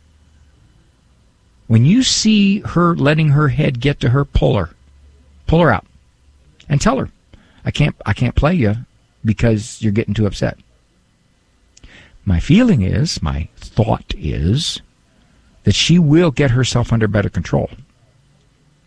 When 1.68 1.86
you 1.86 2.04
see 2.04 2.60
her 2.60 2.98
letting 2.98 3.30
her 3.30 3.48
head 3.48 3.80
get 3.80 4.02
to 4.02 4.10
her, 4.10 4.26
pull 4.26 4.58
her. 4.58 4.72
Pull 5.48 5.62
her 5.62 5.72
out. 5.72 5.86
And 6.68 6.82
tell 6.82 6.98
her, 6.98 7.10
I 7.64 7.72
can't 7.72 7.96
I 8.06 8.12
can't 8.12 8.36
play 8.36 8.56
you 8.56 8.76
because 9.24 9.82
you're 9.82 9.94
getting 9.94 10.14
too 10.14 10.28
upset. 10.28 10.58
My 12.26 12.42
feeling 12.42 12.82
is, 12.82 13.24
my 13.24 13.48
thought 13.56 14.14
is, 14.18 14.82
that 15.66 15.76
she 15.76 16.00
will 16.00 16.32
get 16.32 16.52
herself 16.52 16.94
under 16.94 17.08
better 17.08 17.30
control. 17.30 17.70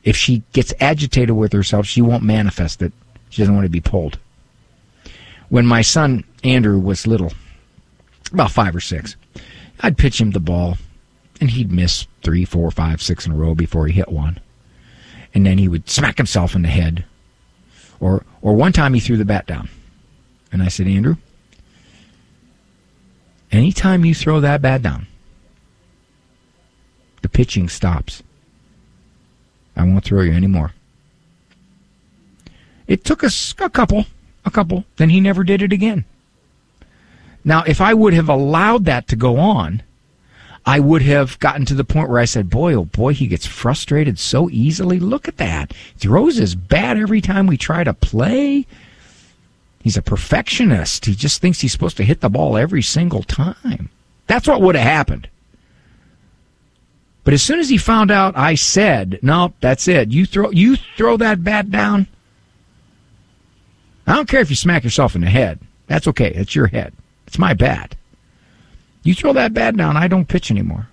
If 0.04 0.16
she 0.16 0.42
gets 0.52 0.72
agitated 0.80 1.36
with 1.36 1.52
herself, 1.52 1.86
she 1.86 2.00
won't 2.00 2.22
manifest 2.22 2.80
it. 2.80 2.92
She 3.28 3.42
doesn't 3.42 3.54
want 3.54 3.66
to 3.66 3.70
be 3.70 3.80
pulled. 3.80 4.18
When 5.48 5.66
my 5.66 5.82
son 5.82 6.24
Andrew 6.44 6.78
was 6.78 7.06
little, 7.06 7.32
about 8.32 8.52
five 8.52 8.74
or 8.74 8.80
six, 8.80 9.16
I'd 9.80 9.98
pitch 9.98 10.20
him 10.20 10.30
the 10.30 10.40
ball, 10.40 10.78
and 11.40 11.50
he'd 11.50 11.72
miss 11.72 12.06
three, 12.22 12.44
four, 12.44 12.70
five, 12.70 13.02
six 13.02 13.26
in 13.26 13.32
a 13.32 13.36
row 13.36 13.54
before 13.54 13.86
he 13.86 13.92
hit 13.92 14.10
one. 14.10 14.40
And 15.34 15.44
then 15.44 15.58
he 15.58 15.68
would 15.68 15.90
smack 15.90 16.16
himself 16.16 16.54
in 16.54 16.62
the 16.62 16.68
head. 16.68 17.04
Or, 18.00 18.24
or 18.40 18.54
one 18.54 18.72
time 18.72 18.94
he 18.94 19.00
threw 19.00 19.16
the 19.16 19.24
bat 19.24 19.46
down. 19.46 19.68
And 20.52 20.62
I 20.62 20.68
said, 20.68 20.86
Andrew, 20.86 21.16
anytime 23.50 24.04
you 24.04 24.14
throw 24.14 24.40
that 24.40 24.62
bat 24.62 24.80
down, 24.80 25.07
the 27.22 27.28
pitching 27.28 27.68
stops. 27.68 28.22
I 29.76 29.84
won't 29.84 30.04
throw 30.04 30.22
you 30.22 30.32
anymore. 30.32 30.72
It 32.86 33.04
took 33.04 33.22
us 33.22 33.54
a 33.58 33.68
couple, 33.68 34.06
a 34.44 34.50
couple. 34.50 34.84
Then 34.96 35.10
he 35.10 35.20
never 35.20 35.44
did 35.44 35.62
it 35.62 35.72
again. 35.72 36.04
Now, 37.44 37.62
if 37.62 37.80
I 37.80 37.94
would 37.94 38.14
have 38.14 38.28
allowed 38.28 38.84
that 38.86 39.08
to 39.08 39.16
go 39.16 39.36
on, 39.36 39.82
I 40.66 40.80
would 40.80 41.02
have 41.02 41.38
gotten 41.38 41.64
to 41.66 41.74
the 41.74 41.84
point 41.84 42.10
where 42.10 42.20
I 42.20 42.24
said, 42.24 42.50
boy, 42.50 42.74
oh 42.74 42.84
boy, 42.84 43.14
he 43.14 43.26
gets 43.26 43.46
frustrated 43.46 44.18
so 44.18 44.50
easily. 44.50 44.98
Look 44.98 45.28
at 45.28 45.38
that. 45.38 45.72
Throws 45.96 46.36
his 46.36 46.54
bat 46.54 46.96
every 46.96 47.20
time 47.20 47.46
we 47.46 47.56
try 47.56 47.84
to 47.84 47.94
play. 47.94 48.66
He's 49.80 49.96
a 49.96 50.02
perfectionist. 50.02 51.06
He 51.06 51.14
just 51.14 51.40
thinks 51.40 51.60
he's 51.60 51.72
supposed 51.72 51.96
to 51.98 52.04
hit 52.04 52.20
the 52.20 52.28
ball 52.28 52.56
every 52.56 52.82
single 52.82 53.22
time. 53.22 53.88
That's 54.26 54.46
what 54.46 54.60
would 54.60 54.74
have 54.74 54.84
happened. 54.84 55.28
But 57.28 57.34
as 57.34 57.42
soon 57.42 57.60
as 57.60 57.68
he 57.68 57.76
found 57.76 58.10
out 58.10 58.38
I 58.38 58.54
said, 58.54 59.18
"No, 59.20 59.52
that's 59.60 59.86
it. 59.86 60.10
You 60.10 60.24
throw 60.24 60.50
you 60.50 60.76
throw 60.76 61.18
that 61.18 61.44
bat 61.44 61.70
down." 61.70 62.06
I 64.06 64.14
don't 64.14 64.26
care 64.26 64.40
if 64.40 64.48
you 64.48 64.56
smack 64.56 64.82
yourself 64.82 65.14
in 65.14 65.20
the 65.20 65.28
head. 65.28 65.60
That's 65.88 66.08
okay. 66.08 66.32
It's 66.32 66.54
your 66.54 66.68
head. 66.68 66.94
It's 67.26 67.38
my 67.38 67.52
bat. 67.52 67.94
You 69.02 69.12
throw 69.12 69.34
that 69.34 69.52
bat 69.52 69.76
down, 69.76 69.94
I 69.94 70.08
don't 70.08 70.26
pitch 70.26 70.50
anymore. 70.50 70.88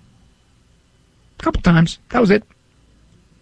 A 1.40 1.42
couple 1.42 1.62
times. 1.62 1.98
That 2.10 2.20
was 2.20 2.30
it. 2.30 2.42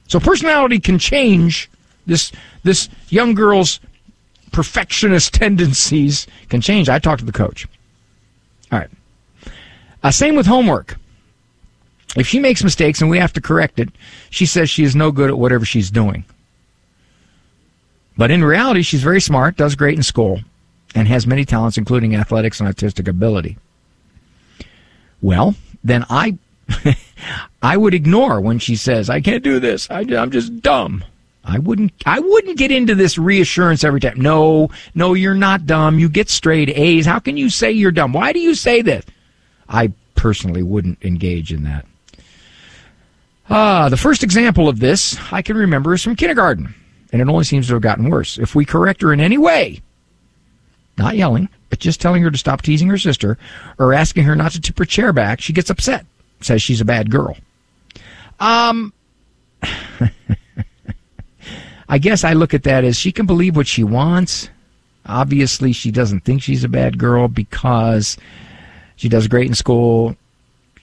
So 0.06 0.20
personality 0.20 0.78
can 0.78 1.00
change. 1.00 1.68
This 2.06 2.30
this 2.62 2.88
young 3.08 3.34
girl's 3.34 3.80
perfectionist 4.52 5.34
tendencies 5.34 6.28
can 6.48 6.60
change. 6.60 6.88
I 6.88 7.00
talked 7.00 7.18
to 7.18 7.26
the 7.26 7.32
coach. 7.32 7.66
All 8.70 8.78
right. 8.78 8.90
Uh, 10.04 10.12
same 10.12 10.36
with 10.36 10.46
homework. 10.46 10.96
If 12.16 12.26
she 12.26 12.38
makes 12.38 12.62
mistakes 12.62 13.00
and 13.00 13.10
we 13.10 13.18
have 13.18 13.32
to 13.32 13.40
correct 13.40 13.78
it, 13.78 13.88
she 14.30 14.46
says 14.46 14.70
she 14.70 14.84
is 14.84 14.94
no 14.94 15.10
good 15.10 15.30
at 15.30 15.38
whatever 15.38 15.64
she's 15.64 15.90
doing. 15.90 16.24
But 18.16 18.30
in 18.30 18.44
reality, 18.44 18.82
she's 18.82 19.02
very 19.02 19.20
smart, 19.20 19.56
does 19.56 19.74
great 19.74 19.96
in 19.96 20.02
school, 20.02 20.40
and 20.94 21.08
has 21.08 21.26
many 21.26 21.44
talents, 21.44 21.76
including 21.76 22.14
athletics 22.14 22.60
and 22.60 22.66
artistic 22.68 23.08
ability. 23.08 23.58
Well, 25.20 25.56
then 25.82 26.06
I, 26.08 26.38
I 27.62 27.76
would 27.76 27.94
ignore 27.94 28.40
when 28.40 28.58
she 28.60 28.76
says, 28.76 29.10
"I 29.10 29.20
can't 29.20 29.42
do 29.42 29.58
this. 29.58 29.90
I, 29.90 30.00
I'm 30.00 30.30
just 30.30 30.60
dumb." 30.60 31.04
I 31.46 31.58
wouldn't. 31.58 31.92
I 32.06 32.20
wouldn't 32.20 32.56
get 32.56 32.70
into 32.72 32.94
this 32.94 33.18
reassurance 33.18 33.84
every 33.84 34.00
time. 34.00 34.18
No, 34.20 34.70
no, 34.94 35.12
you're 35.12 35.34
not 35.34 35.66
dumb. 35.66 35.98
You 35.98 36.08
get 36.08 36.30
straight 36.30 36.70
A's. 36.70 37.04
How 37.04 37.18
can 37.18 37.36
you 37.36 37.50
say 37.50 37.70
you're 37.70 37.90
dumb? 37.90 38.12
Why 38.12 38.32
do 38.32 38.40
you 38.40 38.54
say 38.54 38.80
this? 38.80 39.04
I 39.68 39.92
personally 40.14 40.62
wouldn't 40.62 41.04
engage 41.04 41.52
in 41.52 41.64
that. 41.64 41.84
Ah, 43.50 43.88
the 43.88 43.96
first 43.96 44.22
example 44.22 44.68
of 44.68 44.80
this 44.80 45.18
I 45.30 45.42
can 45.42 45.56
remember 45.56 45.94
is 45.94 46.02
from 46.02 46.16
kindergarten, 46.16 46.74
and 47.12 47.20
it 47.20 47.28
only 47.28 47.44
seems 47.44 47.68
to 47.68 47.74
have 47.74 47.82
gotten 47.82 48.10
worse. 48.10 48.38
If 48.38 48.54
we 48.54 48.64
correct 48.64 49.02
her 49.02 49.12
in 49.12 49.20
any 49.20 49.38
way, 49.38 49.82
not 50.96 51.16
yelling, 51.16 51.48
but 51.70 51.78
just 51.78 52.00
telling 52.00 52.22
her 52.22 52.30
to 52.30 52.38
stop 52.38 52.62
teasing 52.62 52.88
her 52.88 52.98
sister 52.98 53.36
or 53.78 53.92
asking 53.92 54.24
her 54.24 54.34
not 54.34 54.52
to 54.52 54.60
tip 54.60 54.78
her 54.78 54.84
chair 54.84 55.12
back, 55.12 55.40
she 55.40 55.52
gets 55.52 55.70
upset, 55.70 56.06
says 56.40 56.62
she's 56.62 56.80
a 56.80 56.86
bad 56.86 57.10
girl. 57.10 57.36
Um, 58.40 58.92
I 61.88 61.98
guess 61.98 62.24
I 62.24 62.32
look 62.32 62.54
at 62.54 62.62
that 62.62 62.84
as 62.84 62.96
she 62.96 63.12
can 63.12 63.26
believe 63.26 63.56
what 63.56 63.66
she 63.66 63.84
wants. 63.84 64.48
Obviously, 65.06 65.72
she 65.72 65.90
doesn't 65.90 66.20
think 66.20 66.42
she's 66.42 66.64
a 66.64 66.68
bad 66.68 66.98
girl 66.98 67.28
because 67.28 68.16
she 68.96 69.08
does 69.08 69.28
great 69.28 69.46
in 69.46 69.54
school. 69.54 70.16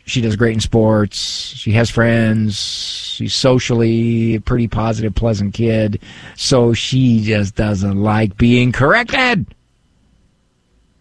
She 0.05 0.21
does 0.21 0.35
great 0.35 0.53
in 0.53 0.59
sports. 0.59 1.17
She 1.17 1.71
has 1.73 1.89
friends. 1.89 2.57
She's 2.57 3.33
socially 3.33 4.35
a 4.35 4.41
pretty 4.41 4.67
positive, 4.67 5.15
pleasant 5.15 5.53
kid. 5.53 6.01
So 6.35 6.73
she 6.73 7.21
just 7.23 7.55
doesn't 7.55 8.01
like 8.01 8.37
being 8.37 8.71
corrected. 8.71 9.45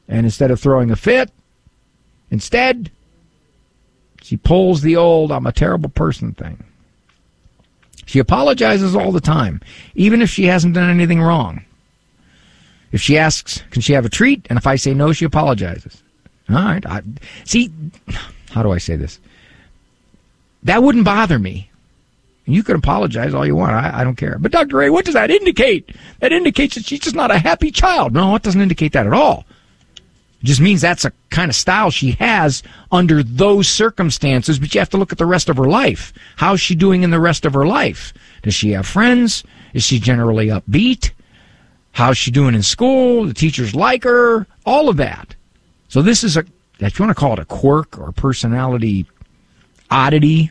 And 0.09 0.27
instead 0.27 0.51
of 0.51 0.61
throwing 0.61 0.91
a 0.91 0.97
fit, 0.97 1.31
instead, 2.31 2.91
she 4.23 4.37
pulls 4.37 4.83
the 4.83 4.97
old 4.97 5.33
I'm 5.33 5.47
a 5.47 5.53
terrible 5.53 5.91
person 5.91 6.35
thing. 6.35 6.63
She 8.07 8.19
apologizes 8.19 8.97
all 8.97 9.13
the 9.13 9.21
time, 9.21 9.61
even 9.95 10.21
if 10.21 10.29
she 10.31 10.47
hasn't 10.47 10.75
done 10.75 10.91
anything 10.91 11.23
wrong. 11.23 11.65
If 12.93 13.01
she 13.01 13.17
asks, 13.17 13.63
can 13.71 13.83
she 13.83 13.93
have 13.93 14.05
a 14.05 14.09
treat? 14.09 14.47
And 14.51 14.59
if 14.59 14.67
I 14.67 14.75
say 14.75 14.95
no, 14.95 15.13
she 15.13 15.25
apologizes. 15.25 16.03
All 16.49 16.57
right. 16.57 16.85
I, 16.85 17.03
see, 17.45 17.71
how 18.51 18.63
do 18.63 18.71
I 18.71 18.79
say 18.79 18.97
this? 18.97 19.19
That 20.63 20.83
wouldn't 20.83 21.05
bother 21.05 21.39
me. 21.39 21.71
You 22.47 22.63
can 22.63 22.77
apologize 22.77 23.33
all 23.33 23.47
you 23.47 23.55
want. 23.55 23.73
I, 23.73 24.01
I 24.01 24.05
don't 24.05 24.17
care. 24.17 24.37
But 24.39 24.53
Dr. 24.53 24.77
Ray, 24.77 24.91
what 24.91 25.05
does 25.05 25.15
that 25.15 25.31
indicate? 25.31 25.95
That 26.19 26.33
indicates 26.33 26.75
that 26.75 26.85
she's 26.85 27.01
just 27.01 27.15
not 27.15 27.31
a 27.31 27.39
happy 27.39 27.71
child. 27.71 28.13
No, 28.13 28.35
it 28.35 28.43
doesn't 28.43 28.61
indicate 28.61 28.93
that 28.93 29.07
at 29.07 29.13
all. 29.13 29.45
It 30.43 30.47
just 30.47 30.61
means 30.61 30.81
that's 30.81 31.05
a 31.05 31.13
kind 31.29 31.51
of 31.51 31.55
style 31.55 31.91
she 31.91 32.13
has 32.13 32.63
under 32.91 33.23
those 33.23 33.69
circumstances, 33.69 34.59
but 34.59 34.75
you 34.75 34.81
have 34.81 34.91
to 34.91 34.97
look 34.97 35.13
at 35.13 35.19
the 35.19 35.27
rest 35.27 35.49
of 35.49 35.59
her 35.59 35.69
life. 35.69 36.13
How's 36.37 36.61
she 36.61 36.75
doing 36.75 37.03
in 37.03 37.11
the 37.11 37.21
rest 37.21 37.45
of 37.45 37.53
her 37.55 37.67
life? 37.67 38.13
Does 38.43 38.55
she 38.55 38.73
have 38.73 38.87
friends? 38.87 39.45
Is 39.75 39.85
she 39.85 40.01
generally 40.01 40.49
upbeat? 40.49 41.11
How's 41.93 42.17
she 42.17 42.31
doing 42.31 42.55
in 42.55 42.63
school? 42.63 43.27
The 43.27 43.35
teachers 43.35 43.75
like 43.75 44.05
her? 44.05 44.47
All 44.65 44.89
of 44.89 44.97
that. 44.97 45.35
So 45.89 46.03
this 46.03 46.25
is 46.25 46.37
a, 46.37 46.45
if 46.87 46.99
you 46.99 47.05
want 47.05 47.17
to 47.17 47.21
call 47.21 47.35
it 47.35 47.39
a 47.39 47.45
quirk 47.45 47.99
or 47.99 48.13
personality 48.13 49.07
oddity, 49.91 50.51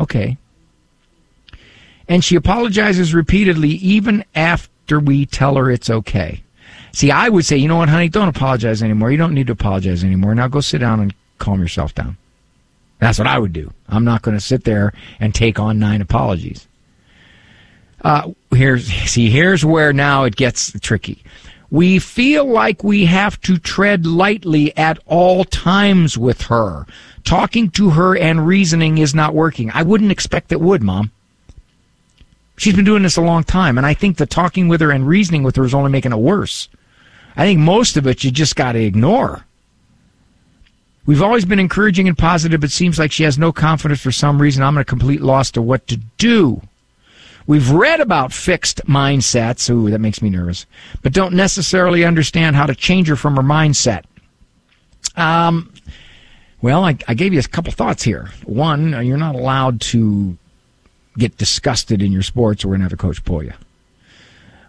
okay. 0.00 0.36
And 2.08 2.24
she 2.24 2.36
apologizes 2.36 3.14
repeatedly 3.14 3.70
even 3.70 4.24
after 4.34 4.98
we 4.98 5.26
tell 5.26 5.56
her 5.56 5.70
it's 5.70 5.90
okay. 5.90 6.42
See, 6.92 7.10
I 7.10 7.28
would 7.28 7.46
say, 7.46 7.56
you 7.56 7.68
know 7.68 7.76
what, 7.76 7.88
honey, 7.88 8.08
don't 8.08 8.28
apologize 8.28 8.82
anymore. 8.82 9.10
You 9.10 9.16
don't 9.16 9.34
need 9.34 9.46
to 9.46 9.54
apologize 9.54 10.04
anymore. 10.04 10.34
Now 10.34 10.48
go 10.48 10.60
sit 10.60 10.78
down 10.78 11.00
and 11.00 11.14
calm 11.38 11.60
yourself 11.60 11.94
down. 11.94 12.16
That's 12.98 13.18
what 13.18 13.26
I 13.26 13.38
would 13.38 13.52
do. 13.52 13.72
I'm 13.88 14.04
not 14.04 14.22
going 14.22 14.36
to 14.36 14.40
sit 14.40 14.64
there 14.64 14.92
and 15.18 15.34
take 15.34 15.58
on 15.58 15.78
nine 15.78 16.02
apologies. 16.02 16.68
Uh, 18.02 18.32
here's 18.50 18.86
see, 19.10 19.30
here's 19.30 19.64
where 19.64 19.92
now 19.92 20.24
it 20.24 20.36
gets 20.36 20.78
tricky. 20.80 21.22
We 21.72 21.98
feel 22.00 22.44
like 22.44 22.84
we 22.84 23.06
have 23.06 23.40
to 23.40 23.56
tread 23.56 24.04
lightly 24.04 24.76
at 24.76 24.98
all 25.06 25.42
times 25.42 26.18
with 26.18 26.42
her. 26.42 26.84
Talking 27.24 27.70
to 27.70 27.88
her 27.88 28.14
and 28.14 28.46
reasoning 28.46 28.98
is 28.98 29.14
not 29.14 29.34
working. 29.34 29.70
I 29.72 29.82
wouldn't 29.82 30.12
expect 30.12 30.52
it 30.52 30.60
would, 30.60 30.82
Mom. 30.82 31.10
She's 32.58 32.76
been 32.76 32.84
doing 32.84 33.02
this 33.02 33.16
a 33.16 33.22
long 33.22 33.42
time, 33.42 33.78
and 33.78 33.86
I 33.86 33.94
think 33.94 34.18
the 34.18 34.26
talking 34.26 34.68
with 34.68 34.82
her 34.82 34.90
and 34.90 35.08
reasoning 35.08 35.44
with 35.44 35.56
her 35.56 35.64
is 35.64 35.72
only 35.72 35.90
making 35.90 36.12
it 36.12 36.18
worse. 36.18 36.68
I 37.38 37.46
think 37.46 37.58
most 37.58 37.96
of 37.96 38.06
it 38.06 38.22
you 38.22 38.30
just 38.30 38.54
got 38.54 38.72
to 38.72 38.84
ignore. 38.84 39.46
We've 41.06 41.22
always 41.22 41.46
been 41.46 41.58
encouraging 41.58 42.06
and 42.06 42.18
positive, 42.18 42.60
but 42.60 42.70
seems 42.70 42.98
like 42.98 43.12
she 43.12 43.24
has 43.24 43.38
no 43.38 43.50
confidence 43.50 44.02
for 44.02 44.12
some 44.12 44.42
reason. 44.42 44.62
I'm 44.62 44.76
at 44.76 44.82
a 44.82 44.84
complete 44.84 45.22
loss 45.22 45.50
to 45.52 45.62
what 45.62 45.86
to 45.86 45.96
do. 46.18 46.60
We've 47.46 47.70
read 47.70 48.00
about 48.00 48.32
fixed 48.32 48.84
mindsets. 48.86 49.68
Ooh, 49.70 49.90
that 49.90 50.00
makes 50.00 50.22
me 50.22 50.30
nervous. 50.30 50.66
But 51.02 51.12
don't 51.12 51.34
necessarily 51.34 52.04
understand 52.04 52.56
how 52.56 52.66
to 52.66 52.74
change 52.74 53.08
her 53.08 53.16
from 53.16 53.36
her 53.36 53.42
mindset. 53.42 54.04
Um, 55.16 55.72
Well, 56.62 56.84
I, 56.84 56.96
I 57.08 57.14
gave 57.14 57.32
you 57.32 57.40
a 57.40 57.42
couple 57.42 57.72
thoughts 57.72 58.02
here. 58.04 58.30
One, 58.44 59.04
you're 59.04 59.16
not 59.18 59.34
allowed 59.34 59.80
to 59.92 60.36
get 61.18 61.36
disgusted 61.36 62.00
in 62.00 62.12
your 62.12 62.22
sports, 62.22 62.64
or 62.64 62.68
we're 62.68 62.72
going 62.76 62.80
to 62.80 62.84
have 62.84 62.92
a 62.92 62.96
coach 62.96 63.24
pull 63.24 63.42
you. 63.42 63.52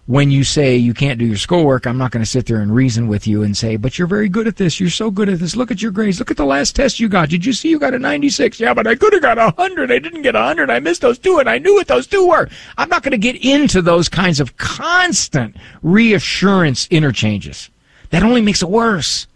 When 0.05 0.31
you 0.31 0.43
say 0.43 0.75
you 0.75 0.93
can't 0.93 1.17
do 1.17 1.25
your 1.25 1.37
schoolwork, 1.37 1.87
I'm 1.87 1.97
not 1.97 2.11
going 2.11 2.23
to 2.23 2.29
sit 2.29 2.45
there 2.45 2.59
and 2.59 2.75
reason 2.75 3.07
with 3.07 3.25
you 3.25 3.41
and 3.41 3.55
say, 3.55 3.77
but 3.77 3.97
you're 3.97 4.07
very 4.07 4.27
good 4.27 4.47
at 4.47 4.57
this. 4.57 4.77
You're 4.77 4.89
so 4.89 5.09
good 5.09 5.29
at 5.29 5.39
this. 5.39 5.55
Look 5.55 5.71
at 5.71 5.81
your 5.81 5.91
grades. 5.91 6.19
Look 6.19 6.29
at 6.29 6.35
the 6.35 6.45
last 6.45 6.75
test 6.75 6.99
you 6.99 7.07
got. 7.07 7.29
Did 7.29 7.45
you 7.45 7.53
see 7.53 7.69
you 7.69 7.79
got 7.79 7.93
a 7.93 7.99
96? 7.99 8.59
Yeah, 8.59 8.73
but 8.73 8.85
I 8.85 8.95
could 8.95 9.13
have 9.13 9.21
got 9.21 9.37
a 9.37 9.51
100. 9.55 9.93
I 9.93 9.99
didn't 9.99 10.23
get 10.23 10.35
a 10.35 10.39
100. 10.39 10.69
I 10.69 10.79
missed 10.79 11.01
those 11.01 11.17
two, 11.17 11.39
and 11.39 11.49
I 11.49 11.57
knew 11.57 11.75
what 11.75 11.87
those 11.87 12.05
two 12.05 12.27
were. 12.27 12.49
I'm 12.77 12.89
not 12.89 13.03
going 13.03 13.13
to 13.13 13.17
get 13.17 13.45
into 13.45 13.81
those 13.81 14.09
kinds 14.09 14.41
of 14.41 14.57
constant 14.57 15.55
reassurance 15.81 16.85
interchanges. 16.91 17.69
That 18.09 18.23
only 18.23 18.41
makes 18.41 18.61
it 18.61 18.69
worse. 18.69 19.27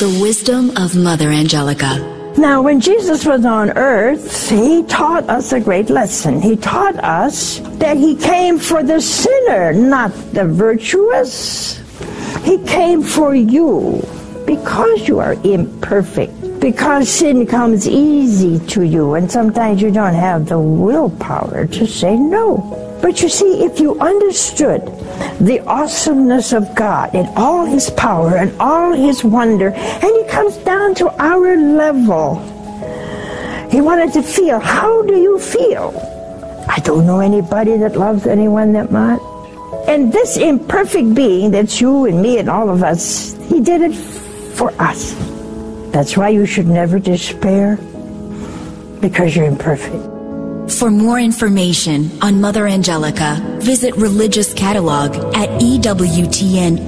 The 0.00 0.18
wisdom 0.20 0.76
of 0.76 0.96
Mother 0.96 1.30
Angelica. 1.30 2.21
Now, 2.42 2.60
when 2.60 2.80
Jesus 2.80 3.24
was 3.24 3.46
on 3.46 3.70
earth, 3.78 4.50
he 4.50 4.82
taught 4.82 5.30
us 5.30 5.52
a 5.52 5.60
great 5.60 5.88
lesson. 5.90 6.42
He 6.42 6.56
taught 6.56 6.96
us 6.96 7.60
that 7.78 7.96
he 7.96 8.16
came 8.16 8.58
for 8.58 8.82
the 8.82 9.00
sinner, 9.00 9.72
not 9.72 10.10
the 10.34 10.46
virtuous. 10.46 11.78
He 12.42 12.58
came 12.66 13.00
for 13.00 13.32
you 13.36 14.02
because 14.44 15.06
you 15.06 15.20
are 15.20 15.34
imperfect, 15.44 16.34
because 16.62 17.10
sin 17.10 17.44
comes 17.44 17.88
easy 17.88 18.60
to 18.68 18.82
you, 18.82 19.14
and 19.14 19.28
sometimes 19.28 19.82
you 19.82 19.90
don't 19.90 20.14
have 20.14 20.46
the 20.46 20.58
willpower 20.58 21.66
to 21.66 21.86
say 21.88 22.16
no. 22.16 22.98
But 23.02 23.20
you 23.20 23.28
see, 23.28 23.64
if 23.64 23.80
you 23.80 23.98
understood 23.98 24.80
the 25.40 25.58
awesomeness 25.66 26.52
of 26.52 26.72
God 26.76 27.16
and 27.16 27.26
all 27.36 27.64
his 27.64 27.90
power 27.90 28.36
and 28.36 28.54
all 28.60 28.92
his 28.92 29.24
wonder, 29.24 29.70
and 29.74 30.04
he 30.04 30.24
comes 30.30 30.56
down 30.58 30.94
to 31.02 31.10
our 31.20 31.56
level, 31.56 32.38
he 33.68 33.80
wanted 33.80 34.12
to 34.12 34.22
feel, 34.22 34.60
how 34.60 35.02
do 35.02 35.16
you 35.16 35.40
feel? 35.40 35.90
I 36.68 36.78
don't 36.84 37.04
know 37.04 37.18
anybody 37.18 37.76
that 37.78 37.96
loves 37.96 38.28
anyone 38.28 38.72
that 38.74 38.92
much. 38.92 39.20
And 39.88 40.12
this 40.12 40.36
imperfect 40.36 41.12
being, 41.12 41.50
that's 41.50 41.80
you 41.80 42.04
and 42.04 42.22
me 42.22 42.38
and 42.38 42.48
all 42.48 42.70
of 42.70 42.84
us, 42.84 43.32
he 43.50 43.60
did 43.60 43.82
it 43.82 43.96
for 44.54 44.70
us. 44.80 45.31
That's 45.92 46.16
why 46.16 46.30
you 46.30 46.46
should 46.46 46.66
never 46.66 46.98
despair, 46.98 47.76
because 49.00 49.36
you're 49.36 49.44
imperfect. 49.44 50.08
For 50.72 50.90
more 50.90 51.20
information 51.20 52.10
on 52.22 52.40
Mother 52.40 52.66
Angelica, 52.66 53.36
visit 53.60 53.94
Religious 53.96 54.54
Catalog 54.54 55.14
at 55.34 55.50
EWTNRC.com. 55.60 56.82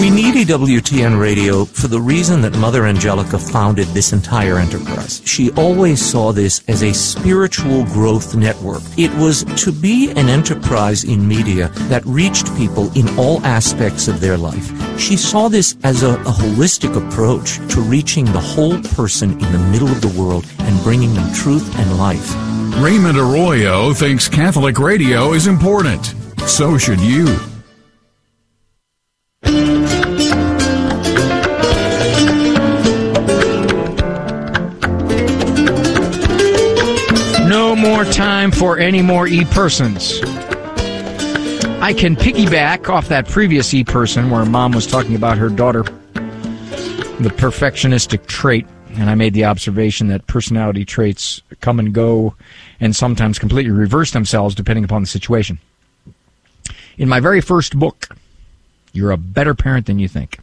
We 0.00 0.08
need 0.08 0.34
EWTN 0.34 1.20
radio 1.20 1.66
for 1.66 1.86
the 1.86 2.00
reason 2.00 2.40
that 2.40 2.56
Mother 2.56 2.86
Angelica 2.86 3.38
founded 3.38 3.86
this 3.88 4.14
entire 4.14 4.56
enterprise. 4.56 5.20
She 5.26 5.50
always 5.52 6.00
saw 6.00 6.32
this 6.32 6.62
as 6.68 6.82
a 6.82 6.94
spiritual 6.94 7.84
growth 7.84 8.34
network. 8.34 8.80
It 8.96 9.14
was 9.16 9.44
to 9.62 9.70
be 9.70 10.10
an 10.12 10.30
enterprise 10.30 11.04
in 11.04 11.28
media 11.28 11.68
that 11.90 12.02
reached 12.06 12.46
people 12.56 12.90
in 12.96 13.10
all 13.18 13.44
aspects 13.44 14.08
of 14.08 14.22
their 14.22 14.38
life. 14.38 14.72
She 14.98 15.18
saw 15.18 15.48
this 15.48 15.76
as 15.82 16.02
a, 16.02 16.14
a 16.14 16.32
holistic 16.32 16.96
approach 16.96 17.56
to 17.74 17.82
reaching 17.82 18.24
the 18.24 18.40
whole 18.40 18.80
person 18.94 19.32
in 19.32 19.52
the 19.52 19.68
middle 19.70 19.88
of 19.88 20.00
the 20.00 20.18
world 20.18 20.46
and 20.60 20.82
bringing 20.82 21.12
them 21.12 21.30
truth 21.34 21.78
and 21.78 21.98
life. 21.98 22.34
Raymond 22.82 23.18
Arroyo 23.18 23.92
thinks 23.92 24.30
Catholic 24.30 24.78
radio 24.78 25.34
is 25.34 25.46
important. 25.46 26.14
So 26.46 26.78
should 26.78 27.00
you. 27.00 27.49
More 37.80 38.04
time 38.04 38.52
for 38.52 38.78
any 38.78 39.00
more 39.00 39.26
e 39.26 39.44
persons. 39.46 40.20
I 41.80 41.94
can 41.96 42.14
piggyback 42.14 42.90
off 42.90 43.08
that 43.08 43.26
previous 43.26 43.72
e 43.72 43.84
person 43.84 44.28
where 44.28 44.44
mom 44.44 44.72
was 44.72 44.86
talking 44.86 45.14
about 45.14 45.38
her 45.38 45.48
daughter, 45.48 45.82
the 45.82 47.32
perfectionistic 47.36 48.26
trait. 48.26 48.66
And 48.96 49.08
I 49.08 49.14
made 49.14 49.32
the 49.32 49.46
observation 49.46 50.08
that 50.08 50.26
personality 50.26 50.84
traits 50.84 51.40
come 51.60 51.78
and 51.78 51.94
go 51.94 52.34
and 52.80 52.94
sometimes 52.94 53.38
completely 53.38 53.70
reverse 53.70 54.10
themselves 54.10 54.54
depending 54.54 54.84
upon 54.84 55.00
the 55.00 55.08
situation. 55.08 55.58
In 56.98 57.08
my 57.08 57.20
very 57.20 57.40
first 57.40 57.78
book, 57.78 58.14
You're 58.92 59.12
a 59.12 59.16
Better 59.16 59.54
Parent 59.54 59.86
Than 59.86 59.98
You 59.98 60.08
Think. 60.08 60.38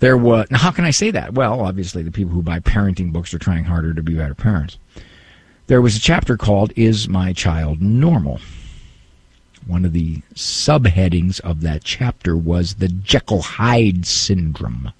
There 0.00 0.16
was, 0.16 0.50
now 0.50 0.58
how 0.58 0.72
can 0.72 0.84
I 0.84 0.90
say 0.90 1.12
that? 1.12 1.34
Well, 1.34 1.60
obviously 1.60 2.02
the 2.02 2.10
people 2.10 2.32
who 2.32 2.42
buy 2.42 2.58
parenting 2.58 3.12
books 3.12 3.32
are 3.32 3.38
trying 3.38 3.62
harder 3.62 3.94
to 3.94 4.02
be 4.02 4.16
better 4.16 4.34
parents. 4.34 4.76
There 5.72 5.80
was 5.80 5.96
a 5.96 6.00
chapter 6.00 6.36
called 6.36 6.70
Is 6.76 7.08
My 7.08 7.32
Child 7.32 7.80
Normal? 7.80 8.40
One 9.66 9.86
of 9.86 9.94
the 9.94 10.20
subheadings 10.34 11.40
of 11.40 11.62
that 11.62 11.82
chapter 11.82 12.36
was 12.36 12.74
the 12.74 12.88
Jekyll 12.88 13.40
Hyde 13.40 14.04
syndrome. 14.04 14.92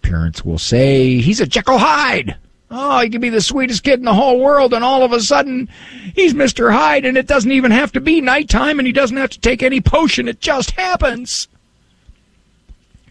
Parents 0.00 0.46
will 0.46 0.56
say, 0.56 1.18
He's 1.18 1.42
a 1.42 1.46
Jekyll 1.46 1.76
Hyde! 1.76 2.36
Oh, 2.70 3.00
he 3.00 3.10
could 3.10 3.20
be 3.20 3.28
the 3.28 3.42
sweetest 3.42 3.84
kid 3.84 3.98
in 3.98 4.06
the 4.06 4.14
whole 4.14 4.40
world, 4.40 4.72
and 4.72 4.82
all 4.82 5.02
of 5.02 5.12
a 5.12 5.20
sudden, 5.20 5.68
he's 6.14 6.32
Mr. 6.32 6.72
Hyde, 6.72 7.04
and 7.04 7.18
it 7.18 7.26
doesn't 7.26 7.52
even 7.52 7.70
have 7.70 7.92
to 7.92 8.00
be 8.00 8.22
nighttime, 8.22 8.78
and 8.78 8.86
he 8.86 8.92
doesn't 8.94 9.18
have 9.18 9.28
to 9.28 9.40
take 9.40 9.62
any 9.62 9.82
potion. 9.82 10.26
It 10.26 10.40
just 10.40 10.70
happens. 10.70 11.48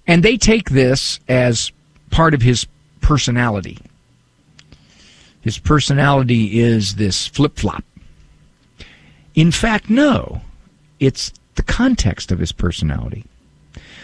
And 0.07 0.23
they 0.23 0.37
take 0.37 0.71
this 0.71 1.19
as 1.29 1.71
part 2.09 2.33
of 2.33 2.41
his 2.41 2.65
personality. 3.01 3.77
His 5.43 5.59
personality 5.59 6.61
is 6.61 6.95
this 6.95 7.27
flip 7.27 7.57
flop. 7.57 7.83
In 9.35 9.51
fact, 9.51 9.89
no. 9.89 10.41
It's 11.01 11.33
the 11.55 11.63
context 11.63 12.31
of 12.31 12.39
his 12.39 12.53
personality. 12.53 13.25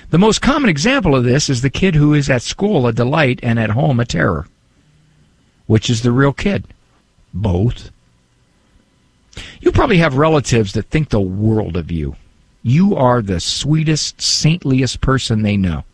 The 0.10 0.18
most 0.18 0.42
common 0.42 0.70
example 0.70 1.16
of 1.16 1.24
this 1.24 1.50
is 1.50 1.62
the 1.62 1.70
kid 1.70 1.96
who 1.96 2.14
is 2.14 2.30
at 2.30 2.42
school 2.42 2.88
a 2.88 2.92
delight 2.92 3.40
and 3.42 3.58
at 3.58 3.70
home 3.70 4.02
a 4.02 4.06
terror. 4.06 4.48
Which 5.66 5.90
is 5.90 6.02
the 6.02 6.12
real 6.12 6.34
kid? 6.34 6.66
Both. 7.34 7.90
You 9.62 9.72
probably 9.72 10.00
have 10.00 10.18
relatives 10.18 10.74
that 10.74 10.90
think 10.90 11.08
the 11.08 11.22
world 11.22 11.78
of 11.78 11.90
you. 11.90 12.18
You 12.64 12.98
are 12.98 13.22
the 13.22 13.40
sweetest, 13.40 14.18
saintliest 14.18 15.00
person 15.00 15.44
they 15.44 15.56
know. 15.56 15.86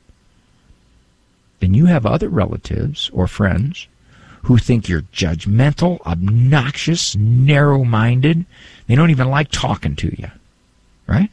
Then 1.59 1.75
you 1.75 1.85
have 1.85 2.07
other 2.07 2.29
relatives 2.29 3.11
or 3.13 3.27
friends 3.27 3.87
who 4.45 4.59
think 4.59 4.87
you're 4.87 5.01
judgmental, 5.01 5.99
obnoxious, 6.01 7.15
narrow 7.15 7.83
minded. 7.83 8.45
They 8.85 8.93
don't 8.93 9.09
even 9.09 9.29
like 9.29 9.49
talking 9.49 9.95
to 9.97 10.15
you. 10.19 10.29
Right? 11.07 11.31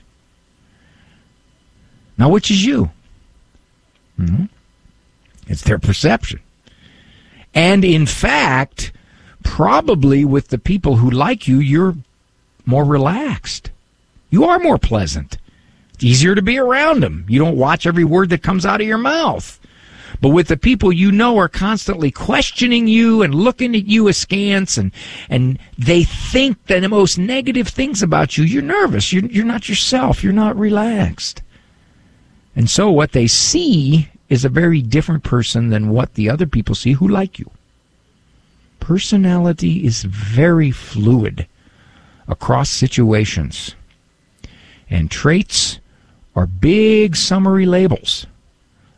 Now, 2.17 2.31
which 2.31 2.51
is 2.51 2.65
you? 2.65 2.91
Mm-hmm. 4.19 4.45
It's 5.47 5.63
their 5.63 5.79
perception. 5.79 6.41
And 7.55 7.85
in 7.85 8.07
fact, 8.07 8.93
probably 9.45 10.25
with 10.25 10.49
the 10.49 10.59
people 10.59 10.97
who 10.97 11.11
like 11.11 11.47
you, 11.47 11.59
you're 11.59 11.97
more 12.65 12.85
relaxed. 12.85 13.71
You 14.31 14.45
are 14.45 14.59
more 14.59 14.79
pleasant. 14.79 15.37
It's 15.95 16.05
easier 16.05 16.35
to 16.35 16.41
be 16.41 16.59
around 16.59 17.03
them. 17.03 17.27
You 17.29 17.39
don't 17.39 17.59
watch 17.59 17.87
every 17.87 18.05
word 18.05 18.31
that 18.31 18.43
comes 18.43 18.65
out 18.65 18.81
of 18.81 18.87
your 18.87 18.97
mouth. 18.97 19.61
But 20.21 20.31
with 20.31 20.49
the 20.49 20.57
people 20.57 20.93
you 20.93 21.11
know 21.11 21.39
are 21.39 21.49
constantly 21.49 22.11
questioning 22.11 22.87
you 22.87 23.23
and 23.23 23.35
looking 23.35 23.75
at 23.75 23.87
you 23.87 24.09
askance 24.09 24.77
and, 24.77 24.93
and 25.29 25.59
they 25.79 26.05
think 26.05 26.67
that 26.67 26.81
the 26.81 26.89
most 26.89 27.19
negative 27.19 27.69
things 27.69 28.03
about 28.03 28.37
you, 28.37 28.45
you're 28.45 28.63
nervous. 28.63 29.13
You're, 29.13 29.25
you're 29.27 29.45
not 29.45 29.69
yourself. 29.69 30.23
You're 30.23 30.33
not 30.33 30.57
relaxed. 30.57 31.43
And 32.55 32.69
so 32.69 32.91
what 32.91 33.13
they 33.13 33.27
see 33.27 34.11
is 34.29 34.45
a 34.45 34.51
very 34.51 34.83
different 34.83 35.25
person 35.25 35.71
than 35.71 35.91
what 35.91 36.15
the 36.15 36.29
other 36.29 36.47
people 36.47 36.75
see 36.75 36.93
who 36.93 37.09
like 37.09 37.39
you. 37.39 37.51
Personality 38.81 39.85
is 39.87 40.03
very 40.03 40.71
fluid 40.71 41.47
across 42.29 42.69
situations. 42.69 43.75
And 44.91 45.11
traits 45.11 45.81
are 46.35 46.47
big 46.47 47.17
summary 47.17 47.67
labels 47.67 48.27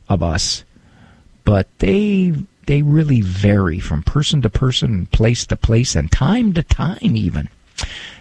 of 0.08 0.22
us, 0.22 0.63
but 1.44 1.68
they 1.78 2.32
they 2.66 2.82
really 2.82 3.20
vary 3.20 3.78
from 3.78 4.02
person 4.02 4.42
to 4.42 4.50
person, 4.50 5.06
place 5.06 5.46
to 5.46 5.56
place, 5.56 5.94
and 5.94 6.10
time 6.10 6.52
to 6.54 6.62
time 6.62 7.16
even. 7.16 7.48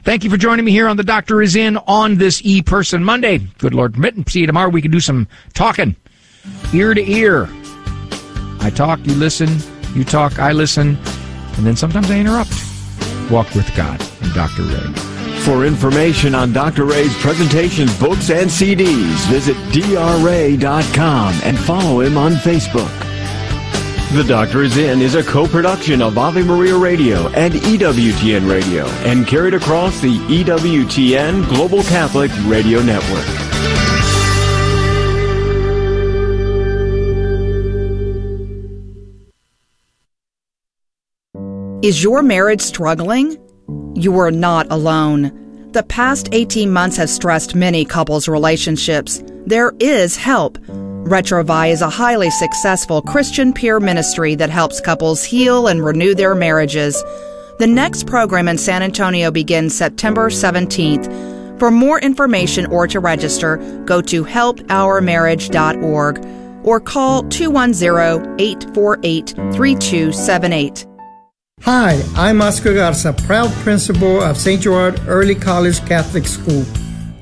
Thank 0.03 0.23
you 0.23 0.29
for 0.29 0.37
joining 0.37 0.65
me 0.65 0.71
here 0.71 0.87
on 0.87 0.97
The 0.97 1.03
Doctor 1.03 1.41
Is 1.41 1.55
In 1.55 1.77
on 1.77 2.15
this 2.15 2.41
E 2.43 2.61
Person 2.61 3.03
Monday. 3.03 3.37
Good 3.59 3.73
Lord 3.73 3.93
permit 3.93 4.29
see 4.29 4.41
you 4.41 4.47
tomorrow. 4.47 4.69
We 4.69 4.81
can 4.81 4.91
do 4.91 4.99
some 4.99 5.27
talking 5.53 5.95
ear 6.73 6.93
to 6.93 7.09
ear. 7.09 7.47
I 8.59 8.71
talk, 8.73 8.99
you 9.05 9.13
listen, 9.13 9.49
you 9.93 10.03
talk, 10.03 10.39
I 10.39 10.51
listen, 10.51 10.97
and 11.57 11.65
then 11.65 11.75
sometimes 11.75 12.09
I 12.11 12.19
interrupt. 12.19 12.51
Walk 13.31 13.53
with 13.55 13.73
God 13.75 14.01
and 14.21 14.33
Dr. 14.33 14.63
Ray. 14.63 14.93
For 15.43 15.65
information 15.65 16.35
on 16.35 16.53
Dr. 16.53 16.85
Ray's 16.85 17.15
presentations, 17.21 17.97
books, 17.99 18.29
and 18.29 18.49
CDs, 18.49 19.25
visit 19.27 19.55
drray.com 19.71 21.33
and 21.43 21.57
follow 21.59 22.01
him 22.01 22.17
on 22.17 22.33
Facebook. 22.33 23.12
The 24.13 24.23
Doctor 24.23 24.61
is 24.61 24.77
In 24.77 25.01
is 25.01 25.15
a 25.15 25.23
co-production 25.23 25.99
of 25.99 26.19
Ave 26.19 26.43
Maria 26.43 26.77
Radio 26.77 27.29
and 27.29 27.55
EWTN 27.55 28.47
Radio 28.47 28.85
and 29.07 29.25
carried 29.25 29.55
across 29.55 29.99
the 30.01 30.15
EWTN 30.27 31.49
Global 31.49 31.81
Catholic 31.81 32.29
Radio 32.45 32.83
Network. 32.83 33.25
Is 41.83 42.03
your 42.03 42.21
marriage 42.21 42.61
struggling? 42.61 43.35
You 43.95 44.19
are 44.19 44.29
not 44.29 44.71
alone. 44.71 45.71
The 45.71 45.81
past 45.81 46.29
18 46.33 46.71
months 46.71 46.97
have 46.97 47.09
stressed 47.09 47.55
many 47.55 47.83
couples' 47.83 48.27
relationships. 48.27 49.23
There 49.47 49.73
is 49.79 50.15
help. 50.15 50.59
Retrouvaille 51.03 51.73
is 51.73 51.81
a 51.81 51.89
highly 51.89 52.29
successful 52.29 53.01
Christian 53.01 53.51
peer 53.51 53.81
ministry 53.81 54.35
that 54.35 54.49
helps 54.49 54.79
couples 54.79 55.21
heal 55.21 55.67
and 55.67 55.83
renew 55.83 56.15
their 56.15 56.33
marriages. 56.33 57.03
The 57.59 57.67
next 57.67 58.07
program 58.07 58.47
in 58.47 58.57
San 58.57 58.81
Antonio 58.81 59.29
begins 59.29 59.77
September 59.77 60.29
17th. 60.29 61.59
For 61.59 61.69
more 61.69 61.99
information 61.99 62.67
or 62.67 62.87
to 62.87 63.01
register, 63.01 63.57
go 63.83 64.01
to 64.01 64.23
helpourmarriage.org 64.23 66.25
or 66.65 66.79
call 66.79 67.23
210 67.23 68.39
848 68.39 69.29
3278. 69.29 70.87
Hi, 71.63 72.01
I'm 72.15 72.41
Oscar 72.41 72.75
Garza, 72.75 73.11
proud 73.11 73.51
principal 73.55 74.21
of 74.21 74.37
St. 74.37 74.61
Gerard 74.61 75.01
Early 75.05 75.35
College 75.35 75.85
Catholic 75.85 76.25
School. 76.25 76.63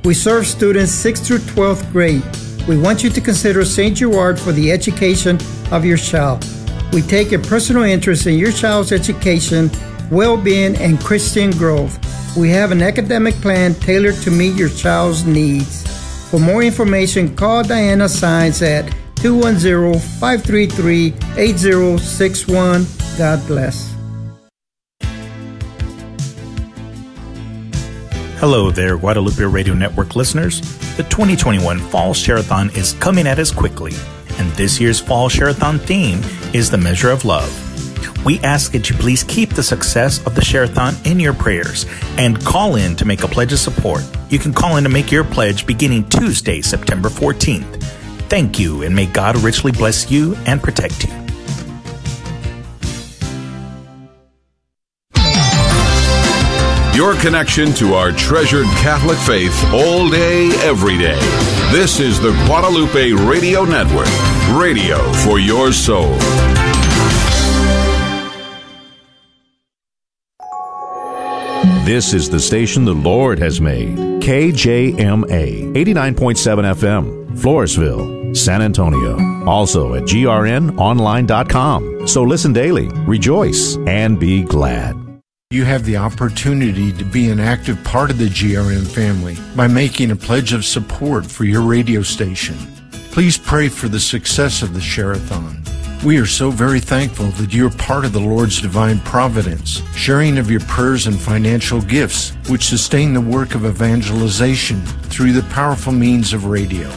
We 0.04 0.14
serve 0.14 0.46
students 0.46 0.92
6th 1.04 1.26
through 1.26 1.40
12th 1.40 1.92
grade. 1.92 2.22
We 2.68 2.78
want 2.78 3.04
you 3.04 3.10
to 3.10 3.22
consider 3.22 3.66
St. 3.66 3.96
Gerard 3.96 4.40
for 4.40 4.52
the 4.52 4.72
education 4.72 5.38
of 5.72 5.84
your 5.84 5.98
child. 5.98 6.46
We 6.94 7.02
take 7.02 7.32
a 7.32 7.40
personal 7.40 7.84
interest 7.84 8.28
in 8.28 8.38
your 8.38 8.52
child's 8.52 8.92
education, 8.92 9.72
well 10.12 10.38
being, 10.38 10.76
and 10.76 11.00
Christian 11.00 11.52
growth. 11.52 11.98
We 12.38 12.50
have 12.50 12.72
an 12.72 12.82
academic 12.82 13.36
plan 13.36 13.74
tailored 13.76 14.16
to 14.24 14.32
meet 14.32 14.56
your 14.56 14.70
child's 14.70 15.26
needs. 15.26 15.88
For 16.30 16.40
more 16.40 16.64
information, 16.64 17.36
call 17.36 17.64
Diana 17.64 18.08
Signs 18.08 18.62
at 18.62 18.90
210 19.16 20.00
533 20.20 21.14
8061. 21.38 22.86
God 23.18 23.46
bless. 23.48 23.91
Hello 28.42 28.72
there, 28.72 28.98
Guadalupe 28.98 29.44
Radio 29.44 29.76
Network 29.76 30.16
listeners. 30.16 30.62
The 30.98 31.04
2021 31.04 31.78
Fall 31.78 32.12
Shareathon 32.12 32.76
is 32.76 32.94
coming 32.94 33.28
at 33.28 33.38
us 33.38 33.52
quickly, 33.52 33.94
and 34.40 34.52
this 34.54 34.82
year's 34.82 35.00
Fall 35.00 35.30
Shareathon 35.30 35.80
theme 35.80 36.22
is 36.52 36.72
the 36.72 36.78
measure 36.80 37.12
of 37.12 37.24
love. 37.24 38.26
We 38.26 38.40
ask 38.40 38.72
that 38.72 38.90
you 38.90 38.96
please 38.96 39.24
keep 39.24 39.52
the 39.52 39.62
success 39.62 40.26
of 40.26 40.34
the 40.34 40.42
Shareathon 40.42 41.06
in 41.06 41.20
your 41.20 41.36
prayers 41.36 41.86
and 42.18 42.44
call 42.44 42.78
in 42.78 42.96
to 42.96 43.06
make 43.06 43.22
a 43.22 43.28
pledge 43.28 43.54
of 43.54 43.60
support. 43.60 44.02
You 44.32 44.40
can 44.40 44.56
call 44.56 44.78
in 44.78 44.86
to 44.86 44.90
make 44.90 45.12
your 45.12 45.24
pledge 45.24 45.68
beginning 45.68 46.10
Tuesday, 46.10 46.62
September 46.62 47.10
14th. 47.10 47.84
Thank 48.28 48.58
you, 48.58 48.82
and 48.82 48.96
may 48.96 49.06
God 49.06 49.38
richly 49.44 49.72
bless 49.72 50.10
you 50.10 50.36
and 50.48 50.64
protect 50.64 51.04
you. 51.08 51.21
Your 56.94 57.16
connection 57.16 57.74
to 57.76 57.94
our 57.94 58.12
treasured 58.12 58.66
Catholic 58.78 59.18
faith 59.20 59.64
all 59.74 60.10
day, 60.10 60.48
every 60.62 60.98
day. 60.98 61.18
This 61.72 62.02
is 62.02 62.20
the 62.20 62.32
Guadalupe 62.46 63.14
Radio 63.14 63.64
Network, 63.64 64.10
radio 64.60 64.98
for 65.24 65.40
your 65.40 65.72
soul. 65.72 66.18
This 71.86 72.14
is 72.14 72.30
the 72.30 72.40
station 72.40 72.86
the 72.86 72.94
Lord 72.94 73.40
has 73.40 73.60
made. 73.62 73.98
KJMA 74.22 75.74
89.7 75.74 76.76
FM, 76.76 77.38
Floresville, 77.38 78.36
San 78.36 78.62
Antonio. 78.62 79.18
Also 79.48 79.96
at 79.96 80.04
grnonline.com. 80.04 82.08
So 82.08 82.24
listen 82.24 82.54
daily, 82.54 82.88
rejoice, 83.08 83.78
and 83.88 84.20
be 84.20 84.44
glad. 84.44 85.01
You 85.52 85.66
have 85.66 85.84
the 85.84 85.98
opportunity 85.98 86.94
to 86.94 87.04
be 87.04 87.30
an 87.30 87.42
active 87.42 87.84
part 87.84 88.10
of 88.10 88.18
the 88.18 88.30
GRN 88.30 88.88
family 88.88 89.36
by 89.54 89.68
making 89.68 90.10
a 90.10 90.16
pledge 90.16 90.54
of 90.54 90.64
support 90.64 91.26
for 91.26 91.44
your 91.44 91.62
radio 91.62 92.04
station. 92.04 92.56
Please 93.12 93.38
pray 93.38 93.68
for 93.68 93.90
the 93.90 94.00
success 94.00 94.62
of 94.62 94.74
the 94.74 94.80
Share-a-thon. 94.80 95.62
We 96.06 96.18
are 96.20 96.26
so 96.26 96.52
very 96.52 96.80
thankful 96.80 97.26
that 97.32 97.54
you're 97.54 97.70
part 97.70 98.06
of 98.06 98.14
the 98.14 98.20
Lord's 98.22 98.62
divine 98.62 99.02
providence, 99.02 99.82
sharing 99.94 100.38
of 100.38 100.50
your 100.50 100.62
prayers 100.62 101.08
and 101.08 101.20
financial 101.20 101.82
gifts, 101.82 102.30
which 102.48 102.68
sustain 102.68 103.14
the 103.14 103.20
work 103.20 103.54
of 103.54 103.66
evangelization 103.66 104.82
through 105.12 105.34
the 105.34 105.44
powerful 105.54 105.92
means 105.92 106.32
of 106.32 106.46
radio. 106.46 106.90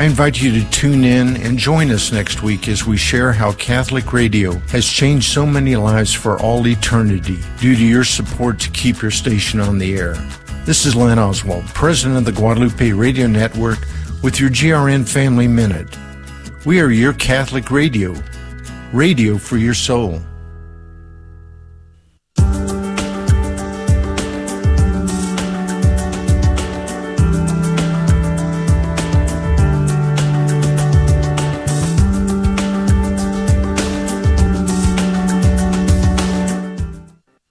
I 0.00 0.04
invite 0.04 0.40
you 0.40 0.50
to 0.52 0.70
tune 0.70 1.04
in 1.04 1.36
and 1.42 1.58
join 1.58 1.90
us 1.90 2.10
next 2.10 2.42
week 2.42 2.68
as 2.68 2.86
we 2.86 2.96
share 2.96 3.34
how 3.34 3.52
Catholic 3.52 4.14
radio 4.14 4.54
has 4.70 4.86
changed 4.86 5.30
so 5.30 5.44
many 5.44 5.76
lives 5.76 6.14
for 6.14 6.40
all 6.40 6.66
eternity 6.66 7.38
due 7.58 7.76
to 7.76 7.84
your 7.84 8.04
support 8.04 8.58
to 8.60 8.70
keep 8.70 9.02
your 9.02 9.10
station 9.10 9.60
on 9.60 9.76
the 9.76 9.98
air. 9.98 10.14
This 10.64 10.86
is 10.86 10.96
Len 10.96 11.18
Oswald, 11.18 11.66
President 11.74 12.16
of 12.16 12.24
the 12.24 12.32
Guadalupe 12.32 12.92
Radio 12.92 13.26
Network, 13.26 13.80
with 14.22 14.40
your 14.40 14.48
GRN 14.48 15.06
Family 15.06 15.46
Minute. 15.46 15.94
We 16.64 16.80
are 16.80 16.88
your 16.88 17.12
Catholic 17.12 17.70
radio, 17.70 18.14
radio 18.94 19.36
for 19.36 19.58
your 19.58 19.74
soul. 19.74 20.22